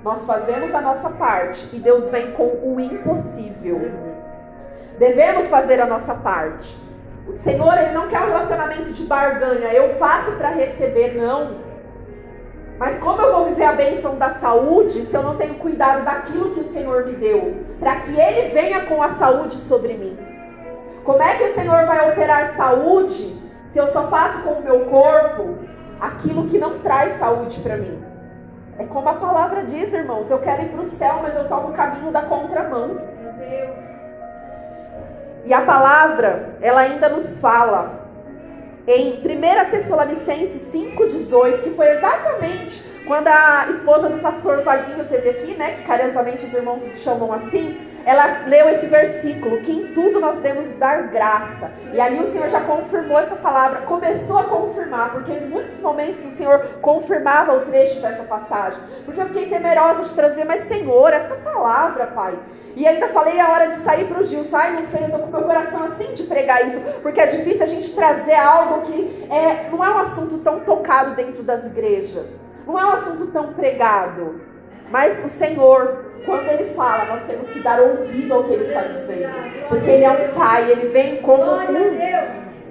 Nós 0.03 0.25
fazemos 0.25 0.75
a 0.75 0.81
nossa 0.81 1.09
parte 1.09 1.75
e 1.75 1.79
Deus 1.79 2.11
vem 2.11 2.31
com 2.33 2.59
o 2.61 2.79
impossível. 2.79 3.91
Devemos 4.99 5.47
fazer 5.47 5.81
a 5.81 5.85
nossa 5.85 6.13
parte. 6.13 6.77
O 7.27 7.37
Senhor 7.37 7.77
ele 7.77 7.93
não 7.93 8.09
quer 8.09 8.21
um 8.21 8.27
relacionamento 8.27 8.91
de 8.91 9.03
barganha. 9.05 9.73
Eu 9.73 9.95
faço 9.95 10.33
para 10.33 10.49
receber, 10.49 11.15
não. 11.15 11.62
Mas 12.77 12.99
como 12.99 13.21
eu 13.21 13.31
vou 13.33 13.45
viver 13.45 13.65
a 13.65 13.73
bênção 13.73 14.17
da 14.17 14.31
saúde 14.33 15.05
se 15.05 15.13
eu 15.13 15.23
não 15.23 15.37
tenho 15.37 15.55
cuidado 15.55 16.03
daquilo 16.03 16.51
que 16.51 16.61
o 16.61 16.67
Senhor 16.67 17.05
me 17.05 17.13
deu? 17.13 17.57
Para 17.79 17.97
que 17.97 18.19
Ele 18.19 18.49
venha 18.49 18.85
com 18.85 19.01
a 19.01 19.11
saúde 19.11 19.55
sobre 19.55 19.93
mim. 19.93 20.17
Como 21.03 21.21
é 21.21 21.35
que 21.35 21.43
o 21.43 21.53
Senhor 21.53 21.85
vai 21.85 22.11
operar 22.11 22.55
saúde 22.55 23.41
se 23.71 23.77
eu 23.77 23.87
só 23.89 24.07
faço 24.07 24.41
com 24.43 24.51
o 24.51 24.63
meu 24.63 24.85
corpo 24.85 25.57
aquilo 25.99 26.47
que 26.47 26.57
não 26.57 26.79
traz 26.79 27.13
saúde 27.13 27.59
para 27.61 27.77
mim? 27.77 28.03
É 28.79 28.85
como 28.85 29.07
a 29.07 29.13
palavra 29.13 29.63
diz, 29.63 29.93
irmãos. 29.93 30.31
Eu 30.31 30.39
quero 30.39 30.63
ir 30.63 30.69
para 30.69 30.81
o 30.81 30.85
céu, 30.85 31.19
mas 31.21 31.35
eu 31.35 31.47
tomo 31.47 31.69
o 31.69 31.73
caminho 31.73 32.11
da 32.11 32.23
contramão. 32.23 32.87
Meu 32.87 33.33
Deus. 33.33 33.69
E 35.45 35.53
a 35.53 35.61
palavra, 35.61 36.55
ela 36.61 36.81
ainda 36.81 37.09
nos 37.09 37.39
fala 37.39 38.02
em 38.87 39.13
1 39.13 39.69
Tessalonicenses 39.71 40.61
5,18, 40.73 41.63
que 41.63 41.69
foi 41.71 41.87
exatamente 41.89 42.83
quando 43.05 43.27
a 43.27 43.67
esposa 43.69 44.09
do 44.09 44.19
pastor 44.19 44.61
Vaguinho 44.63 45.05
teve 45.05 45.29
aqui, 45.29 45.53
né, 45.55 45.75
que 45.75 45.83
carinhosamente 45.83 46.45
os 46.45 46.53
irmãos 46.53 46.83
chamam 47.03 47.33
assim, 47.33 47.77
ela 48.05 48.43
leu 48.47 48.69
esse 48.69 48.85
versículo, 48.87 49.61
que 49.61 49.71
em 49.71 49.93
tudo 49.93 50.19
nós 50.19 50.39
devemos 50.39 50.73
dar 50.77 51.03
graça. 51.03 51.71
E 51.93 51.99
ali 51.99 52.19
o 52.19 52.27
Senhor 52.27 52.49
já 52.49 52.61
confirmou 52.61 53.19
essa 53.19 53.35
palavra, 53.35 53.81
começou 53.81 54.37
a 54.37 54.43
confirmar, 54.43 55.11
porque 55.11 55.31
em 55.31 55.47
muitos 55.47 55.79
momentos 55.79 56.25
o 56.25 56.31
Senhor 56.31 56.59
confirmava 56.81 57.53
o 57.53 57.61
trecho 57.61 58.01
dessa 58.01 58.23
passagem. 58.23 58.79
Porque 59.05 59.21
eu 59.21 59.27
fiquei 59.27 59.47
temerosa 59.47 60.03
de 60.03 60.13
trazer, 60.13 60.43
mas 60.45 60.67
Senhor, 60.67 61.13
essa 61.13 61.35
palavra, 61.35 62.07
Pai. 62.07 62.37
E 62.75 62.87
ainda 62.87 63.07
falei 63.09 63.39
a 63.39 63.51
hora 63.51 63.67
de 63.67 63.75
sair 63.75 64.07
para 64.07 64.19
o 64.19 64.25
Gil, 64.25 64.43
sai, 64.45 64.71
não 64.71 64.83
sei, 64.83 65.03
eu 65.03 65.11
tô 65.11 65.19
com 65.19 65.27
meu 65.27 65.43
coração 65.43 65.83
assim 65.85 66.13
de 66.13 66.23
pregar 66.23 66.67
isso, 66.67 66.79
porque 67.03 67.21
é 67.21 67.27
difícil 67.27 67.63
a 67.63 67.67
gente 67.69 67.93
trazer 67.93 68.33
algo 68.33 68.81
que 68.81 69.27
é, 69.29 69.69
não 69.69 69.85
é 69.85 69.89
um 69.91 69.99
assunto 69.99 70.39
tão 70.39 70.59
tocado 70.61 71.15
dentro 71.15 71.43
das 71.43 71.65
igrejas, 71.65 72.25
não 72.65 72.79
é 72.79 72.85
um 72.85 72.91
assunto 72.93 73.27
tão 73.27 73.53
pregado. 73.53 74.52
Mas 74.89 75.23
o 75.25 75.29
Senhor, 75.29 76.05
quando 76.25 76.47
Ele 76.49 76.73
fala, 76.73 77.05
nós 77.05 77.23
temos 77.25 77.49
que 77.49 77.59
dar 77.59 77.81
ouvido 77.81 78.33
ao 78.33 78.43
que 78.43 78.53
Ele 78.53 78.65
está 78.65 78.81
dizendo. 78.81 79.33
Porque 79.67 79.89
Ele 79.89 80.03
é 80.03 80.11
um 80.11 80.33
Pai, 80.37 80.71
Ele 80.71 80.89
vem 80.89 81.17
como 81.17 81.43
um, 81.43 81.57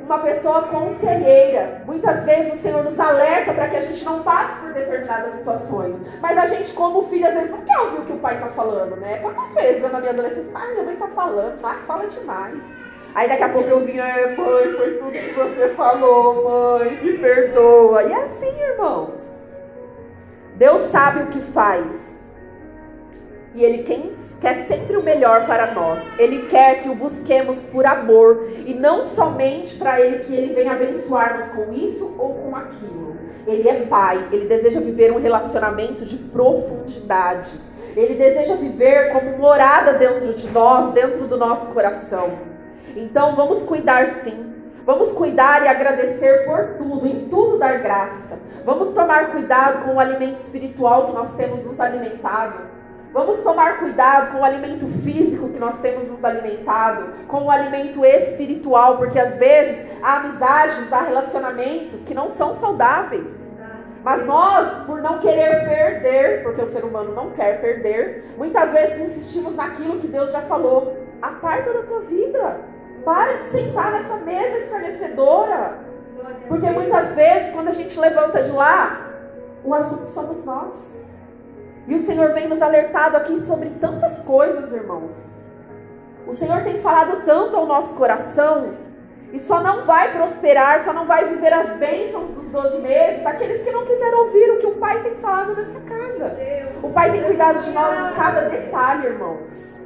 uma 0.05 0.18
pessoa 0.18 0.62
conselheira. 0.62 1.83
Muitas 1.87 2.25
vezes 2.25 2.55
o 2.55 2.57
Senhor 2.57 2.85
nos 2.85 2.98
alerta 2.98 3.53
para 3.53 3.68
que 3.68 3.77
a 3.77 3.83
gente 3.83 4.05
não 4.05 4.22
passe 4.22 4.57
por 4.61 4.72
determinadas 4.72 5.35
situações. 5.35 5.96
Mas 6.20 6.37
a 6.37 6.46
gente, 6.48 6.72
como 6.72 7.09
filho, 7.09 7.27
às 7.27 7.35
vezes 7.35 7.51
não 7.51 7.62
quer 7.62 7.79
ouvir 7.79 8.01
o 8.01 8.05
que 8.05 8.12
o 8.12 8.18
pai 8.18 8.35
está 8.35 8.48
falando, 8.48 8.96
né? 8.96 9.18
Quantas 9.22 9.55
vezes 9.55 9.83
eu 9.83 9.88
na 9.90 10.01
minha 10.01 10.12
adolescência, 10.12 10.51
ah, 10.55 10.66
minha 10.66 10.83
mãe 10.83 10.94
está 10.94 11.09
falando, 11.09 11.59
ah, 11.64 11.79
fala 11.87 12.07
demais. 12.07 12.59
Aí 13.14 13.29
daqui 13.29 13.42
a 13.42 13.48
pouco 13.51 13.68
eu 13.68 13.85
vinha, 13.85 14.05
é, 14.05 14.35
mãe, 14.37 14.72
foi 14.72 14.98
tudo 14.98 15.12
que 15.12 15.33
você 15.33 15.68
falou, 15.77 16.79
mãe, 16.79 16.90
me 17.03 17.18
perdoa. 17.18 18.03
E 18.05 18.12
é 18.12 18.16
assim, 18.16 18.61
irmãos. 18.61 19.32
Deus 20.62 20.92
sabe 20.92 21.25
o 21.25 21.27
que 21.27 21.40
faz. 21.40 21.85
E 23.53 23.64
Ele 23.64 23.83
quer 24.40 24.62
sempre 24.62 24.96
o 24.96 25.03
melhor 25.03 25.44
para 25.44 25.75
nós. 25.75 25.98
Ele 26.16 26.46
quer 26.46 26.85
que 26.85 26.88
o 26.88 26.94
busquemos 26.94 27.61
por 27.64 27.85
amor 27.85 28.48
e 28.64 28.72
não 28.72 29.03
somente 29.03 29.77
para 29.77 30.01
Ele 30.01 30.20
que 30.20 30.33
Ele 30.33 30.55
venha 30.55 30.70
abençoar-nos 30.70 31.51
com 31.51 31.72
isso 31.72 32.14
ou 32.16 32.35
com 32.35 32.55
aquilo. 32.55 33.16
Ele 33.44 33.68
é 33.68 33.87
Pai, 33.87 34.29
Ele 34.31 34.46
deseja 34.46 34.79
viver 34.79 35.11
um 35.11 35.20
relacionamento 35.20 36.05
de 36.05 36.16
profundidade. 36.16 37.51
Ele 37.96 38.14
deseja 38.14 38.55
viver 38.55 39.12
como 39.12 39.37
morada 39.38 39.94
dentro 39.94 40.33
de 40.33 40.48
nós, 40.53 40.94
dentro 40.94 41.27
do 41.27 41.37
nosso 41.37 41.72
coração. 41.72 42.38
Então 42.94 43.35
vamos 43.35 43.64
cuidar 43.64 44.11
sim. 44.11 44.52
Vamos 44.85 45.12
cuidar 45.12 45.64
e 45.64 45.68
agradecer 45.68 46.45
por 46.45 46.77
tudo, 46.77 47.07
em 47.07 47.29
tudo 47.29 47.59
dar 47.59 47.79
graça. 47.79 48.38
Vamos 48.64 48.92
tomar 48.92 49.31
cuidado 49.31 49.85
com 49.85 49.95
o 49.95 50.01
alimento 50.01 50.38
espiritual 50.38 51.07
que 51.07 51.12
nós 51.12 51.33
temos 51.35 51.64
nos 51.64 51.81
alimentado. 51.81 52.59
Vamos 53.12 53.40
tomar 53.42 53.79
cuidado 53.79 54.33
com 54.33 54.40
o 54.40 54.45
alimento 54.45 54.87
físico 55.03 55.51
que 55.51 55.59
nós 55.59 55.79
temos 55.81 56.09
nos 56.09 56.25
alimentado, 56.25 57.27
com 57.29 57.45
o 57.45 57.51
alimento 57.51 58.05
espiritual, 58.05 58.97
porque 58.97 59.18
às 59.18 59.37
vezes 59.37 59.87
há 60.03 60.16
amizades, 60.16 60.92
há 60.92 61.03
relacionamentos 61.03 62.03
que 62.05 62.14
não 62.14 62.31
são 62.31 62.55
saudáveis. 62.57 63.42
Mas 64.03 64.27
nós, 64.27 64.85
por 64.85 65.01
não 65.01 65.18
querer 65.18 65.64
perder, 65.64 66.42
porque 66.42 66.62
o 66.62 66.66
ser 66.66 66.85
humano 66.85 67.14
não 67.14 67.31
quer 67.31 67.61
perder, 67.61 68.25
muitas 68.37 68.73
vezes 68.73 68.99
insistimos 68.99 69.55
naquilo 69.55 70.01
que 70.01 70.09
Deus 70.09 70.33
já 70.33 70.40
falou. 70.42 70.97
Aparta 71.21 71.73
da 71.73 71.83
tua 71.83 72.01
vida. 72.01 72.61
Para 73.05 73.38
de 73.38 73.44
sentar 73.44 73.92
nessa 73.92 74.16
mesa 74.16 74.59
escarnecedora. 74.59 75.78
Porque 76.48 76.70
muitas 76.70 77.14
vezes, 77.14 77.52
quando 77.52 77.68
a 77.68 77.72
gente 77.72 77.98
levanta 77.98 78.42
de 78.42 78.50
lá, 78.50 79.11
o 79.64 79.74
assunto 79.74 80.07
somos 80.07 80.44
nós. 80.44 81.07
E 81.87 81.94
o 81.94 82.02
Senhor 82.02 82.33
vem 82.33 82.48
nos 82.48 82.62
alertado 82.62 83.16
aqui 83.16 83.42
sobre 83.42 83.70
tantas 83.81 84.22
coisas, 84.22 84.72
irmãos. 84.72 85.16
O 86.26 86.35
Senhor 86.37 86.62
tem 86.62 86.81
falado 86.81 87.24
tanto 87.24 87.57
ao 87.57 87.66
nosso 87.66 87.96
coração 87.96 88.74
e 89.33 89.40
só 89.40 89.61
não 89.61 89.85
vai 89.85 90.12
prosperar, 90.12 90.85
só 90.85 90.92
não 90.92 91.07
vai 91.07 91.24
viver 91.24 91.52
as 91.52 91.76
bênçãos 91.76 92.31
dos 92.33 92.52
12 92.52 92.78
meses 92.78 93.26
aqueles 93.26 93.62
que 93.62 93.70
não 93.70 93.85
quiseram 93.85 94.26
ouvir 94.26 94.50
o 94.50 94.59
que 94.59 94.66
o 94.66 94.76
Pai 94.76 95.02
tem 95.02 95.14
falado 95.16 95.57
nessa 95.57 95.81
casa. 95.81 96.37
O 96.83 96.90
Pai 96.90 97.11
tem 97.11 97.24
cuidado 97.24 97.62
de 97.62 97.70
nós 97.70 98.12
em 98.12 98.14
cada 98.14 98.42
detalhe, 98.42 99.07
irmãos. 99.07 99.82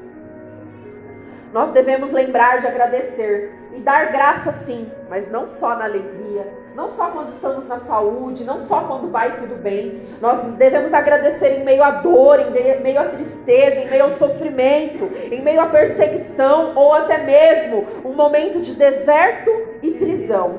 Nós 1.56 1.72
devemos 1.72 2.12
lembrar 2.12 2.60
de 2.60 2.66
agradecer 2.66 3.50
e 3.74 3.80
dar 3.80 4.12
graça 4.12 4.52
sim, 4.66 4.92
mas 5.08 5.26
não 5.32 5.48
só 5.48 5.74
na 5.74 5.86
alegria, 5.86 6.46
não 6.74 6.90
só 6.90 7.06
quando 7.06 7.30
estamos 7.30 7.66
na 7.66 7.78
saúde, 7.78 8.44
não 8.44 8.60
só 8.60 8.80
quando 8.80 9.10
vai 9.10 9.38
tudo 9.38 9.54
bem. 9.62 10.02
Nós 10.20 10.44
devemos 10.58 10.92
agradecer 10.92 11.60
em 11.60 11.64
meio 11.64 11.82
à 11.82 11.92
dor, 11.92 12.40
em 12.40 12.50
meio 12.82 13.00
à 13.00 13.06
tristeza, 13.06 13.80
em 13.80 13.88
meio 13.88 14.04
ao 14.04 14.10
sofrimento, 14.10 15.10
em 15.32 15.40
meio 15.40 15.58
à 15.62 15.66
perseguição 15.68 16.74
ou 16.76 16.92
até 16.92 17.22
mesmo 17.22 17.86
um 18.04 18.12
momento 18.12 18.60
de 18.60 18.74
deserto 18.74 19.50
e 19.82 19.92
prisão. 19.92 20.58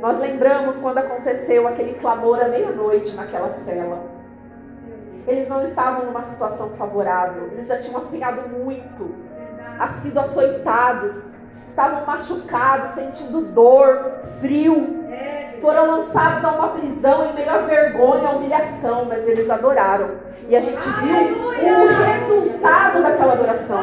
Nós 0.00 0.18
lembramos 0.20 0.80
quando 0.80 0.96
aconteceu 0.96 1.68
aquele 1.68 1.98
clamor 2.00 2.42
à 2.42 2.48
meia-noite 2.48 3.14
naquela 3.14 3.52
cela. 3.66 4.02
Eles 5.28 5.46
não 5.50 5.66
estavam 5.66 6.06
numa 6.06 6.24
situação 6.24 6.70
favorável, 6.78 7.50
eles 7.52 7.68
já 7.68 7.76
tinham 7.76 7.98
apanhado 7.98 8.48
muito, 8.48 9.23
sido 10.02 10.18
açoitados, 10.18 11.14
estavam 11.68 12.06
machucados, 12.06 12.92
sentindo 12.92 13.40
dor, 13.52 14.20
frio. 14.40 15.04
Foram 15.60 15.90
lançados 15.90 16.44
a 16.44 16.52
uma 16.52 16.68
prisão 16.68 17.30
em 17.30 17.34
meio 17.34 17.50
à 17.50 17.58
vergonha, 17.58 18.28
à 18.28 18.30
humilhação, 18.32 19.06
mas 19.06 19.26
eles 19.26 19.48
adoraram. 19.48 20.10
E 20.48 20.54
a 20.54 20.60
gente 20.60 20.88
viu 21.00 21.48
o 21.48 21.86
resultado 21.88 23.02
daquela 23.02 23.32
adoração. 23.32 23.78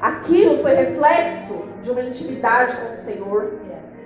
Aquilo 0.00 0.62
foi 0.62 0.74
reflexo 0.74 1.64
de 1.82 1.90
uma 1.90 2.02
intimidade 2.02 2.76
com 2.76 2.92
o 2.92 2.96
Senhor, 2.96 3.52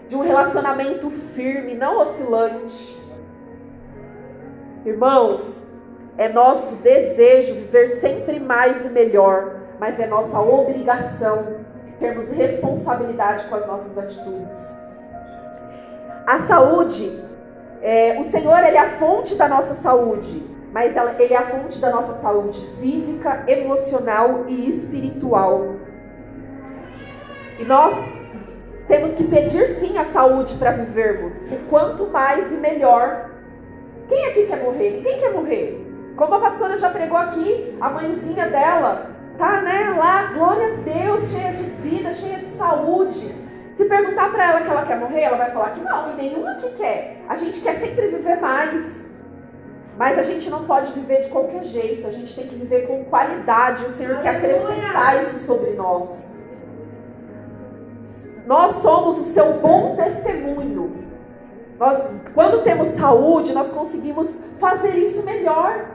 de 0.09 0.16
um 0.16 0.23
relacionamento 0.23 1.11
firme, 1.35 1.75
não 1.75 1.99
oscilante. 2.01 2.99
Irmãos, 4.85 5.66
é 6.18 6.29
nosso 6.29 6.75
desejo 6.77 7.55
viver 7.55 8.01
sempre 8.01 8.40
mais 8.40 8.85
e 8.85 8.88
melhor, 8.90 9.60
mas 9.81 9.99
é 9.99 10.07
nossa 10.07 10.38
obrigação 10.38 11.57
termos 11.99 12.31
responsabilidade 12.31 13.47
com 13.47 13.55
as 13.55 13.66
nossas 13.66 13.97
atitudes. 13.97 14.79
A 16.27 16.40
saúde, 16.40 17.19
é, 17.81 18.21
o 18.21 18.31
Senhor 18.31 18.59
ele 18.59 18.77
é 18.77 18.81
a 18.81 18.90
fonte 18.99 19.35
da 19.37 19.49
nossa 19.49 19.75
saúde, 19.77 20.47
mas 20.71 20.95
ela, 20.95 21.14
ele 21.19 21.33
é 21.33 21.37
a 21.37 21.47
fonte 21.47 21.79
da 21.79 21.90
nossa 21.90 22.14
saúde 22.21 22.61
física, 22.79 23.43
emocional 23.47 24.45
e 24.49 24.69
espiritual. 24.69 25.77
E 27.59 27.64
nós 27.64 27.97
temos 28.87 29.14
que 29.14 29.25
pedir 29.25 29.66
sim 29.77 29.97
a 29.97 30.05
saúde 30.07 30.57
para 30.57 30.73
vivermos. 30.73 31.47
E 31.51 31.57
quanto 31.71 32.07
mais 32.09 32.53
e 32.53 32.57
melhor. 32.57 33.31
Quem 34.09 34.27
aqui 34.27 34.47
quer 34.47 34.62
morrer? 34.62 34.90
Ninguém 34.90 35.21
quer 35.21 35.33
morrer. 35.33 35.87
Como 36.16 36.35
a 36.35 36.40
pastora 36.40 36.77
já 36.77 36.90
pregou 36.90 37.16
aqui, 37.16 37.77
a 37.81 37.88
mãezinha 37.88 38.49
dela 38.49 39.20
tá, 39.38 39.62
né, 39.62 39.95
lá, 39.97 40.33
glória 40.35 40.75
a 40.75 40.77
Deus, 40.77 41.31
cheia 41.31 41.53
de 41.53 41.64
vida, 41.64 42.12
cheia 42.12 42.38
de 42.38 42.51
saúde. 42.51 43.35
Se 43.77 43.85
perguntar 43.87 44.31
para 44.31 44.45
ela 44.45 44.61
que 44.61 44.69
ela 44.69 44.85
quer 44.85 44.99
morrer, 44.99 45.23
ela 45.23 45.37
vai 45.38 45.51
falar 45.51 45.71
que 45.71 45.81
não, 45.81 46.12
e 46.12 46.16
nenhuma 46.16 46.55
que 46.57 46.69
quer. 46.71 47.23
A 47.29 47.37
gente 47.37 47.61
quer 47.61 47.77
sempre 47.77 48.09
viver 48.09 48.40
mais. 48.40 49.09
Mas 49.97 50.19
a 50.19 50.23
gente 50.23 50.49
não 50.49 50.64
pode 50.64 50.93
viver 50.93 51.23
de 51.23 51.31
qualquer 51.31 51.62
jeito, 51.64 52.07
a 52.07 52.11
gente 52.11 52.35
tem 52.35 52.47
que 52.47 52.55
viver 52.55 52.87
com 52.87 53.05
qualidade. 53.05 53.85
O 53.85 53.93
Senhor 53.93 54.21
quer 54.23 54.37
acrescentar 54.37 55.23
isso 55.23 55.40
sobre 55.40 55.73
nós. 55.73 56.31
Nós 58.47 58.77
somos 58.77 59.19
o 59.19 59.25
seu 59.27 59.55
bom 59.55 59.97
testemunho. 59.97 61.05
Nós, 61.79 62.03
quando 62.35 62.62
temos 62.62 62.88
saúde, 62.90 63.55
nós 63.55 63.73
conseguimos 63.73 64.29
fazer 64.59 64.97
isso 64.97 65.23
melhor. 65.25 65.87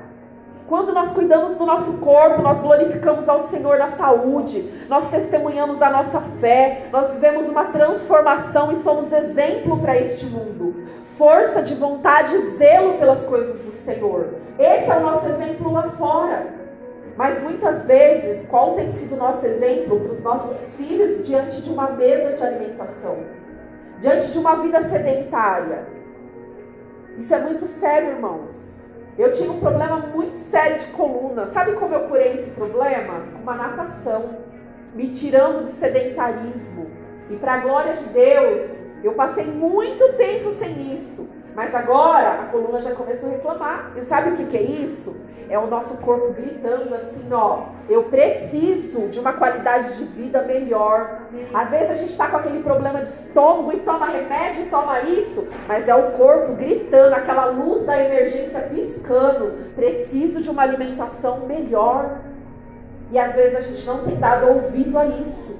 Quando 0.67 0.91
nós 0.91 1.11
cuidamos 1.11 1.55
do 1.55 1.65
nosso 1.65 1.93
corpo, 1.97 2.41
nós 2.41 2.61
glorificamos 2.61 3.29
ao 3.29 3.41
Senhor 3.41 3.77
da 3.77 3.91
saúde, 3.91 4.67
nós 4.89 5.09
testemunhamos 5.11 5.79
a 5.79 5.91
nossa 5.91 6.19
fé, 6.39 6.87
nós 6.91 7.11
vivemos 7.11 7.47
uma 7.49 7.65
transformação 7.65 8.71
e 8.71 8.77
somos 8.77 9.13
exemplo 9.13 9.77
para 9.77 9.95
este 9.95 10.25
mundo. 10.25 10.87
Força 11.19 11.61
de 11.61 11.75
vontade 11.75 12.35
e 12.35 12.57
zelo 12.57 12.95
pelas 12.97 13.23
coisas 13.25 13.63
do 13.63 13.71
Senhor. 13.73 14.33
Esse 14.57 14.89
é 14.89 14.97
o 14.97 15.01
nosso 15.01 15.29
exemplo 15.29 15.71
lá 15.71 15.83
fora. 15.89 16.47
Mas 17.15 17.41
muitas 17.41 17.85
vezes, 17.85 18.47
qual 18.47 18.73
tem 18.73 18.91
sido 18.91 19.13
o 19.13 19.19
nosso 19.19 19.45
exemplo 19.45 19.99
para 19.99 20.11
os 20.11 20.23
nossos 20.23 20.75
filhos 20.75 21.25
diante 21.25 21.61
de 21.61 21.71
uma 21.71 21.91
mesa 21.91 22.33
de 22.33 22.43
alimentação? 22.43 23.19
Diante 23.99 24.31
de 24.31 24.37
uma 24.37 24.55
vida 24.55 24.81
sedentária? 24.81 25.85
Isso 27.17 27.33
é 27.33 27.39
muito 27.39 27.65
sério, 27.67 28.09
irmãos. 28.09 28.74
Eu 29.17 29.31
tinha 29.31 29.49
um 29.49 29.61
problema 29.61 29.97
muito 29.97 30.37
sério 30.39 30.79
de 30.79 30.87
coluna. 30.87 31.47
Sabe 31.47 31.73
como 31.73 31.93
eu 31.93 32.01
curei 32.01 32.33
esse 32.33 32.51
problema? 32.51 33.21
Com 33.31 33.43
uma 33.43 33.55
natação, 33.55 34.39
me 34.93 35.09
tirando 35.09 35.67
de 35.67 35.71
sedentarismo. 35.71 36.91
E 37.29 37.37
para 37.37 37.53
a 37.53 37.57
glória 37.59 37.93
de 37.93 38.05
Deus, 38.09 38.77
eu 39.01 39.13
passei 39.13 39.45
muito 39.45 40.13
tempo 40.13 40.51
sem 40.51 40.93
isso. 40.93 41.27
Mas 41.55 41.73
agora 41.73 42.41
a 42.41 42.45
coluna 42.51 42.81
já 42.81 42.93
começou 42.93 43.29
a 43.29 43.31
reclamar. 43.31 43.91
E 43.95 44.03
sabe 44.03 44.31
o 44.31 44.35
que, 44.35 44.45
que 44.45 44.57
é 44.57 44.61
isso? 44.61 45.15
É 45.47 45.57
o 45.59 45.67
nosso 45.67 45.97
corpo 45.97 46.33
gritando 46.33 46.93
assim, 46.95 47.27
ó, 47.31 47.65
eu 47.87 48.05
preciso 48.05 49.07
de 49.09 49.19
uma 49.19 49.33
qualidade 49.33 49.95
de 49.95 50.03
vida 50.05 50.41
melhor. 50.41 51.19
Às 51.53 51.69
vezes 51.69 51.91
a 51.91 51.95
gente 51.95 52.11
está 52.11 52.27
com 52.27 52.37
aquele 52.37 52.63
problema 52.63 52.99
de 52.99 53.09
estômago 53.09 53.71
e 53.71 53.79
toma 53.81 54.07
remédio, 54.07 54.65
toma 54.71 55.01
isso, 55.01 55.47
mas 55.67 55.87
é 55.87 55.95
o 55.95 56.13
corpo 56.13 56.55
gritando, 56.55 57.13
aquela 57.13 57.45
luz 57.45 57.85
da 57.85 58.03
emergência 58.03 58.61
piscando. 58.61 59.53
Preciso 59.75 60.41
de 60.41 60.49
uma 60.49 60.63
alimentação 60.63 61.41
melhor. 61.41 62.17
E 63.11 63.19
às 63.19 63.35
vezes 63.35 63.55
a 63.55 63.61
gente 63.61 63.85
não 63.85 63.99
tem 63.99 64.15
dado 64.15 64.47
ouvido 64.47 64.97
a 64.97 65.05
isso. 65.05 65.54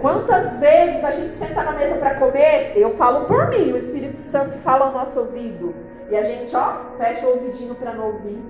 Quantas 0.00 0.58
vezes 0.58 1.02
a 1.02 1.10
gente 1.12 1.34
senta 1.36 1.62
na 1.62 1.72
mesa 1.72 1.96
para 1.96 2.16
comer? 2.16 2.72
Eu 2.76 2.94
falo 2.96 3.26
por 3.26 3.48
mim, 3.48 3.72
o 3.72 3.76
Espírito 3.76 4.18
Santo 4.30 4.56
fala 4.58 4.86
ao 4.86 4.92
nosso 4.92 5.18
ouvido. 5.20 5.74
E 6.10 6.16
a 6.16 6.22
gente, 6.22 6.54
ó, 6.54 6.96
fecha 6.98 7.26
o 7.26 7.30
ouvidinho 7.30 7.74
para 7.74 7.92
não 7.94 8.06
ouvir. 8.06 8.42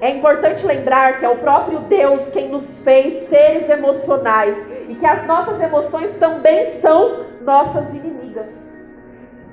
É 0.00 0.10
importante 0.10 0.66
lembrar 0.66 1.18
que 1.18 1.24
é 1.24 1.28
o 1.28 1.38
próprio 1.38 1.80
Deus 1.80 2.30
quem 2.30 2.48
nos 2.48 2.82
fez 2.82 3.28
seres 3.28 3.68
emocionais 3.68 4.56
e 4.88 4.94
que 4.94 5.04
as 5.04 5.26
nossas 5.26 5.60
emoções 5.60 6.16
também 6.16 6.80
são 6.80 7.26
nossas 7.42 7.94
inimigas. 7.94 8.78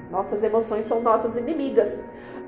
Nossas 0.09 0.41
emoções 0.43 0.87
são 0.87 1.01
nossas 1.01 1.35
inimigas. 1.35 1.93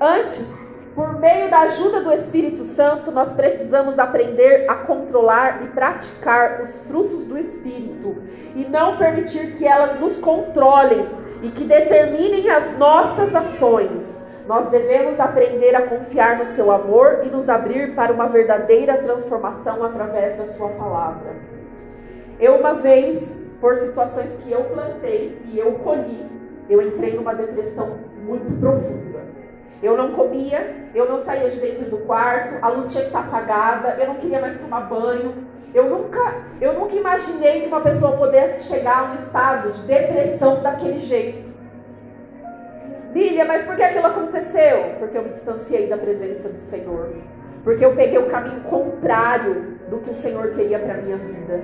Antes, 0.00 0.58
por 0.94 1.18
meio 1.20 1.48
da 1.48 1.60
ajuda 1.60 2.00
do 2.00 2.12
Espírito 2.12 2.64
Santo, 2.64 3.10
nós 3.12 3.32
precisamos 3.34 3.98
aprender 3.98 4.64
a 4.68 4.74
controlar 4.74 5.62
e 5.64 5.68
praticar 5.68 6.62
os 6.62 6.76
frutos 6.86 7.24
do 7.26 7.38
Espírito 7.38 8.16
e 8.56 8.66
não 8.68 8.96
permitir 8.96 9.56
que 9.56 9.66
elas 9.66 9.98
nos 10.00 10.18
controlem 10.18 11.06
e 11.42 11.50
que 11.50 11.64
determinem 11.64 12.50
as 12.50 12.76
nossas 12.76 13.34
ações. 13.34 14.20
Nós 14.46 14.68
devemos 14.68 15.20
aprender 15.20 15.76
a 15.76 15.82
confiar 15.82 16.38
no 16.38 16.46
seu 16.54 16.72
amor 16.72 17.20
e 17.24 17.28
nos 17.28 17.48
abrir 17.48 17.94
para 17.94 18.12
uma 18.12 18.26
verdadeira 18.26 18.98
transformação 18.98 19.84
através 19.84 20.36
da 20.36 20.46
sua 20.48 20.70
palavra. 20.70 21.36
Eu 22.40 22.56
uma 22.56 22.74
vez, 22.74 23.46
por 23.60 23.76
situações 23.76 24.32
que 24.42 24.50
eu 24.50 24.64
plantei 24.64 25.40
e 25.44 25.58
eu 25.58 25.72
colhi, 25.84 26.26
eu 26.68 26.82
entrei 26.82 27.14
numa 27.14 27.34
depressão 27.34 27.98
muito 28.24 28.58
profunda. 28.58 29.39
Eu 29.82 29.96
não 29.96 30.12
comia, 30.12 30.88
eu 30.94 31.08
não 31.08 31.20
saía 31.20 31.48
de 31.50 31.58
dentro 31.58 31.90
do 31.90 31.98
quarto, 31.98 32.56
a 32.60 32.68
luz 32.68 32.90
tinha 32.90 33.02
que 33.02 33.08
estar 33.08 33.20
apagada, 33.20 33.96
eu 33.98 34.08
não 34.08 34.16
queria 34.16 34.40
mais 34.40 34.60
tomar 34.60 34.80
banho. 34.82 35.48
Eu 35.72 35.88
nunca, 35.88 36.34
eu 36.60 36.74
nunca 36.74 36.94
imaginei 36.94 37.62
que 37.62 37.68
uma 37.68 37.80
pessoa 37.80 38.16
pudesse 38.16 38.68
chegar 38.68 38.98
a 38.98 39.12
um 39.12 39.14
estado 39.14 39.72
de 39.72 39.82
depressão 39.82 40.62
daquele 40.62 41.00
jeito. 41.00 41.50
Lília, 43.14 43.44
mas 43.44 43.64
por 43.64 43.76
que 43.76 43.82
aquilo 43.82 44.06
aconteceu? 44.06 44.96
Porque 44.98 45.16
eu 45.16 45.22
me 45.22 45.30
distanciei 45.30 45.88
da 45.88 45.96
presença 45.96 46.48
do 46.48 46.58
Senhor. 46.58 47.10
Porque 47.64 47.84
eu 47.84 47.94
peguei 47.94 48.18
o 48.18 48.30
caminho 48.30 48.60
contrário 48.62 49.78
do 49.88 49.98
que 49.98 50.10
o 50.10 50.14
Senhor 50.14 50.54
queria 50.54 50.78
para 50.78 50.94
minha 50.94 51.16
vida. 51.16 51.60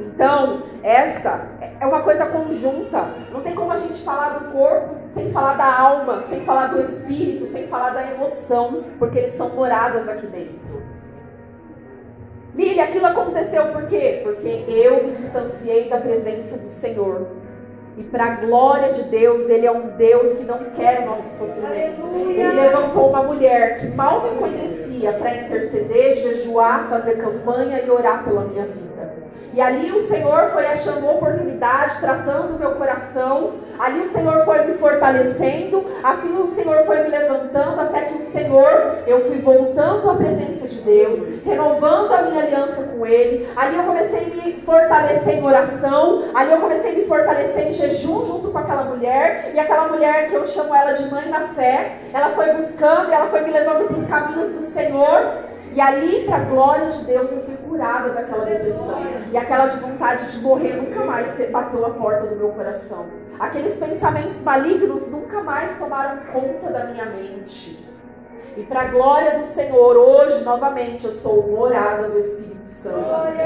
Então, 0.00 0.62
essa 0.82 1.46
é 1.80 1.86
uma 1.86 2.02
coisa 2.02 2.26
conjunta. 2.26 3.06
Não 3.32 3.40
tem 3.40 3.54
como 3.54 3.72
a 3.72 3.78
gente 3.78 4.02
falar 4.02 4.38
do 4.38 4.52
corpo 4.52 4.96
sem 5.14 5.30
falar 5.30 5.54
da 5.54 5.80
alma, 5.80 6.24
sem 6.28 6.40
falar 6.44 6.68
do 6.68 6.80
espírito, 6.80 7.46
sem 7.46 7.66
falar 7.68 7.90
da 7.90 8.12
emoção, 8.12 8.84
porque 8.98 9.18
eles 9.18 9.34
são 9.34 9.48
moradas 9.50 10.08
aqui 10.08 10.26
dentro. 10.26 10.82
Lília, 12.54 12.84
aquilo 12.84 13.06
aconteceu 13.06 13.66
por 13.66 13.86
quê? 13.86 14.20
Porque 14.22 14.48
eu 14.68 15.04
me 15.04 15.12
distanciei 15.12 15.88
da 15.88 15.98
presença 15.98 16.56
do 16.56 16.70
Senhor. 16.70 17.26
E 17.98 18.02
para 18.02 18.24
a 18.24 18.36
glória 18.36 18.92
de 18.92 19.04
Deus, 19.04 19.48
Ele 19.48 19.66
é 19.66 19.72
um 19.72 19.88
Deus 19.96 20.38
que 20.38 20.44
não 20.44 20.58
quer 20.76 21.00
o 21.00 21.06
nosso 21.06 21.38
sofrimento. 21.38 22.02
Aleluia. 22.02 22.44
Ele 22.44 22.60
levantou 22.60 23.08
uma 23.08 23.22
mulher 23.22 23.78
que 23.78 23.86
mal 23.88 24.22
me 24.22 24.38
conhecia 24.38 25.12
para 25.14 25.34
interceder, 25.34 26.14
jejuar, 26.16 26.88
fazer 26.90 27.16
campanha 27.16 27.80
e 27.80 27.90
orar 27.90 28.22
pela 28.24 28.44
minha 28.44 28.64
vida. 28.64 28.85
E 29.54 29.60
ali 29.60 29.90
o 29.90 30.06
Senhor 30.06 30.50
foi 30.50 30.66
achando 30.66 31.08
oportunidade, 31.08 31.98
tratando 31.98 32.56
o 32.56 32.58
meu 32.58 32.72
coração. 32.72 33.54
Ali 33.78 34.00
o 34.00 34.08
Senhor 34.08 34.44
foi 34.44 34.66
me 34.66 34.74
fortalecendo. 34.74 35.84
Assim 36.02 36.36
o 36.36 36.46
Senhor 36.48 36.84
foi 36.84 37.02
me 37.04 37.08
levantando 37.08 37.80
até 37.80 38.02
que 38.02 38.22
o 38.22 38.26
Senhor, 38.26 38.98
eu 39.06 39.22
fui 39.22 39.38
voltando 39.38 40.10
à 40.10 40.14
presença 40.14 40.68
de 40.68 40.80
Deus, 40.82 41.26
renovando 41.44 42.12
a 42.12 42.22
minha 42.22 42.42
aliança 42.42 42.82
com 42.82 43.06
Ele. 43.06 43.48
Ali 43.56 43.76
eu 43.76 43.84
comecei 43.84 44.18
a 44.18 44.44
me 44.44 44.60
fortalecer 44.60 45.38
em 45.38 45.44
oração. 45.44 46.24
Ali 46.34 46.52
eu 46.52 46.60
comecei 46.60 46.90
a 46.92 46.94
me 46.94 47.04
fortalecer 47.06 47.68
em 47.68 47.72
jejum 47.72 48.26
junto 48.26 48.50
com 48.50 48.58
aquela 48.58 48.84
mulher. 48.84 49.52
E 49.54 49.58
aquela 49.58 49.88
mulher 49.88 50.28
que 50.28 50.34
eu 50.34 50.46
chamo 50.46 50.74
ela 50.74 50.92
de 50.92 51.10
mãe 51.10 51.30
da 51.30 51.40
fé, 51.54 51.92
ela 52.12 52.30
foi 52.30 52.52
buscando, 52.54 53.10
ela 53.10 53.26
foi 53.26 53.40
me 53.40 53.50
levando 53.50 53.86
para 53.86 53.96
os 53.96 54.06
caminhos 54.06 54.52
do 54.52 54.62
Senhor. 54.64 55.46
E 55.72 55.80
ali, 55.80 56.24
para 56.24 56.36
a 56.36 56.40
glória 56.40 56.86
de 56.86 57.04
Deus, 57.04 57.30
eu 57.32 57.42
fui 57.42 57.55
curada 57.76 58.08
daquela 58.10 58.44
depressão. 58.44 59.02
E 59.30 59.36
aquela 59.36 59.66
de 59.66 59.78
vontade 59.78 60.32
de 60.32 60.40
morrer 60.40 60.74
nunca 60.74 61.04
mais 61.04 61.50
bateu 61.50 61.84
a 61.84 61.90
porta 61.90 62.26
do 62.26 62.36
meu 62.36 62.48
coração. 62.48 63.06
Aqueles 63.38 63.76
pensamentos 63.76 64.42
malignos 64.42 65.10
nunca 65.10 65.42
mais 65.42 65.76
tomaram 65.78 66.18
conta 66.32 66.72
da 66.72 66.86
minha 66.86 67.04
mente. 67.04 67.86
E 68.56 68.62
para 68.62 68.80
a 68.80 68.84
glória 68.86 69.38
do 69.38 69.44
Senhor, 69.48 69.96
hoje, 69.96 70.42
novamente, 70.42 71.04
eu 71.04 71.12
sou 71.12 71.46
morada 71.46 72.08
do 72.08 72.18
Espírito 72.18 72.66
Santo. 72.66 72.96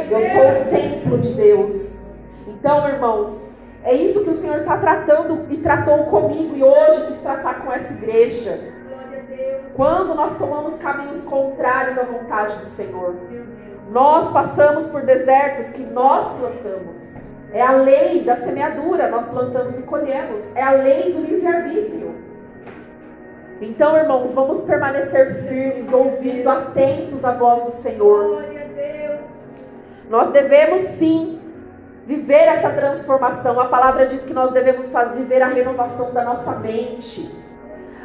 Eu 0.09 0.21
sou 0.31 0.63
o 0.63 0.71
templo 0.71 1.19
de 1.19 1.33
Deus. 1.35 2.05
Então, 2.47 2.89
irmãos, 2.89 3.37
é 3.83 3.93
isso 3.93 4.23
que 4.23 4.31
o 4.31 4.37
Senhor 4.37 4.61
está 4.61 4.77
tratando 4.77 5.47
e 5.51 5.57
tratou 5.57 6.05
comigo 6.05 6.57
e 6.57 6.63
hoje 6.63 7.07
quis 7.09 7.21
tratar 7.23 7.63
com 7.63 7.73
essa 7.73 7.93
igreja. 7.93 8.81
Quando 9.75 10.15
nós 10.15 10.37
tomamos 10.37 10.79
caminhos 10.79 11.25
contrários 11.25 11.99
à 11.99 12.03
vontade 12.03 12.57
do 12.59 12.69
Senhor, 12.69 13.15
nós 13.91 14.31
passamos 14.33 14.89
por 14.89 15.03
desertos 15.03 15.73
que 15.73 15.83
nós 15.83 16.33
plantamos. 16.39 17.01
É 17.53 17.61
a 17.61 17.73
lei 17.73 18.23
da 18.23 18.37
semeadura, 18.37 19.09
nós 19.09 19.29
plantamos 19.29 19.79
e 19.79 19.83
colhemos. 19.83 20.45
É 20.55 20.63
a 20.63 20.71
lei 20.71 21.13
do 21.13 21.21
livre-arbítrio. 21.21 22.15
Então, 23.61 23.97
irmãos, 23.97 24.33
vamos 24.33 24.63
permanecer 24.63 25.49
firmes, 25.49 25.93
ouvindo, 25.93 26.49
atentos 26.49 27.25
à 27.25 27.33
voz 27.33 27.65
do 27.65 27.73
Senhor. 27.73 28.45
Nós 30.09 30.31
devemos 30.31 30.83
sim 30.91 31.41
viver 32.07 32.47
essa 32.47 32.71
transformação. 32.71 33.59
A 33.61 33.67
palavra 33.67 34.07
diz 34.07 34.25
que 34.25 34.33
nós 34.33 34.53
devemos 34.53 34.87
viver 35.17 35.43
a 35.43 35.49
renovação 35.49 36.13
da 36.13 36.25
nossa 36.25 36.53
mente. 36.53 37.31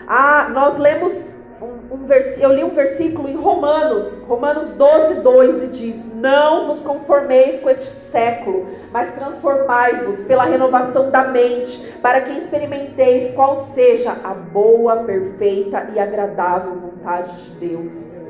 Ah, 0.08 0.50
nós 0.50 0.78
lemos 0.80 1.13
um, 1.62 1.96
um 1.96 2.06
vers... 2.06 2.39
eu 2.39 2.52
li 2.52 2.63
um 2.63 2.70
versículo 2.70 3.30
em 3.30 3.36
Romanos, 3.36 4.24
Romanos 4.24 4.70
12, 4.76 5.22
2, 5.22 5.63
e 5.63 5.68
diz: 5.68 6.15
Não 6.15 6.68
vos 6.68 6.82
conformeis 6.82 7.62
com 7.62 7.70
este 7.70 7.88
século, 8.12 8.68
mas 8.91 9.13
transformai-vos 9.13 10.26
pela 10.26 10.46
renovação 10.46 11.10
da 11.10 11.26
mente, 11.26 11.94
para 12.02 12.22
que 12.22 12.38
experimenteis 12.38 13.34
qual 13.36 13.68
seja 13.68 14.12
a 14.24 14.34
boa, 14.34 14.98
perfeita 14.98 15.89
e 15.94 16.00
agradável 16.00 16.76
vontade 16.76 17.32
de 17.44 17.68
Deus. 17.68 18.26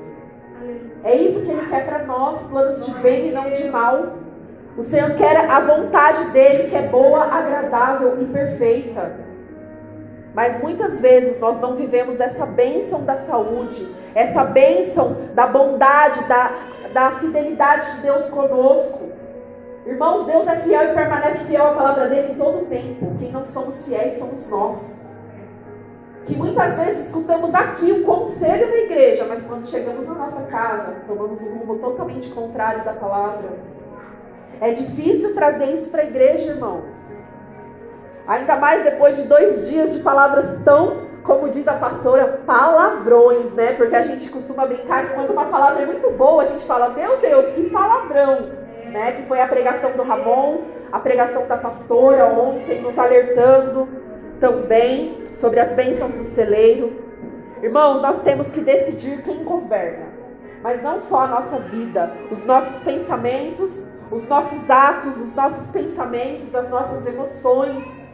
É 1.03 1.15
isso 1.15 1.41
que 1.41 1.51
Ele 1.51 1.67
quer 1.67 1.85
para 1.85 2.03
nós, 2.03 2.43
planos 2.47 2.85
de 2.85 2.91
bem 2.99 3.29
e 3.29 3.31
não 3.31 3.49
de 3.51 3.69
mal. 3.69 4.13
O 4.77 4.83
Senhor 4.83 5.11
quer 5.11 5.49
a 5.49 5.59
vontade 5.61 6.31
dele, 6.31 6.69
que 6.69 6.75
é 6.75 6.81
boa, 6.81 7.23
agradável 7.23 8.21
e 8.21 8.25
perfeita. 8.25 9.24
Mas 10.35 10.61
muitas 10.61 10.99
vezes 10.99 11.39
nós 11.39 11.61
não 11.61 11.75
vivemos 11.75 12.19
essa 12.19 12.45
bênção 12.45 13.05
da 13.05 13.15
saúde, 13.15 13.87
essa 14.13 14.43
bênção 14.43 15.15
da 15.33 15.47
bondade, 15.47 16.27
da, 16.27 16.51
da 16.93 17.11
fidelidade 17.11 17.95
de 17.95 18.01
Deus 18.01 18.29
conosco. 18.29 19.11
Irmãos, 19.85 20.25
Deus 20.25 20.45
é 20.45 20.57
fiel 20.57 20.91
e 20.91 20.93
permanece 20.93 21.45
fiel 21.45 21.67
à 21.67 21.73
palavra 21.73 22.09
dele 22.09 22.33
em 22.33 22.35
todo 22.35 22.63
o 22.63 22.65
tempo. 22.65 23.15
Quem 23.17 23.31
não 23.31 23.45
somos 23.45 23.81
fiéis 23.85 24.15
somos 24.15 24.49
nós. 24.49 24.79
Que 26.25 26.35
muitas 26.35 26.75
vezes 26.75 27.05
escutamos 27.05 27.55
aqui 27.55 27.91
o 27.93 28.03
conselho 28.03 28.69
da 28.69 28.77
igreja, 28.77 29.25
mas 29.29 29.45
quando 29.45 29.67
chegamos 29.67 30.05
na 30.05 30.15
nossa 30.15 30.41
casa, 30.43 30.95
tomamos 31.07 31.41
um 31.43 31.59
rumo 31.59 31.77
totalmente 31.77 32.29
contrário 32.31 32.83
da 32.83 32.93
palavra. 32.93 33.51
É 34.59 34.71
difícil 34.71 35.33
trazer 35.33 35.75
isso 35.75 35.89
para 35.89 36.01
a 36.01 36.05
igreja, 36.05 36.51
irmãos. 36.51 37.15
Ainda 38.27 38.55
mais 38.55 38.83
depois 38.83 39.17
de 39.17 39.27
dois 39.27 39.69
dias 39.69 39.93
de 39.93 39.99
palavras 40.01 40.45
tão, 40.63 41.05
como 41.23 41.49
diz 41.49 41.67
a 41.67 41.73
pastora, 41.73 42.41
palavrões, 42.45 43.53
né? 43.53 43.73
Porque 43.73 43.95
a 43.95 44.01
gente 44.01 44.29
costuma 44.29 44.65
brincar 44.65 45.07
que 45.07 45.13
quando 45.13 45.31
uma 45.31 45.45
palavra 45.45 45.83
é 45.83 45.85
muito 45.85 46.09
boa, 46.11 46.43
a 46.43 46.47
gente 46.47 46.65
fala, 46.65 46.89
meu 46.89 47.17
Deus, 47.17 47.53
que 47.53 47.69
palavrão, 47.69 48.49
né? 48.91 49.11
Que 49.11 49.27
foi 49.27 49.41
a 49.41 49.47
pregação 49.47 49.91
do 49.91 50.03
Ramon, 50.03 50.61
a 50.91 50.99
pregação 50.99 51.45
da 51.47 51.57
pastora 51.57 52.25
ontem, 52.25 52.81
nos 52.81 52.97
alertando 52.97 53.87
também 54.39 55.23
sobre 55.35 55.59
as 55.59 55.71
bênçãos 55.73 56.13
do 56.13 56.25
celeiro. 56.25 56.93
Irmãos, 57.61 58.01
nós 58.01 58.21
temos 58.23 58.49
que 58.49 58.61
decidir 58.61 59.21
quem 59.23 59.43
governa. 59.43 60.05
Mas 60.63 60.81
não 60.81 60.99
só 60.99 61.21
a 61.21 61.27
nossa 61.27 61.57
vida, 61.57 62.11
os 62.31 62.43
nossos 62.43 62.81
pensamentos, 62.83 63.71
os 64.09 64.27
nossos 64.27 64.69
atos, 64.69 65.15
os 65.17 65.35
nossos 65.35 65.69
pensamentos, 65.69 66.53
as 66.55 66.69
nossas 66.69 67.05
emoções. 67.05 68.04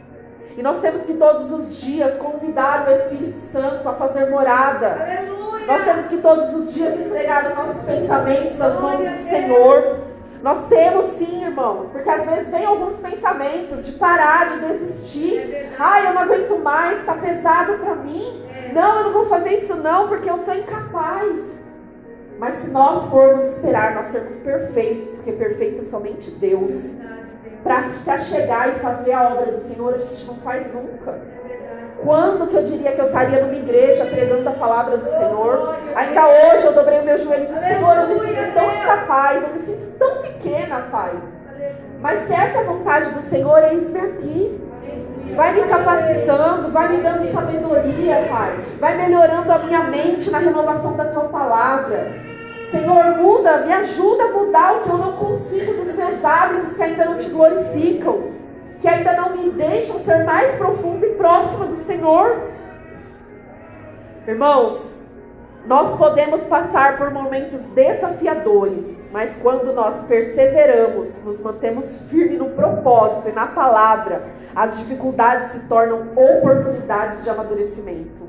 E 0.56 0.62
nós 0.62 0.80
temos 0.80 1.02
que 1.02 1.14
todos 1.14 1.50
os 1.50 1.76
dias 1.76 2.16
convidar 2.18 2.86
o 2.88 2.92
Espírito 2.92 3.38
Santo 3.52 3.88
a 3.88 3.94
fazer 3.94 4.26
morada. 4.30 4.98
Aleluia. 5.00 5.66
Nós 5.66 5.84
temos 5.84 6.06
que 6.06 6.18
todos 6.18 6.54
os 6.54 6.74
dias 6.74 7.00
entregar 7.00 7.46
os 7.46 7.54
nossos 7.54 7.82
pensamentos 7.84 8.60
às 8.60 8.80
mãos 8.80 9.08
do 9.08 9.22
Senhor. 9.28 10.00
Nós 10.42 10.66
temos 10.66 11.12
sim, 11.12 11.44
irmãos, 11.44 11.90
porque 11.90 12.10
às 12.10 12.26
vezes 12.26 12.50
vem 12.50 12.64
alguns 12.64 12.98
pensamentos 13.00 13.86
de 13.86 13.92
parar, 13.92 14.48
de 14.48 14.66
desistir. 14.66 15.38
É 15.38 15.70
Ai, 15.78 16.08
eu 16.08 16.14
não 16.14 16.22
aguento 16.22 16.58
mais, 16.58 16.98
está 16.98 17.14
pesado 17.14 17.74
para 17.78 17.94
mim. 17.94 18.42
É. 18.52 18.72
Não, 18.72 18.98
eu 18.98 19.04
não 19.04 19.12
vou 19.12 19.26
fazer 19.26 19.54
isso 19.54 19.76
não, 19.76 20.08
porque 20.08 20.28
eu 20.28 20.38
sou 20.38 20.54
incapaz. 20.54 21.62
Mas 22.38 22.56
se 22.56 22.70
nós 22.70 23.06
formos 23.06 23.44
esperar 23.44 23.94
nós 23.94 24.08
sermos 24.08 24.36
perfeitos, 24.40 25.10
porque 25.10 25.30
perfeito 25.30 25.82
é 25.82 25.84
somente 25.84 26.28
Deus, 26.32 26.74
para 27.62 27.90
se 27.90 28.24
chegar 28.30 28.68
e 28.68 28.80
fazer 28.80 29.12
a 29.12 29.28
obra 29.28 29.52
do 29.52 29.60
Senhor, 29.60 29.94
a 29.94 29.98
gente 29.98 30.26
não 30.26 30.34
faz 30.36 30.72
nunca. 30.74 31.18
Quando 32.02 32.48
que 32.48 32.56
eu 32.56 32.64
diria 32.64 32.92
que 32.92 33.00
eu 33.00 33.06
estaria 33.06 33.44
numa 33.44 33.54
igreja 33.54 34.04
pregando 34.06 34.48
a 34.48 34.52
palavra 34.52 34.96
do 34.96 35.06
Senhor? 35.06 35.76
Ainda 35.94 36.26
hoje 36.26 36.64
eu 36.66 36.72
dobrei 36.72 36.98
o 36.98 37.04
meu 37.04 37.18
joelho 37.18 37.44
e 37.44 37.46
disse, 37.46 37.60
Senhor, 37.60 37.96
eu 37.96 38.08
me 38.08 38.20
sinto 38.20 38.54
tão 38.54 38.74
incapaz, 38.74 39.44
eu 39.44 39.50
me 39.50 39.58
sinto 39.60 39.98
tão 39.98 40.16
pequena, 40.22 40.86
Pai. 40.90 41.12
Mas 42.00 42.26
se 42.26 42.32
essa 42.32 42.58
é 42.58 42.60
a 42.60 42.64
vontade 42.64 43.10
do 43.10 43.22
Senhor, 43.22 43.62
eis-me 43.70 44.00
aqui. 44.00 44.60
Vai 45.36 45.54
me 45.54 45.62
capacitando, 45.68 46.72
vai 46.72 46.88
me 46.88 46.96
dando 47.02 47.32
sabedoria, 47.32 48.26
Pai. 48.28 48.58
Vai 48.80 48.96
melhorando 48.96 49.52
a 49.52 49.58
minha 49.58 49.84
mente 49.84 50.30
na 50.30 50.38
renovação 50.38 50.96
da 50.96 51.04
tua 51.04 51.24
palavra. 51.24 52.31
Senhor, 52.72 53.18
muda, 53.18 53.58
me 53.58 53.72
ajuda 53.74 54.24
a 54.24 54.32
mudar 54.32 54.76
o 54.76 54.80
que 54.80 54.88
eu 54.88 54.96
não 54.96 55.12
consigo 55.12 55.74
dos 55.74 55.94
meus 55.94 56.24
hábitos 56.24 56.72
que 56.72 56.82
ainda 56.82 57.04
não 57.04 57.18
te 57.18 57.28
glorificam, 57.28 58.30
que 58.80 58.88
ainda 58.88 59.12
não 59.12 59.36
me 59.36 59.50
deixam 59.50 60.00
ser 60.00 60.24
mais 60.24 60.56
profundo 60.56 61.04
e 61.04 61.10
próximo 61.10 61.66
do 61.66 61.76
Senhor. 61.76 62.48
Irmãos, 64.26 65.02
nós 65.66 65.94
podemos 65.96 66.44
passar 66.44 66.96
por 66.96 67.10
momentos 67.10 67.60
desafiadores, 67.66 69.04
mas 69.12 69.36
quando 69.42 69.74
nós 69.74 70.02
perseveramos, 70.06 71.22
nos 71.24 71.42
mantemos 71.42 72.00
firmes 72.08 72.38
no 72.38 72.50
propósito 72.50 73.28
e 73.28 73.32
na 73.32 73.48
palavra, 73.48 74.22
as 74.56 74.78
dificuldades 74.78 75.52
se 75.52 75.68
tornam 75.68 76.08
oportunidades 76.16 77.22
de 77.22 77.28
amadurecimento. 77.28 78.22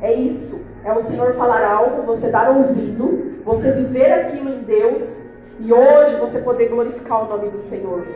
É 0.00 0.10
isso. 0.14 0.69
É 0.84 0.92
o 0.92 1.02
Senhor 1.02 1.34
falar 1.34 1.64
algo, 1.64 2.02
você 2.02 2.28
dar 2.28 2.50
ouvido, 2.50 3.40
você 3.44 3.70
viver 3.72 4.12
aquilo 4.12 4.48
em 4.48 4.62
Deus 4.62 5.16
e 5.58 5.72
hoje 5.72 6.16
você 6.16 6.38
poder 6.38 6.68
glorificar 6.68 7.24
o 7.24 7.28
nome 7.28 7.50
do 7.50 7.58
Senhor. 7.58 8.06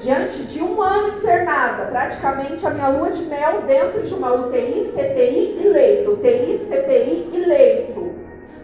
Diante 0.00 0.44
de 0.44 0.62
um 0.62 0.80
ano 0.80 1.18
internada, 1.18 1.84
praticamente 1.84 2.66
a 2.66 2.70
minha 2.70 2.88
lua 2.88 3.10
de 3.10 3.24
mel 3.24 3.62
dentro 3.66 4.02
de 4.02 4.14
uma 4.14 4.32
UTI, 4.32 4.90
CTI 4.92 5.60
e 5.62 5.68
leito. 5.68 6.12
UTI, 6.12 6.66
CTI 6.66 7.30
e 7.30 7.44
leito. 7.44 8.12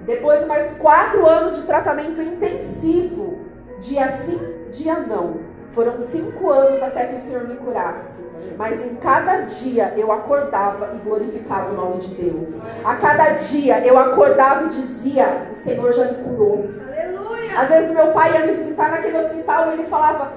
Depois 0.07 0.46
mais 0.46 0.75
quatro 0.79 1.27
anos 1.27 1.57
de 1.57 1.66
tratamento 1.66 2.23
intensivo. 2.23 3.40
Dia 3.81 4.11
sim, 4.12 4.40
dia 4.73 4.99
não. 5.01 5.49
Foram 5.74 6.00
cinco 6.00 6.50
anos 6.50 6.83
até 6.83 7.06
que 7.06 7.16
o 7.16 7.20
Senhor 7.20 7.46
me 7.46 7.56
curasse. 7.56 8.24
Mas 8.56 8.85
em 8.85 8.96
cada 8.96 9.42
dia 9.42 9.92
eu 9.96 10.11
acordava 10.11 10.90
e 10.94 10.98
glorificava 10.98 11.70
o 11.70 11.76
nome 11.76 11.98
de 11.98 12.14
Deus. 12.14 12.61
A 12.85 12.96
cada 12.96 13.30
dia 13.35 13.78
eu 13.87 13.98
acordava 13.98 14.64
e 14.64 14.68
dizia: 14.68 15.48
O 15.54 15.56
Senhor 15.56 15.92
já 15.92 16.04
me 16.06 16.24
curou. 16.24 16.68
Aleluia. 16.87 17.59
Às 17.59 17.68
vezes 17.68 17.94
meu 17.94 18.09
pai 18.09 18.33
ia 18.33 18.46
me 18.46 18.54
visitar 18.54 18.90
naquele 18.90 19.18
hospital 19.18 19.68
e 19.68 19.72
ele 19.74 19.85
falava: 19.85 20.33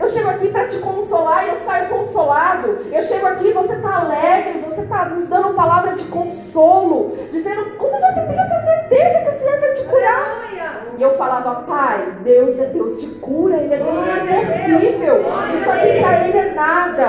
eu 0.00 0.08
chego 0.08 0.30
aqui 0.30 0.48
para 0.48 0.66
te 0.66 0.78
consolar 0.78 1.44
e 1.44 1.50
eu 1.50 1.56
saio 1.56 1.90
consolado. 1.90 2.86
Eu 2.90 3.02
chego 3.02 3.26
aqui, 3.26 3.52
você 3.52 3.74
está 3.74 4.00
alegre, 4.00 4.64
você 4.66 4.80
está 4.80 5.04
nos 5.04 5.28
dando 5.28 5.54
palavra 5.54 5.94
de 5.94 6.04
consolo, 6.06 7.18
dizendo 7.30 7.76
como 7.76 8.00
você 8.00 8.20
tem 8.22 8.38
essa 8.38 8.60
certeza 8.90 9.20
que 9.20 9.30
o 9.30 9.34
Senhor 9.34 9.60
vai 9.60 9.72
te 9.72 9.84
curar. 9.84 10.50
E 10.98 11.02
eu 11.02 11.16
falava, 11.16 11.62
Pai, 11.62 12.14
Deus 12.22 12.58
é 12.58 12.66
Deus 12.66 13.00
de 13.00 13.06
cura, 13.20 13.56
Ele 13.56 13.72
é 13.72 13.76
Deus 13.78 14.00
impossível. 14.00 15.24
Isso 15.56 15.70
aqui 15.70 16.00
para 16.00 16.28
Ele 16.28 16.38
é 16.38 16.52
nada. 16.52 17.08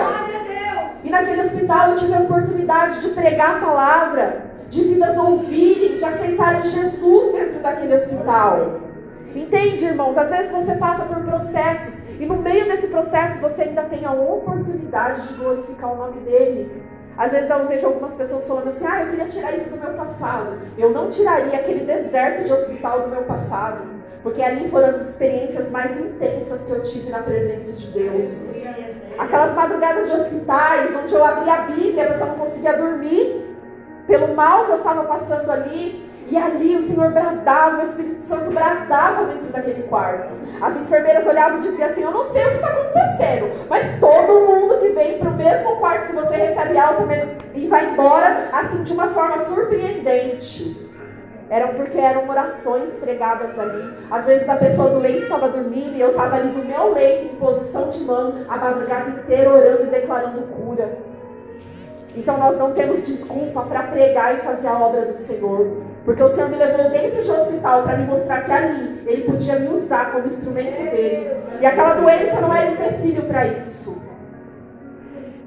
E 1.04 1.10
naquele 1.10 1.41
hospital 1.41 1.89
eu 1.89 1.96
tive 1.98 2.13
a 2.13 2.20
oportunidade 2.20 3.02
de 3.02 3.10
pregar 3.10 3.58
a 3.58 3.65
palavra, 3.65 4.46
de 4.70 4.84
vidas 4.84 5.17
ouvirem, 5.17 5.98
de 5.98 6.06
aceitarem 6.06 6.63
Jesus 6.63 7.34
dentro 7.34 7.60
daquele 7.60 7.96
hospital. 7.96 8.80
Entende, 9.36 9.86
irmãos? 9.86 10.17
Às 10.17 10.30
vezes 10.30 10.52
você 10.52 10.76
passa 10.76 11.04
por 11.06 11.24
processos 11.24 12.02
e 12.20 12.26
no 12.26 12.38
meio 12.38 12.65
desse 12.65 12.88
processo 12.88 13.41
você 13.41 13.63
ainda 13.63 13.82
tem 13.84 14.06
a 14.06 14.12
oportunidade 14.12 15.28
de 15.28 15.34
glorificar 15.34 15.94
o 15.94 15.98
nome 15.98 16.22
dele. 16.22 16.81
Às 17.22 17.32
vezes 17.34 17.52
eu 17.52 17.68
vejo 17.68 17.86
algumas 17.86 18.16
pessoas 18.16 18.48
falando 18.48 18.70
assim: 18.70 18.84
ah, 18.84 19.04
eu 19.04 19.10
queria 19.12 19.28
tirar 19.28 19.56
isso 19.56 19.70
do 19.70 19.78
meu 19.78 19.94
passado. 19.94 20.58
Eu 20.76 20.90
não 20.90 21.12
tiraria 21.12 21.60
aquele 21.60 21.86
deserto 21.86 22.46
de 22.46 22.52
hospital 22.52 23.02
do 23.02 23.10
meu 23.10 23.22
passado, 23.22 23.82
porque 24.24 24.42
ali 24.42 24.68
foram 24.70 24.88
as 24.88 25.10
experiências 25.10 25.70
mais 25.70 26.00
intensas 26.00 26.64
que 26.64 26.72
eu 26.72 26.82
tive 26.82 27.12
na 27.12 27.20
presença 27.20 27.74
de 27.74 27.92
Deus. 27.92 28.44
Aquelas 29.20 29.54
madrugadas 29.54 30.10
de 30.10 30.16
hospitais, 30.16 30.96
onde 30.96 31.14
eu 31.14 31.24
abria 31.24 31.54
a 31.54 31.62
Bíblia 31.62 32.08
porque 32.08 32.24
eu 32.24 32.28
não 32.28 32.40
conseguia 32.40 32.76
dormir, 32.76 33.51
pelo 34.12 34.36
mal 34.36 34.65
que 34.65 34.71
eu 34.71 34.78
estava 34.78 35.06
passando 35.06 35.50
ali, 35.50 36.12
e 36.30 36.38
ali 36.38 36.76
o 36.76 36.84
Senhor 36.84 37.12
bradava, 37.12 37.82
o 37.82 37.86
Espírito 37.86 38.21
Santo 38.21 38.52
bradava 38.52 39.26
dentro 39.26 39.47
daquele 39.47 39.84
quarto. 39.84 40.34
As 40.62 40.76
enfermeiras 40.76 41.26
olhavam 41.26 41.60
e 41.60 41.62
diziam 41.62 41.89
assim: 41.89 42.04
Eu 42.04 42.12
não 42.12 42.26
sei 42.26 42.45
o 42.45 42.50
que 42.50 42.56
está 42.56 42.67
acontecendo, 42.67 43.67
mas 43.69 44.00
todo 44.00 44.47
mundo 44.47 44.80
que 44.80 44.89
vem 44.89 45.17
para 45.17 45.30
o 45.30 45.36
mesmo 45.36 45.78
quarto 45.78 46.08
que 46.08 46.15
você 46.15 46.36
recebe 46.36 46.78
alta 46.78 47.04
e 47.54 47.67
vai 47.67 47.86
embora, 47.89 48.50
assim, 48.52 48.84
de 48.84 48.93
uma 48.93 49.08
forma 49.10 49.39
surpreendente. 49.39 50.89
Eram 51.50 51.74
porque 51.74 51.97
eram 51.97 52.30
orações 52.30 52.93
pregadas 52.95 53.60
ali. 53.60 53.93
Às 54.10 54.26
vezes 54.26 54.47
a 54.47 54.56
pessoa 54.56 54.89
do 54.89 55.00
leito 55.00 55.24
estava 55.24 55.50
dormindo 55.50 55.95
e 55.95 56.02
eu 56.02 56.12
estava 56.12 56.36
ali 56.36 56.50
no 56.50 56.63
meu 56.63 56.93
leito, 56.93 57.34
em 57.34 57.36
posição 57.38 57.89
de 57.89 58.02
mão, 58.06 58.36
a 58.47 58.58
madrugada 58.58 59.10
inteira 59.10 59.52
orando 59.52 59.84
e 59.84 59.89
declarando 59.89 60.41
cura. 60.43 61.11
Então 62.15 62.38
nós 62.38 62.58
não 62.60 62.74
temos 62.74 63.06
desculpa 63.06 63.62
para 63.62 63.84
pregar 63.84 64.36
e 64.36 64.41
fazer 64.41 64.67
a 64.67 64.80
obra 64.80 65.06
do 65.06 65.17
Senhor. 65.17 65.84
Porque 66.04 66.21
o 66.21 66.30
Senhor 66.30 66.50
me 66.50 66.58
levou 66.58 66.89
dentro 66.89 67.24
de 67.24 67.32
um 67.32 67.39
hospital 67.39 67.84
para 67.84 67.97
me 67.97 68.06
mostrar 68.06 68.43
que 68.43 68.52
ali 68.52 69.04
Ele 69.06 69.24
podia 69.24 69.60
me 69.60 69.69
usar 69.69 70.12
como 70.12 70.28
instrumento 70.28 70.78
dele. 70.91 71.32
E 71.60 71.65
aquela 71.65 71.95
doença 71.95 72.41
não 72.41 72.54
era 72.54 72.71
empecilho 72.71 73.24
para 73.24 73.47
isso. 73.47 74.02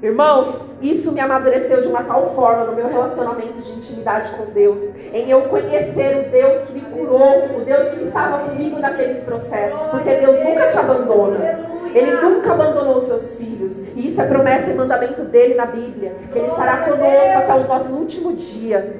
Irmãos, 0.01 0.61
isso 0.81 1.11
me 1.11 1.19
amadureceu 1.19 1.81
de 1.81 1.87
uma 1.87 2.03
tal 2.03 2.35
forma 2.35 2.65
no 2.65 2.75
meu 2.75 2.87
relacionamento 2.87 3.61
de 3.61 3.71
intimidade 3.71 4.31
com 4.31 4.45
Deus, 4.51 4.81
em 5.13 5.31
eu 5.31 5.41
conhecer 5.43 6.27
o 6.27 6.29
Deus 6.29 6.61
que 6.65 6.73
me 6.73 6.81
curou, 6.81 7.57
o 7.57 7.65
Deus 7.65 7.89
que 7.89 8.03
estava 8.03 8.47
comigo 8.49 8.77
naqueles 8.77 9.23
processos, 9.23 9.81
porque 9.89 10.15
Deus 10.15 10.39
nunca 10.43 10.69
te 10.69 10.77
abandona. 10.77 11.74
Ele 11.95 12.11
nunca 12.17 12.51
abandonou 12.51 12.97
os 12.97 13.05
seus 13.05 13.35
filhos. 13.35 13.77
E 13.95 14.09
isso 14.09 14.19
é 14.19 14.27
promessa 14.27 14.69
e 14.69 14.73
mandamento 14.73 15.23
dele 15.23 15.55
na 15.55 15.65
Bíblia, 15.65 16.13
que 16.31 16.37
ele 16.37 16.47
estará 16.49 16.79
conosco 16.79 17.37
até 17.37 17.55
o 17.55 17.67
nosso 17.67 17.93
último 17.93 18.33
dia. 18.33 18.97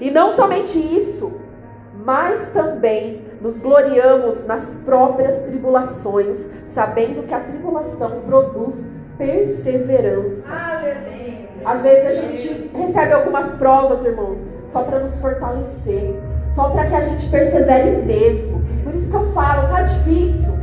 E 0.00 0.10
não 0.10 0.32
somente 0.34 0.78
isso, 0.78 1.30
mas 1.94 2.50
também 2.52 3.20
nos 3.42 3.60
gloriamos 3.60 4.46
nas 4.46 4.64
próprias 4.82 5.40
tribulações, 5.42 6.48
sabendo 6.68 7.26
que 7.26 7.34
a 7.34 7.40
tribulação 7.40 8.22
produz 8.26 8.88
perseverança. 9.18 10.50
Às 11.64 11.82
vezes 11.82 12.06
a 12.06 12.14
gente 12.14 12.70
recebe 12.74 13.12
algumas 13.12 13.54
provas, 13.56 14.06
irmãos, 14.06 14.40
só 14.68 14.82
para 14.84 15.00
nos 15.00 15.20
fortalecer, 15.20 16.14
só 16.54 16.70
para 16.70 16.86
que 16.86 16.94
a 16.94 17.00
gente 17.02 17.28
persevere 17.28 18.02
mesmo. 18.02 18.62
Por 18.82 18.94
isso 18.94 19.08
que 19.08 19.14
eu 19.14 19.32
falo, 19.32 19.68
tá 19.68 19.82
difícil. 19.82 20.61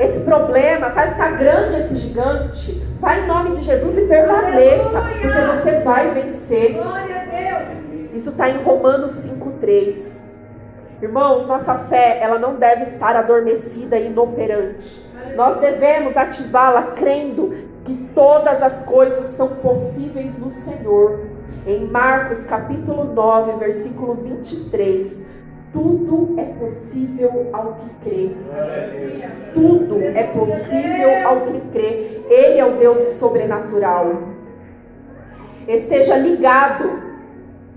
Esse 0.00 0.20
problema, 0.22 0.90
tá, 0.90 1.06
tá 1.08 1.30
grande 1.32 1.78
esse 1.78 1.98
gigante. 1.98 2.82
Vai 2.98 3.22
em 3.22 3.26
nome 3.26 3.52
de 3.52 3.62
Jesus 3.62 3.98
e 3.98 4.06
permaneça, 4.06 4.98
Aleluia. 4.98 5.20
porque 5.20 5.56
você 5.56 5.80
vai 5.80 6.10
vencer. 6.10 6.72
Glória 6.74 7.20
isso 8.20 8.30
está 8.30 8.50
em 8.50 8.62
Romanos 8.62 9.12
5,3. 9.24 9.96
Irmãos, 11.00 11.46
nossa 11.46 11.74
fé, 11.88 12.18
ela 12.20 12.38
não 12.38 12.56
deve 12.56 12.90
estar 12.90 13.16
adormecida 13.16 13.96
e 13.98 14.08
inoperante. 14.08 15.08
Nós 15.34 15.58
devemos 15.58 16.16
ativá-la 16.16 16.82
crendo 16.96 17.54
que 17.84 18.10
todas 18.14 18.62
as 18.62 18.82
coisas 18.84 19.30
são 19.36 19.48
possíveis 19.48 20.38
no 20.38 20.50
Senhor. 20.50 21.20
Em 21.66 21.86
Marcos 21.86 22.44
capítulo 22.46 23.04
9, 23.04 23.52
versículo 23.58 24.14
23, 24.14 25.24
tudo 25.72 26.38
é 26.38 26.44
possível 26.44 27.48
ao 27.52 27.74
que 27.74 27.90
crê. 28.02 28.30
Tudo 29.54 30.00
é 30.02 30.24
possível 30.24 31.28
ao 31.28 31.40
que 31.42 31.60
crê. 31.72 32.22
Ele 32.28 32.58
é 32.58 32.64
o 32.64 32.76
Deus 32.76 33.14
sobrenatural. 33.14 34.22
Esteja 35.68 36.16
ligado 36.16 36.90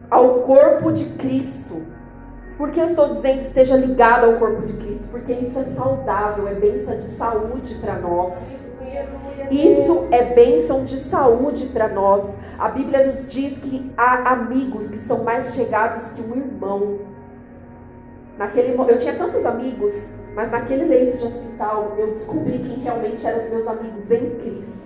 ao 0.10 0.40
corpo 0.42 0.92
de 0.92 1.06
Cristo. 1.18 1.84
Por 2.58 2.72
que 2.72 2.80
eu 2.80 2.86
estou 2.86 3.10
dizendo 3.10 3.42
esteja 3.42 3.76
ligado 3.76 4.26
ao 4.26 4.34
corpo 4.34 4.66
de 4.66 4.74
Cristo? 4.74 5.08
Porque 5.10 5.34
isso 5.34 5.60
é 5.60 5.64
saudável, 5.64 6.48
é 6.48 6.54
bênção 6.54 6.98
de 6.98 7.08
saúde 7.10 7.76
para 7.76 7.96
nós. 8.00 8.34
Isso 9.52 10.08
é 10.12 10.24
bênção 10.24 10.84
de 10.84 10.98
saúde 11.00 11.68
para 11.68 11.90
nós. 11.90 12.30
A 12.58 12.70
Bíblia 12.70 13.08
nos 13.08 13.32
diz 13.32 13.58
que 13.58 13.92
há 13.98 14.32
amigos 14.32 14.90
que 14.90 14.98
são 14.98 15.24
mais 15.24 15.54
chegados 15.54 16.12
que 16.12 16.22
um 16.22 16.36
irmão. 16.38 17.13
Naquele, 18.38 18.76
eu 18.76 18.98
tinha 18.98 19.14
tantos 19.14 19.46
amigos, 19.46 20.10
mas 20.36 20.52
naquele 20.52 20.86
leito 20.86 21.18
de 21.18 21.26
hospital 21.28 21.96
eu 21.98 22.12
descobri 22.12 22.60
quem 22.60 22.84
realmente 22.84 23.26
eram 23.26 23.40
os 23.40 23.50
meus 23.50 23.68
amigos 23.68 24.12
em 24.12 24.30
Cristo. 24.32 24.84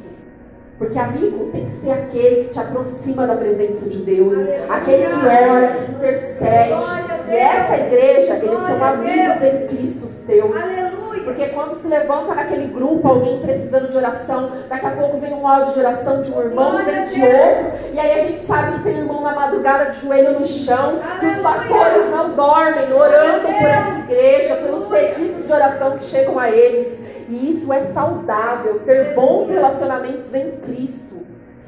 Porque 0.78 1.00
amigo 1.00 1.50
tem 1.52 1.66
que 1.66 1.72
ser 1.78 1.92
aquele 1.92 2.44
que 2.44 2.50
te 2.52 2.60
aproxima 2.60 3.26
da 3.26 3.36
presença 3.36 3.90
de 3.90 3.98
Deus, 3.98 4.38
aquele 4.70 5.08
que 5.08 5.26
ora, 5.26 5.74
que 5.74 5.92
intercede. 5.92 6.84
E 7.28 7.36
essa 7.36 7.78
igreja, 7.78 8.36
eles 8.36 8.60
são 8.60 8.84
amigos 8.84 9.44
em 9.44 9.68
Cristo 9.68 10.08
teus. 10.28 10.54
Porque 11.28 11.48
quando 11.48 11.76
se 11.82 11.86
levanta 11.90 12.34
naquele 12.34 12.68
grupo 12.68 13.06
alguém 13.06 13.42
precisando 13.42 13.92
de 13.92 13.98
oração, 13.98 14.50
daqui 14.70 14.86
a 14.86 14.92
pouco 14.92 15.18
vem 15.18 15.34
um 15.34 15.46
áudio 15.46 15.74
de 15.74 15.80
oração 15.82 16.22
de 16.22 16.32
um 16.32 16.40
irmão, 16.40 16.78
vem 16.86 17.04
de 17.04 17.22
outro, 17.22 17.92
e 17.94 18.00
aí 18.00 18.12
a 18.18 18.24
gente 18.24 18.46
sabe 18.46 18.78
que 18.78 18.84
tem 18.86 19.00
irmão 19.00 19.22
na 19.22 19.36
madrugada 19.36 19.92
de 19.92 20.00
joelho 20.00 20.40
no 20.40 20.46
chão, 20.46 21.02
que 21.20 21.26
os 21.26 21.42
pastores 21.42 22.10
não 22.12 22.30
dormem 22.30 22.94
orando 22.94 23.42
por 23.42 23.68
essa 23.68 24.00
igreja, 24.00 24.56
pelos 24.56 24.88
pedidos 24.88 25.46
de 25.46 25.52
oração 25.52 25.98
que 25.98 26.06
chegam 26.06 26.40
a 26.40 26.50
eles. 26.50 26.98
E 27.28 27.52
isso 27.52 27.74
é 27.74 27.84
saudável, 27.92 28.80
ter 28.86 29.14
bons 29.14 29.50
relacionamentos 29.50 30.34
em 30.34 30.52
Cristo. 30.60 31.18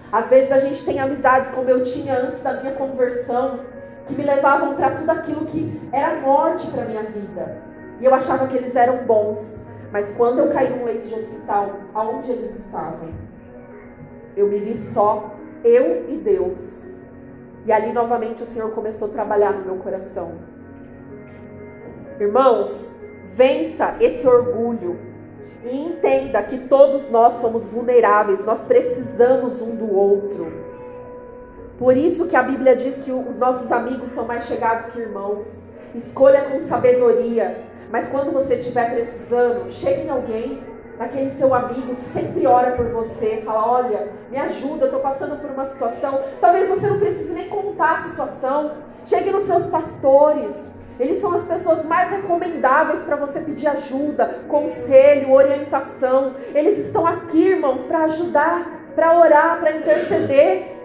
Às 0.10 0.30
vezes 0.30 0.53
a 0.53 0.60
gente 0.60 0.86
tem 0.86 1.01
amizades 1.01 1.51
como 1.51 1.70
eu 1.70 1.84
tinha 1.84 2.18
antes 2.18 2.41
da 2.41 2.53
minha 2.53 2.76
conversão, 2.76 3.60
que 4.07 4.16
me 4.16 4.24
levavam 4.24 4.76
para 4.76 4.91
tudo 4.91 5.10
aquilo 5.10 5.45
que 5.45 5.82
era 5.91 6.16
morte 6.22 6.66
para 6.68 6.86
minha 6.86 7.03
vida. 7.03 7.68
E 7.99 8.05
eu 8.05 8.13
achava 8.13 8.47
que 8.47 8.57
eles 8.57 8.75
eram 8.75 9.05
bons. 9.05 9.63
Mas 9.91 10.13
quando 10.15 10.39
eu 10.39 10.49
caí 10.51 10.69
num 10.69 10.85
leito 10.85 11.07
de 11.07 11.15
hospital, 11.15 11.71
aonde 11.93 12.31
eles 12.31 12.55
estavam? 12.59 13.09
Eu 14.35 14.47
me 14.47 14.59
vi 14.59 14.77
só, 14.77 15.31
eu 15.63 16.09
e 16.09 16.17
Deus. 16.17 16.87
E 17.65 17.71
ali 17.71 17.91
novamente 17.91 18.43
o 18.43 18.45
Senhor 18.45 18.71
começou 18.71 19.09
a 19.09 19.11
trabalhar 19.11 19.51
no 19.51 19.65
meu 19.65 19.75
coração. 19.77 20.33
Irmãos, 22.19 22.95
vença 23.35 23.95
esse 23.99 24.27
orgulho 24.27 24.97
e 25.63 25.87
entenda 25.87 26.41
que 26.43 26.57
todos 26.67 27.09
nós 27.09 27.35
somos 27.35 27.65
vulneráveis, 27.65 28.45
nós 28.45 28.61
precisamos 28.61 29.61
um 29.61 29.75
do 29.75 29.93
outro. 29.93 30.51
Por 31.77 31.95
isso 31.95 32.27
que 32.27 32.35
a 32.35 32.43
Bíblia 32.43 32.75
diz 32.75 32.97
que 32.97 33.11
os 33.11 33.39
nossos 33.39 33.71
amigos 33.71 34.11
são 34.11 34.25
mais 34.25 34.45
chegados 34.45 34.87
que 34.91 34.99
irmãos. 34.99 35.61
Escolha 35.95 36.49
com 36.49 36.61
sabedoria, 36.61 37.57
mas 37.91 38.09
quando 38.09 38.31
você 38.31 38.55
estiver 38.55 38.91
precisando, 38.91 39.71
chegue 39.71 40.01
em 40.01 40.09
alguém, 40.09 40.63
naquele 40.97 41.31
seu 41.31 41.53
amigo 41.53 41.95
que 41.95 42.05
sempre 42.05 42.45
ora 42.45 42.71
por 42.71 42.85
você, 42.89 43.41
fala: 43.45 43.65
Olha, 43.65 44.09
me 44.29 44.37
ajuda, 44.37 44.85
estou 44.85 44.99
passando 44.99 45.39
por 45.41 45.49
uma 45.49 45.65
situação. 45.67 46.19
Talvez 46.39 46.69
você 46.69 46.87
não 46.87 46.99
precise 46.99 47.33
nem 47.33 47.49
contar 47.49 47.97
a 47.97 48.01
situação. 48.01 48.71
Chegue 49.05 49.31
nos 49.31 49.45
seus 49.45 49.65
pastores, 49.67 50.71
eles 50.99 51.21
são 51.21 51.33
as 51.33 51.47
pessoas 51.47 51.85
mais 51.85 52.11
recomendáveis 52.11 53.01
para 53.03 53.15
você 53.15 53.39
pedir 53.39 53.67
ajuda, 53.67 54.41
conselho, 54.49 55.31
orientação. 55.31 56.33
Eles 56.53 56.77
estão 56.79 57.07
aqui, 57.07 57.41
irmãos, 57.41 57.85
para 57.85 58.03
ajudar, 58.03 58.91
para 58.95 59.17
orar, 59.17 59.59
para 59.61 59.77
interceder. 59.77 60.75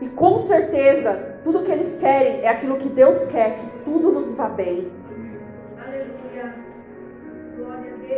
E 0.00 0.08
com 0.08 0.40
certeza, 0.42 1.18
tudo 1.42 1.64
que 1.64 1.72
eles 1.72 1.98
querem 1.98 2.42
é 2.42 2.48
aquilo 2.48 2.76
que 2.76 2.88
Deus 2.88 3.24
quer, 3.26 3.58
que 3.58 3.66
tudo 3.84 4.12
nos 4.12 4.34
vá 4.34 4.48
bem. 4.48 4.99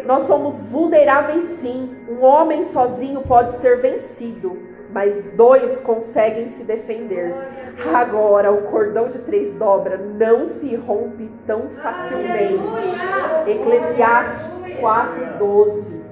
Nós 0.05 0.27
somos 0.27 0.63
vulneráveis 0.67 1.45
sim. 1.61 1.97
Um 2.09 2.23
homem 2.23 2.65
sozinho 2.67 3.23
pode 3.23 3.57
ser 3.59 3.81
vencido 3.81 4.73
mas 4.93 5.33
dois 5.33 5.81
conseguem 5.81 6.51
se 6.51 6.65
defender. 6.65 7.35
Agora, 7.95 8.53
o 8.53 8.63
cordão 8.71 9.09
de 9.09 9.19
três 9.21 9.55
dobra 9.55 9.97
não 9.97 10.49
se 10.49 10.77
rompe 10.77 11.31
tão 11.47 11.71
facilmente. 11.83 12.61
Eclesiastes 13.47 14.53
4,12. 14.81 16.03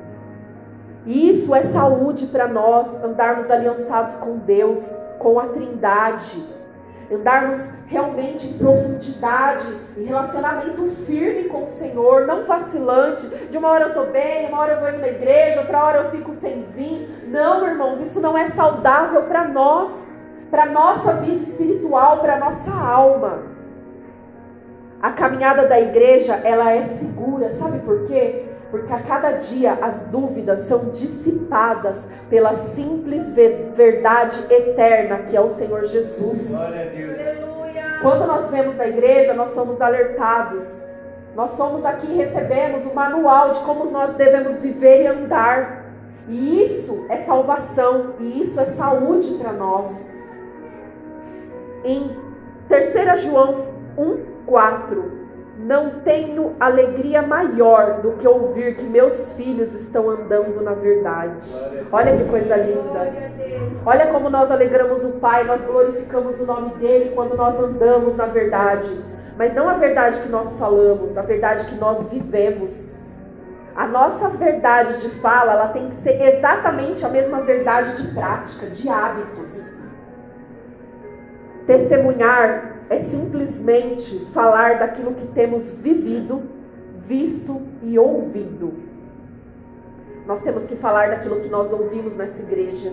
Isso 1.07 1.55
é 1.55 1.62
saúde 1.64 2.26
para 2.26 2.49
nós, 2.49 3.03
andarmos 3.05 3.51
aliançados 3.51 4.16
com 4.16 4.39
Deus, 4.39 4.83
com 5.18 5.39
a 5.39 5.47
Trindade 5.47 6.59
andarmos 7.11 7.58
realmente 7.86 8.46
em 8.46 8.58
profundidade, 8.58 9.66
em 9.96 10.04
relacionamento 10.04 10.88
firme 11.06 11.48
com 11.48 11.64
o 11.64 11.68
Senhor, 11.68 12.26
não 12.26 12.44
vacilante, 12.44 13.26
de 13.26 13.58
uma 13.58 13.68
hora 13.68 13.84
eu 13.84 13.88
estou 13.88 14.06
bem, 14.06 14.46
uma 14.46 14.61
hora 14.61 14.74
eu 14.74 14.80
vou 14.80 14.88
indo 14.90 15.00
na 15.00 15.08
igreja, 15.08 15.61
outra 15.61 15.84
hora 15.84 15.98
eu 15.98 16.11
fico 16.11 16.34
sem 16.36 16.62
vir. 16.74 17.26
Não, 17.26 17.66
irmãos, 17.66 18.00
isso 18.00 18.20
não 18.20 18.38
é 18.38 18.50
saudável 18.50 19.22
para 19.22 19.48
nós, 19.48 19.92
para 20.50 20.66
nossa 20.66 21.14
vida 21.14 21.42
espiritual, 21.42 22.18
para 22.18 22.38
nossa 22.38 22.70
alma. 22.70 23.42
A 25.02 25.11
caminhada 25.12 25.66
da 25.66 25.80
igreja, 25.80 26.34
ela 26.44 26.70
é 26.70 26.84
segura, 26.98 27.52
sabe 27.52 27.78
por 27.80 28.06
quê? 28.06 28.49
Porque 28.70 28.92
a 28.92 29.00
cada 29.00 29.32
dia 29.32 29.72
as 29.82 30.06
dúvidas 30.06 30.66
são 30.68 30.90
dissipadas 30.90 31.96
pela 32.28 32.56
simples 32.56 33.32
verdade 33.32 34.40
eterna 34.52 35.18
que 35.28 35.36
é 35.36 35.40
o 35.40 35.50
Senhor 35.50 35.84
Jesus. 35.86 36.50
Quando 38.00 38.26
nós 38.26 38.50
vemos 38.50 38.78
a 38.80 38.88
igreja, 38.88 39.34
nós 39.34 39.50
somos 39.50 39.80
alertados. 39.80 40.64
Nós 41.34 41.52
somos 41.52 41.84
aqui 41.84 42.06
e 42.06 42.16
recebemos 42.16 42.84
o 42.86 42.94
manual 42.94 43.52
de 43.52 43.60
como 43.60 43.90
nós 43.90 44.16
devemos 44.16 44.58
viver 44.60 45.02
e 45.02 45.06
andar. 45.06 45.84
E 46.28 46.64
isso 46.64 47.06
é 47.08 47.18
salvação, 47.18 48.14
e 48.20 48.42
isso 48.42 48.58
é 48.60 48.66
saúde 48.66 49.34
para 49.34 49.52
nós. 49.52 49.92
Em 51.84 52.16
3 52.68 53.22
João 53.22 53.66
1, 53.98 54.44
4, 54.46 55.19
não 55.64 56.00
tenho 56.00 56.56
alegria 56.58 57.20
maior 57.20 58.00
do 58.00 58.12
que 58.12 58.26
ouvir 58.26 58.76
que 58.76 58.82
meus 58.82 59.34
filhos 59.34 59.74
estão 59.74 60.08
andando 60.08 60.62
na 60.62 60.72
verdade. 60.72 61.36
Olha 61.92 62.16
que 62.16 62.24
coisa 62.24 62.56
linda. 62.56 63.12
Olha 63.84 64.06
como 64.06 64.30
nós 64.30 64.50
alegramos 64.50 65.04
o 65.04 65.12
Pai, 65.18 65.44
nós 65.44 65.64
glorificamos 65.64 66.40
o 66.40 66.46
nome 66.46 66.70
dele 66.76 67.12
quando 67.14 67.36
nós 67.36 67.58
andamos 67.61 68.16
na 68.16 68.26
verdade. 68.26 68.88
Mas 69.36 69.54
não 69.54 69.68
a 69.68 69.74
verdade 69.74 70.20
que 70.22 70.28
nós 70.30 70.56
falamos, 70.56 71.16
a 71.16 71.22
verdade 71.22 71.66
que 71.66 71.76
nós 71.76 72.08
vivemos. 72.08 72.98
A 73.76 73.86
nossa 73.86 74.28
verdade 74.28 75.00
de 75.00 75.11
fala, 75.20 75.52
ela 75.52 75.68
tem 75.68 75.90
que 75.90 76.02
ser 76.02 76.20
exatamente 76.20 77.04
a 77.04 77.08
mesma 77.08 77.42
verdade 77.42 78.02
de 78.02 78.14
prática, 78.14 78.66
de 78.66 78.88
hábitos. 78.88 79.78
Testemunhar 81.66 82.80
é 82.91 83.01
simplesmente 83.03 84.26
falar 84.34 84.80
daquilo 84.80 85.14
que 85.14 85.28
temos 85.28 85.72
vivido, 85.74 86.43
visto 87.07 87.62
e 87.84 87.97
ouvido. 87.97 88.74
Nós 90.26 90.43
temos 90.43 90.66
que 90.66 90.74
falar 90.74 91.09
daquilo 91.09 91.41
que 91.41 91.49
nós 91.49 91.72
ouvimos 91.72 92.16
nessa 92.16 92.43
igreja. 92.43 92.93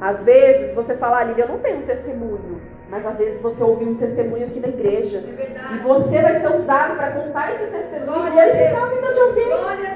Às 0.00 0.22
vezes 0.22 0.74
você 0.76 0.94
fala, 0.96 1.18
ali, 1.18 1.38
eu 1.38 1.48
não 1.48 1.58
tenho 1.58 1.78
um 1.78 1.82
testemunho, 1.82 2.60
mas 2.88 3.04
às 3.04 3.16
vezes 3.16 3.42
você 3.42 3.64
ouviu 3.64 3.88
um 3.88 3.96
testemunho 3.96 4.46
aqui 4.46 4.60
na 4.60 4.68
igreja. 4.68 5.18
É 5.18 5.74
e 5.74 5.78
você 5.78 6.22
vai 6.22 6.40
ser 6.40 6.54
usado 6.54 6.96
para 6.96 7.10
contar 7.10 7.52
esse 7.52 7.66
testemunho 7.66 8.12
Glória 8.12 8.46
e 8.46 8.50
edificar 8.50 8.84
a 8.84 8.94
vida 8.94 9.12
de 9.12 9.20
alguém. 9.20 9.48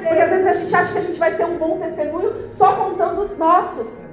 Porque 0.09 0.22
às 0.22 0.30
vezes 0.30 0.46
a 0.46 0.55
gente 0.55 0.74
acha 0.74 0.92
que 0.92 0.99
a 0.99 1.03
gente 1.03 1.18
vai 1.18 1.34
ser 1.34 1.44
um 1.44 1.57
bom 1.57 1.78
testemunho 1.78 2.32
só 2.51 2.74
contando 2.74 3.20
os 3.20 3.38
nossos. 3.38 4.07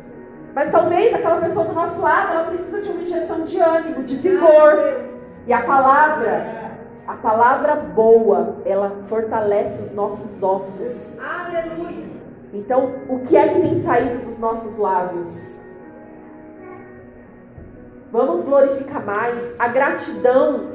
Mas 0.55 0.71
talvez 0.71 1.13
aquela 1.13 1.41
pessoa 1.41 1.65
do 1.65 1.73
nosso 1.73 1.99
lado, 1.99 2.31
ela 2.31 2.45
precisa 2.45 2.81
de 2.81 2.89
uma 2.89 3.01
injeção 3.01 3.41
de 3.41 3.59
ânimo, 3.59 4.03
de 4.03 4.15
vigor. 4.15 5.01
E 5.45 5.51
a 5.51 5.63
palavra, 5.63 6.71
a 7.05 7.13
palavra 7.15 7.75
boa, 7.75 8.55
ela 8.63 8.89
fortalece 9.09 9.83
os 9.83 9.93
nossos 9.93 10.41
ossos. 10.41 11.19
Aleluia. 11.19 12.05
Então, 12.53 12.93
o 13.09 13.19
que 13.19 13.35
é 13.35 13.49
que 13.49 13.59
tem 13.59 13.77
saído 13.79 14.19
dos 14.19 14.39
nossos 14.39 14.77
lábios? 14.77 15.61
Vamos 18.09 18.45
glorificar 18.45 19.05
mais. 19.05 19.59
A 19.59 19.67
gratidão, 19.67 20.69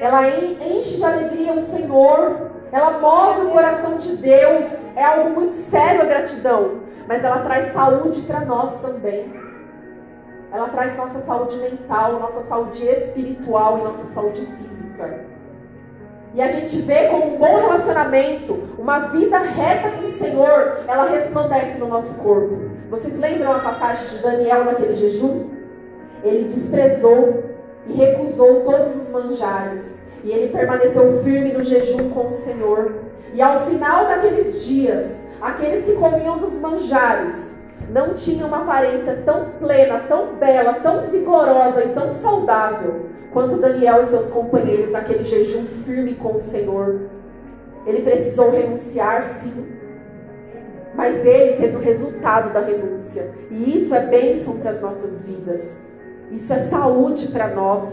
ela 0.00 0.26
enche 0.26 0.96
de 0.96 1.04
alegria 1.04 1.52
o 1.52 1.60
Senhor. 1.60 2.48
Ela 2.72 2.98
move 2.98 3.42
o 3.42 3.50
coração 3.50 3.98
de 3.98 4.16
Deus. 4.16 4.96
É 4.96 5.04
algo 5.04 5.30
muito 5.30 5.54
sério 5.54 6.00
a 6.00 6.06
gratidão 6.06 6.87
mas 7.08 7.24
ela 7.24 7.38
traz 7.38 7.72
saúde 7.72 8.20
para 8.20 8.44
nós 8.44 8.78
também. 8.82 9.32
Ela 10.52 10.68
traz 10.68 10.94
nossa 10.96 11.20
saúde 11.20 11.56
mental, 11.56 12.20
nossa 12.20 12.42
saúde 12.42 12.86
espiritual 12.86 13.78
e 13.78 13.82
nossa 13.84 14.04
saúde 14.14 14.46
física. 14.46 15.24
E 16.34 16.42
a 16.42 16.50
gente 16.50 16.82
vê 16.82 17.08
como 17.08 17.34
um 17.34 17.38
bom 17.38 17.56
relacionamento, 17.56 18.58
uma 18.78 18.98
vida 19.08 19.38
reta 19.38 19.90
com 19.96 20.04
o 20.04 20.10
Senhor, 20.10 20.80
ela 20.86 21.08
resplandece 21.08 21.78
no 21.78 21.88
nosso 21.88 22.14
corpo. 22.16 22.70
Vocês 22.90 23.18
lembram 23.18 23.52
a 23.52 23.60
passagem 23.60 24.06
de 24.08 24.22
Daniel 24.22 24.66
naquele 24.66 24.94
jejum? 24.94 25.48
Ele 26.22 26.44
desprezou 26.44 27.42
e 27.86 27.94
recusou 27.94 28.64
todos 28.64 28.96
os 28.96 29.10
manjares. 29.10 29.98
E 30.22 30.30
ele 30.30 30.52
permaneceu 30.52 31.22
firme 31.22 31.54
no 31.54 31.64
jejum 31.64 32.10
com 32.10 32.28
o 32.28 32.32
Senhor. 32.32 32.96
E 33.32 33.40
ao 33.40 33.60
final 33.60 34.06
daqueles 34.06 34.64
dias, 34.64 35.17
aqueles 35.40 35.84
que 35.84 35.94
comiam 35.94 36.38
dos 36.38 36.54
manjares 36.60 37.56
não 37.90 38.14
tinham 38.14 38.48
uma 38.48 38.62
aparência 38.62 39.22
tão 39.24 39.46
plena, 39.58 40.00
tão 40.08 40.34
bela, 40.34 40.74
tão 40.74 41.08
vigorosa 41.08 41.84
e 41.84 41.94
tão 41.94 42.10
saudável 42.10 43.06
quanto 43.32 43.58
Daniel 43.58 44.02
e 44.02 44.06
seus 44.06 44.30
companheiros 44.30 44.92
naquele 44.92 45.24
jejum 45.24 45.64
firme 45.84 46.14
com 46.14 46.36
o 46.36 46.40
Senhor. 46.40 47.08
Ele 47.86 48.02
precisou 48.02 48.50
renunciar, 48.50 49.24
sim, 49.24 49.66
mas 50.94 51.24
ele 51.24 51.56
teve 51.56 51.76
o 51.76 51.80
resultado 51.80 52.52
da 52.52 52.60
renúncia, 52.60 53.30
e 53.50 53.78
isso 53.78 53.94
é 53.94 54.06
bênção 54.06 54.58
para 54.58 54.72
as 54.72 54.80
nossas 54.80 55.24
vidas. 55.24 55.88
Isso 56.30 56.52
é 56.52 56.58
saúde 56.64 57.28
para 57.28 57.48
nós. 57.48 57.88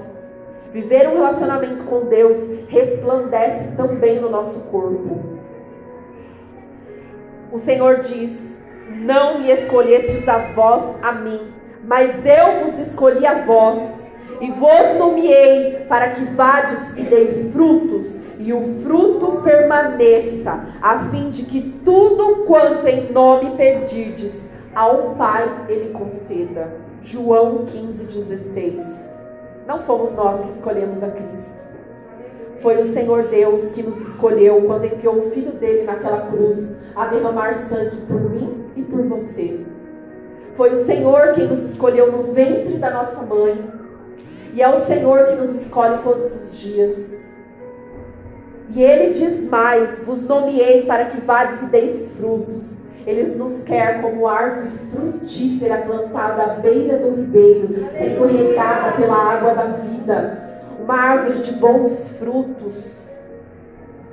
Viver 0.73 1.07
um 1.07 1.13
relacionamento 1.13 1.85
com 1.85 2.01
Deus 2.01 2.49
resplandece 2.67 3.71
também 3.77 4.19
no 4.19 4.29
nosso 4.29 4.59
corpo. 4.71 5.34
O 7.55 7.59
Senhor 7.61 8.01
diz: 8.01 8.37
Não 8.89 9.39
me 9.39 9.49
escolhestes 9.49 10.27
a 10.27 10.39
vós 10.53 10.93
a 11.01 11.13
mim, 11.13 11.39
mas 11.85 12.13
eu 12.25 12.65
vos 12.65 12.77
escolhi 12.79 13.25
a 13.25 13.45
vós, 13.45 13.79
e 14.41 14.51
vos 14.51 14.99
nomeei 14.99 15.85
para 15.87 16.09
que 16.09 16.25
vades 16.35 16.97
e 16.97 17.03
dei 17.03 17.49
frutos, 17.53 18.07
e 18.39 18.51
o 18.51 18.83
fruto 18.83 19.41
permaneça, 19.41 20.65
a 20.81 20.99
fim 21.09 21.29
de 21.29 21.45
que 21.45 21.61
tudo 21.85 22.43
quanto 22.43 22.85
em 22.89 23.09
nome 23.13 23.51
pedirdes, 23.51 24.49
ao 24.75 25.15
Pai 25.15 25.49
ele 25.69 25.93
conceda. 25.93 26.73
João 27.03 27.67
15,16. 27.67 28.85
Não 29.65 29.81
fomos 29.83 30.13
nós 30.13 30.41
que 30.41 30.51
escolhemos 30.51 31.01
a 31.01 31.07
Cristo. 31.07 31.64
Foi 32.61 32.81
o 32.81 32.93
Senhor 32.93 33.23
Deus 33.23 33.71
que 33.71 33.83
nos 33.83 33.99
escolheu 34.01 34.61
quando 34.61 34.85
enviou 34.85 35.19
o 35.19 35.31
Filho 35.31 35.51
dele 35.53 35.83
naquela 35.83 36.27
cruz 36.27 36.73
a 36.95 37.07
derramar 37.07 37.53
sangue 37.55 37.97
por 38.07 38.29
mim 38.29 38.65
e 38.75 38.81
por 38.81 39.03
você. 39.03 39.59
Foi 40.55 40.73
o 40.73 40.85
Senhor 40.85 41.33
quem 41.33 41.47
nos 41.47 41.63
escolheu 41.63 42.11
no 42.11 42.33
ventre 42.33 42.77
da 42.77 42.89
nossa 42.89 43.21
mãe. 43.21 43.57
E 44.53 44.61
é 44.61 44.69
o 44.69 44.79
Senhor 44.81 45.25
que 45.27 45.35
nos 45.35 45.53
escolhe 45.53 46.01
todos 46.03 46.25
os 46.25 46.57
dias. 46.57 47.13
E 48.73 48.81
ele 48.81 49.13
diz 49.13 49.47
mais: 49.49 49.99
vos 50.05 50.25
nomeei 50.27 50.85
para 50.85 51.05
que 51.05 51.19
vades 51.21 51.61
e 51.61 51.65
deis 51.67 52.11
frutos 52.13 52.85
ele 53.05 53.23
nos 53.35 53.63
quer 53.63 54.01
como 54.01 54.27
árvore 54.27 54.71
frutífera 54.91 55.77
plantada 55.77 56.43
à 56.43 56.47
beira 56.55 56.97
do 56.97 57.15
ribeiro, 57.15 57.67
sendo 57.93 58.25
regada 58.25 58.93
pela 58.93 59.15
água 59.15 59.53
da 59.53 59.65
vida. 59.65 60.44
Uma 60.85 61.01
árvore 61.01 61.39
de 61.39 61.51
bons 61.53 62.09
frutos. 62.19 63.09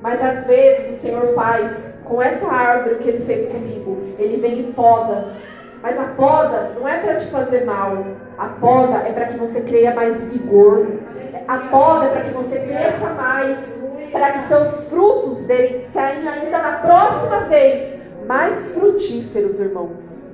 Mas 0.00 0.24
às 0.24 0.46
vezes 0.46 0.98
o 0.98 1.02
Senhor 1.02 1.34
faz 1.34 1.98
com 2.02 2.22
essa 2.22 2.46
árvore 2.46 2.94
o 2.94 2.98
que 2.98 3.10
ele 3.10 3.26
fez 3.26 3.50
comigo. 3.50 4.14
Ele 4.18 4.38
vem 4.38 4.60
e 4.60 4.72
poda. 4.72 5.34
Mas 5.82 6.00
a 6.00 6.04
poda 6.04 6.70
não 6.74 6.88
é 6.88 6.96
para 6.96 7.16
te 7.16 7.26
fazer 7.26 7.66
mal. 7.66 8.06
A 8.38 8.46
poda 8.46 9.06
é 9.06 9.12
para 9.12 9.26
que 9.26 9.36
você 9.36 9.60
creia 9.60 9.94
mais 9.94 10.24
vigor. 10.24 10.86
A 11.46 11.58
poda 11.58 12.06
é 12.06 12.08
para 12.08 12.22
que 12.22 12.30
você 12.32 12.58
cresça 12.58 13.10
mais. 13.10 13.58
Para 14.10 14.32
que 14.32 14.48
seus 14.48 14.88
frutos 14.88 15.40
dele 15.40 15.84
saiam 15.92 16.32
ainda 16.32 16.56
na 16.56 16.72
próxima 16.78 17.40
vez 17.50 18.00
mais 18.26 18.70
frutíferos, 18.70 19.60
irmãos. 19.60 20.31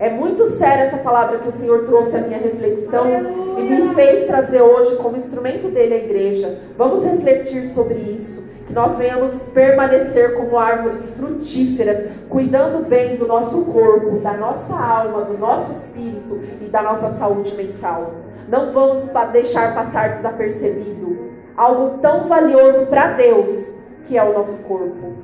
É 0.00 0.10
muito 0.10 0.50
séria 0.50 0.84
essa 0.84 0.98
palavra 0.98 1.38
que 1.38 1.48
o 1.48 1.52
Senhor 1.52 1.84
trouxe 1.86 2.16
à 2.16 2.20
minha 2.20 2.38
reflexão 2.38 3.04
Aleluia. 3.04 3.60
e 3.60 3.62
me 3.62 3.94
fez 3.94 4.26
trazer 4.26 4.62
hoje 4.62 4.96
como 4.96 5.16
instrumento 5.16 5.68
dele 5.68 5.94
à 5.94 5.96
igreja. 5.96 6.56
Vamos 6.76 7.04
refletir 7.04 7.68
sobre 7.68 7.94
isso. 7.94 8.46
Que 8.66 8.72
nós 8.72 8.96
venhamos 8.96 9.42
permanecer 9.54 10.34
como 10.34 10.58
árvores 10.58 11.10
frutíferas, 11.10 12.06
cuidando 12.28 12.86
bem 12.86 13.16
do 13.16 13.26
nosso 13.26 13.64
corpo, 13.64 14.18
da 14.18 14.34
nossa 14.34 14.74
alma, 14.74 15.22
do 15.22 15.38
nosso 15.38 15.72
espírito 15.72 16.38
e 16.60 16.66
da 16.66 16.82
nossa 16.82 17.10
saúde 17.12 17.54
mental. 17.56 18.12
Não 18.46 18.72
vamos 18.72 19.02
deixar 19.32 19.74
passar 19.74 20.14
desapercebido 20.14 21.28
algo 21.56 21.98
tão 21.98 22.28
valioso 22.28 22.86
para 22.86 23.14
Deus, 23.14 23.74
que 24.06 24.16
é 24.16 24.22
o 24.22 24.32
nosso 24.32 24.58
corpo. 24.58 25.14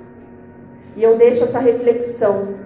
E 0.96 1.02
eu 1.02 1.16
deixo 1.16 1.44
essa 1.44 1.60
reflexão. 1.60 2.63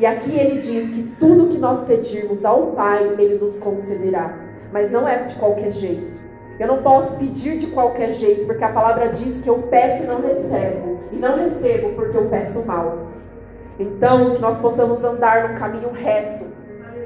E 0.00 0.06
aqui 0.06 0.34
ele 0.34 0.62
diz 0.62 0.88
que 0.94 1.02
tudo 1.20 1.48
que 1.48 1.58
nós 1.58 1.84
pedirmos 1.84 2.42
ao 2.42 2.68
Pai, 2.68 3.06
ele 3.18 3.34
nos 3.34 3.60
concederá. 3.60 4.34
Mas 4.72 4.90
não 4.90 5.06
é 5.06 5.24
de 5.24 5.36
qualquer 5.36 5.72
jeito. 5.72 6.18
Eu 6.58 6.68
não 6.68 6.78
posso 6.78 7.18
pedir 7.18 7.58
de 7.58 7.66
qualquer 7.66 8.14
jeito, 8.14 8.46
porque 8.46 8.64
a 8.64 8.70
palavra 8.70 9.10
diz 9.10 9.42
que 9.42 9.48
eu 9.48 9.58
peço 9.70 10.04
e 10.04 10.06
não 10.06 10.22
recebo. 10.22 11.00
E 11.12 11.16
não 11.16 11.36
recebo 11.36 11.90
porque 11.90 12.16
eu 12.16 12.30
peço 12.30 12.64
mal. 12.64 13.08
Então, 13.78 14.36
que 14.36 14.40
nós 14.40 14.58
possamos 14.58 15.04
andar 15.04 15.50
no 15.50 15.58
caminho 15.58 15.92
reto. 15.92 16.46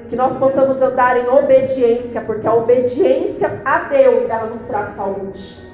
Que 0.09 0.15
nós 0.15 0.39
possamos 0.39 0.81
andar 0.81 1.17
em 1.17 1.29
obediência, 1.29 2.21
porque 2.21 2.47
a 2.47 2.55
obediência 2.55 3.61
a 3.65 3.79
Deus, 3.89 4.31
ela 4.31 4.47
nos 4.47 4.63
traz 4.63 4.95
saúde. 4.95 5.69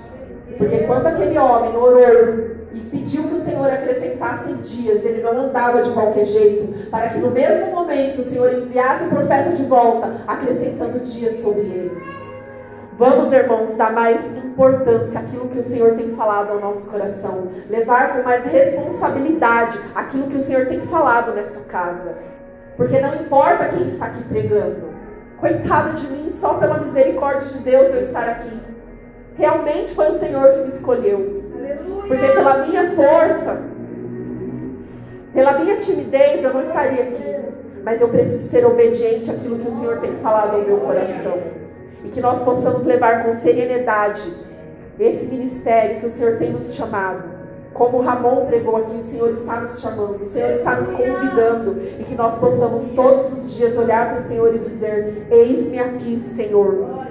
Porque 0.56 0.78
quando 0.84 1.06
aquele 1.06 1.38
homem 1.38 1.76
orou 1.76 2.59
e 2.72 2.80
pediu 2.80 3.24
que 3.24 3.34
o 3.34 3.40
Senhor 3.40 3.70
acrescentasse 3.70 4.52
dias, 4.54 5.04
ele 5.04 5.22
não 5.22 5.40
andava 5.40 5.82
de 5.82 5.90
qualquer 5.90 6.24
jeito, 6.24 6.88
para 6.88 7.08
que 7.08 7.18
no 7.18 7.30
mesmo 7.30 7.66
momento 7.72 8.20
o 8.20 8.24
Senhor 8.24 8.52
enviasse 8.52 9.06
o 9.06 9.10
profeta 9.10 9.50
de 9.50 9.64
volta, 9.64 10.12
acrescentando 10.26 11.00
dias 11.00 11.36
sobre 11.36 11.62
eles. 11.62 12.02
Vamos, 12.96 13.32
irmãos, 13.32 13.76
dar 13.76 13.92
mais 13.92 14.36
importância 14.36 15.20
àquilo 15.20 15.48
que 15.48 15.58
o 15.58 15.64
Senhor 15.64 15.94
tem 15.94 16.14
falado 16.14 16.50
ao 16.50 16.60
nosso 16.60 16.88
coração, 16.90 17.48
levar 17.68 18.14
com 18.14 18.22
mais 18.22 18.44
responsabilidade 18.44 19.80
aquilo 19.94 20.28
que 20.28 20.36
o 20.36 20.42
Senhor 20.42 20.66
tem 20.66 20.80
falado 20.82 21.32
nessa 21.32 21.60
casa, 21.60 22.14
porque 22.76 23.00
não 23.00 23.14
importa 23.14 23.68
quem 23.68 23.88
está 23.88 24.06
aqui 24.06 24.22
pregando, 24.24 24.90
coitado 25.38 25.96
de 25.96 26.06
mim, 26.08 26.30
só 26.30 26.54
pela 26.54 26.78
misericórdia 26.78 27.48
de 27.48 27.58
Deus 27.60 27.94
eu 27.94 28.02
estar 28.02 28.28
aqui. 28.28 28.60
Realmente 29.34 29.94
foi 29.94 30.10
o 30.10 30.18
Senhor 30.18 30.52
que 30.52 30.60
me 30.64 30.68
escolheu. 30.68 31.39
Porque 32.10 32.26
pela 32.26 32.66
minha 32.66 32.90
força, 32.90 33.62
pela 35.32 35.60
minha 35.60 35.76
timidez, 35.76 36.42
eu 36.42 36.52
não 36.52 36.62
estaria 36.62 37.04
aqui. 37.04 37.36
Mas 37.84 38.00
eu 38.00 38.08
preciso 38.08 38.48
ser 38.48 38.66
obediente 38.66 39.30
àquilo 39.30 39.60
que 39.60 39.70
o 39.70 39.74
Senhor 39.74 40.00
tem 40.00 40.14
falado 40.16 40.56
ao 40.56 40.62
meu 40.62 40.78
coração. 40.78 41.38
E 42.04 42.08
que 42.08 42.20
nós 42.20 42.42
possamos 42.42 42.84
levar 42.84 43.22
com 43.22 43.32
serenidade 43.34 44.28
esse 44.98 45.26
ministério 45.26 46.00
que 46.00 46.06
o 46.06 46.10
Senhor 46.10 46.36
tem 46.38 46.50
nos 46.50 46.74
chamado. 46.74 47.22
Como 47.72 48.00
Ramon 48.00 48.46
pregou 48.46 48.78
aqui, 48.78 48.96
o 48.96 49.04
Senhor 49.04 49.30
está 49.30 49.60
nos 49.60 49.80
chamando, 49.80 50.24
o 50.24 50.26
Senhor 50.26 50.50
está 50.50 50.74
nos 50.80 50.90
convidando. 50.90 51.80
E 52.00 52.04
que 52.08 52.16
nós 52.16 52.36
possamos 52.38 52.90
todos 52.90 53.32
os 53.34 53.52
dias 53.52 53.78
olhar 53.78 54.10
para 54.10 54.20
o 54.20 54.24
Senhor 54.24 54.52
e 54.52 54.58
dizer: 54.58 55.28
Eis-me 55.30 55.78
aqui, 55.78 56.18
Senhor. 56.34 57.06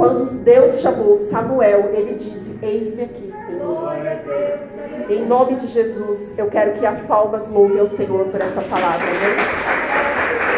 Quando 0.00 0.24
Deus 0.42 0.80
chamou 0.80 1.18
Samuel, 1.30 1.90
ele 1.92 2.14
disse: 2.14 2.58
Eis-me 2.62 3.02
aqui, 3.02 3.30
Senhor. 3.44 3.92
Em 5.10 5.26
nome 5.26 5.56
de 5.56 5.66
Jesus, 5.66 6.38
eu 6.38 6.46
quero 6.46 6.72
que 6.78 6.86
as 6.86 7.02
palmas 7.02 7.50
louvem 7.50 7.78
ao 7.78 7.88
Senhor 7.90 8.24
por 8.28 8.40
essa 8.40 8.62
palavra. 8.62 9.04
Né? 9.04 10.49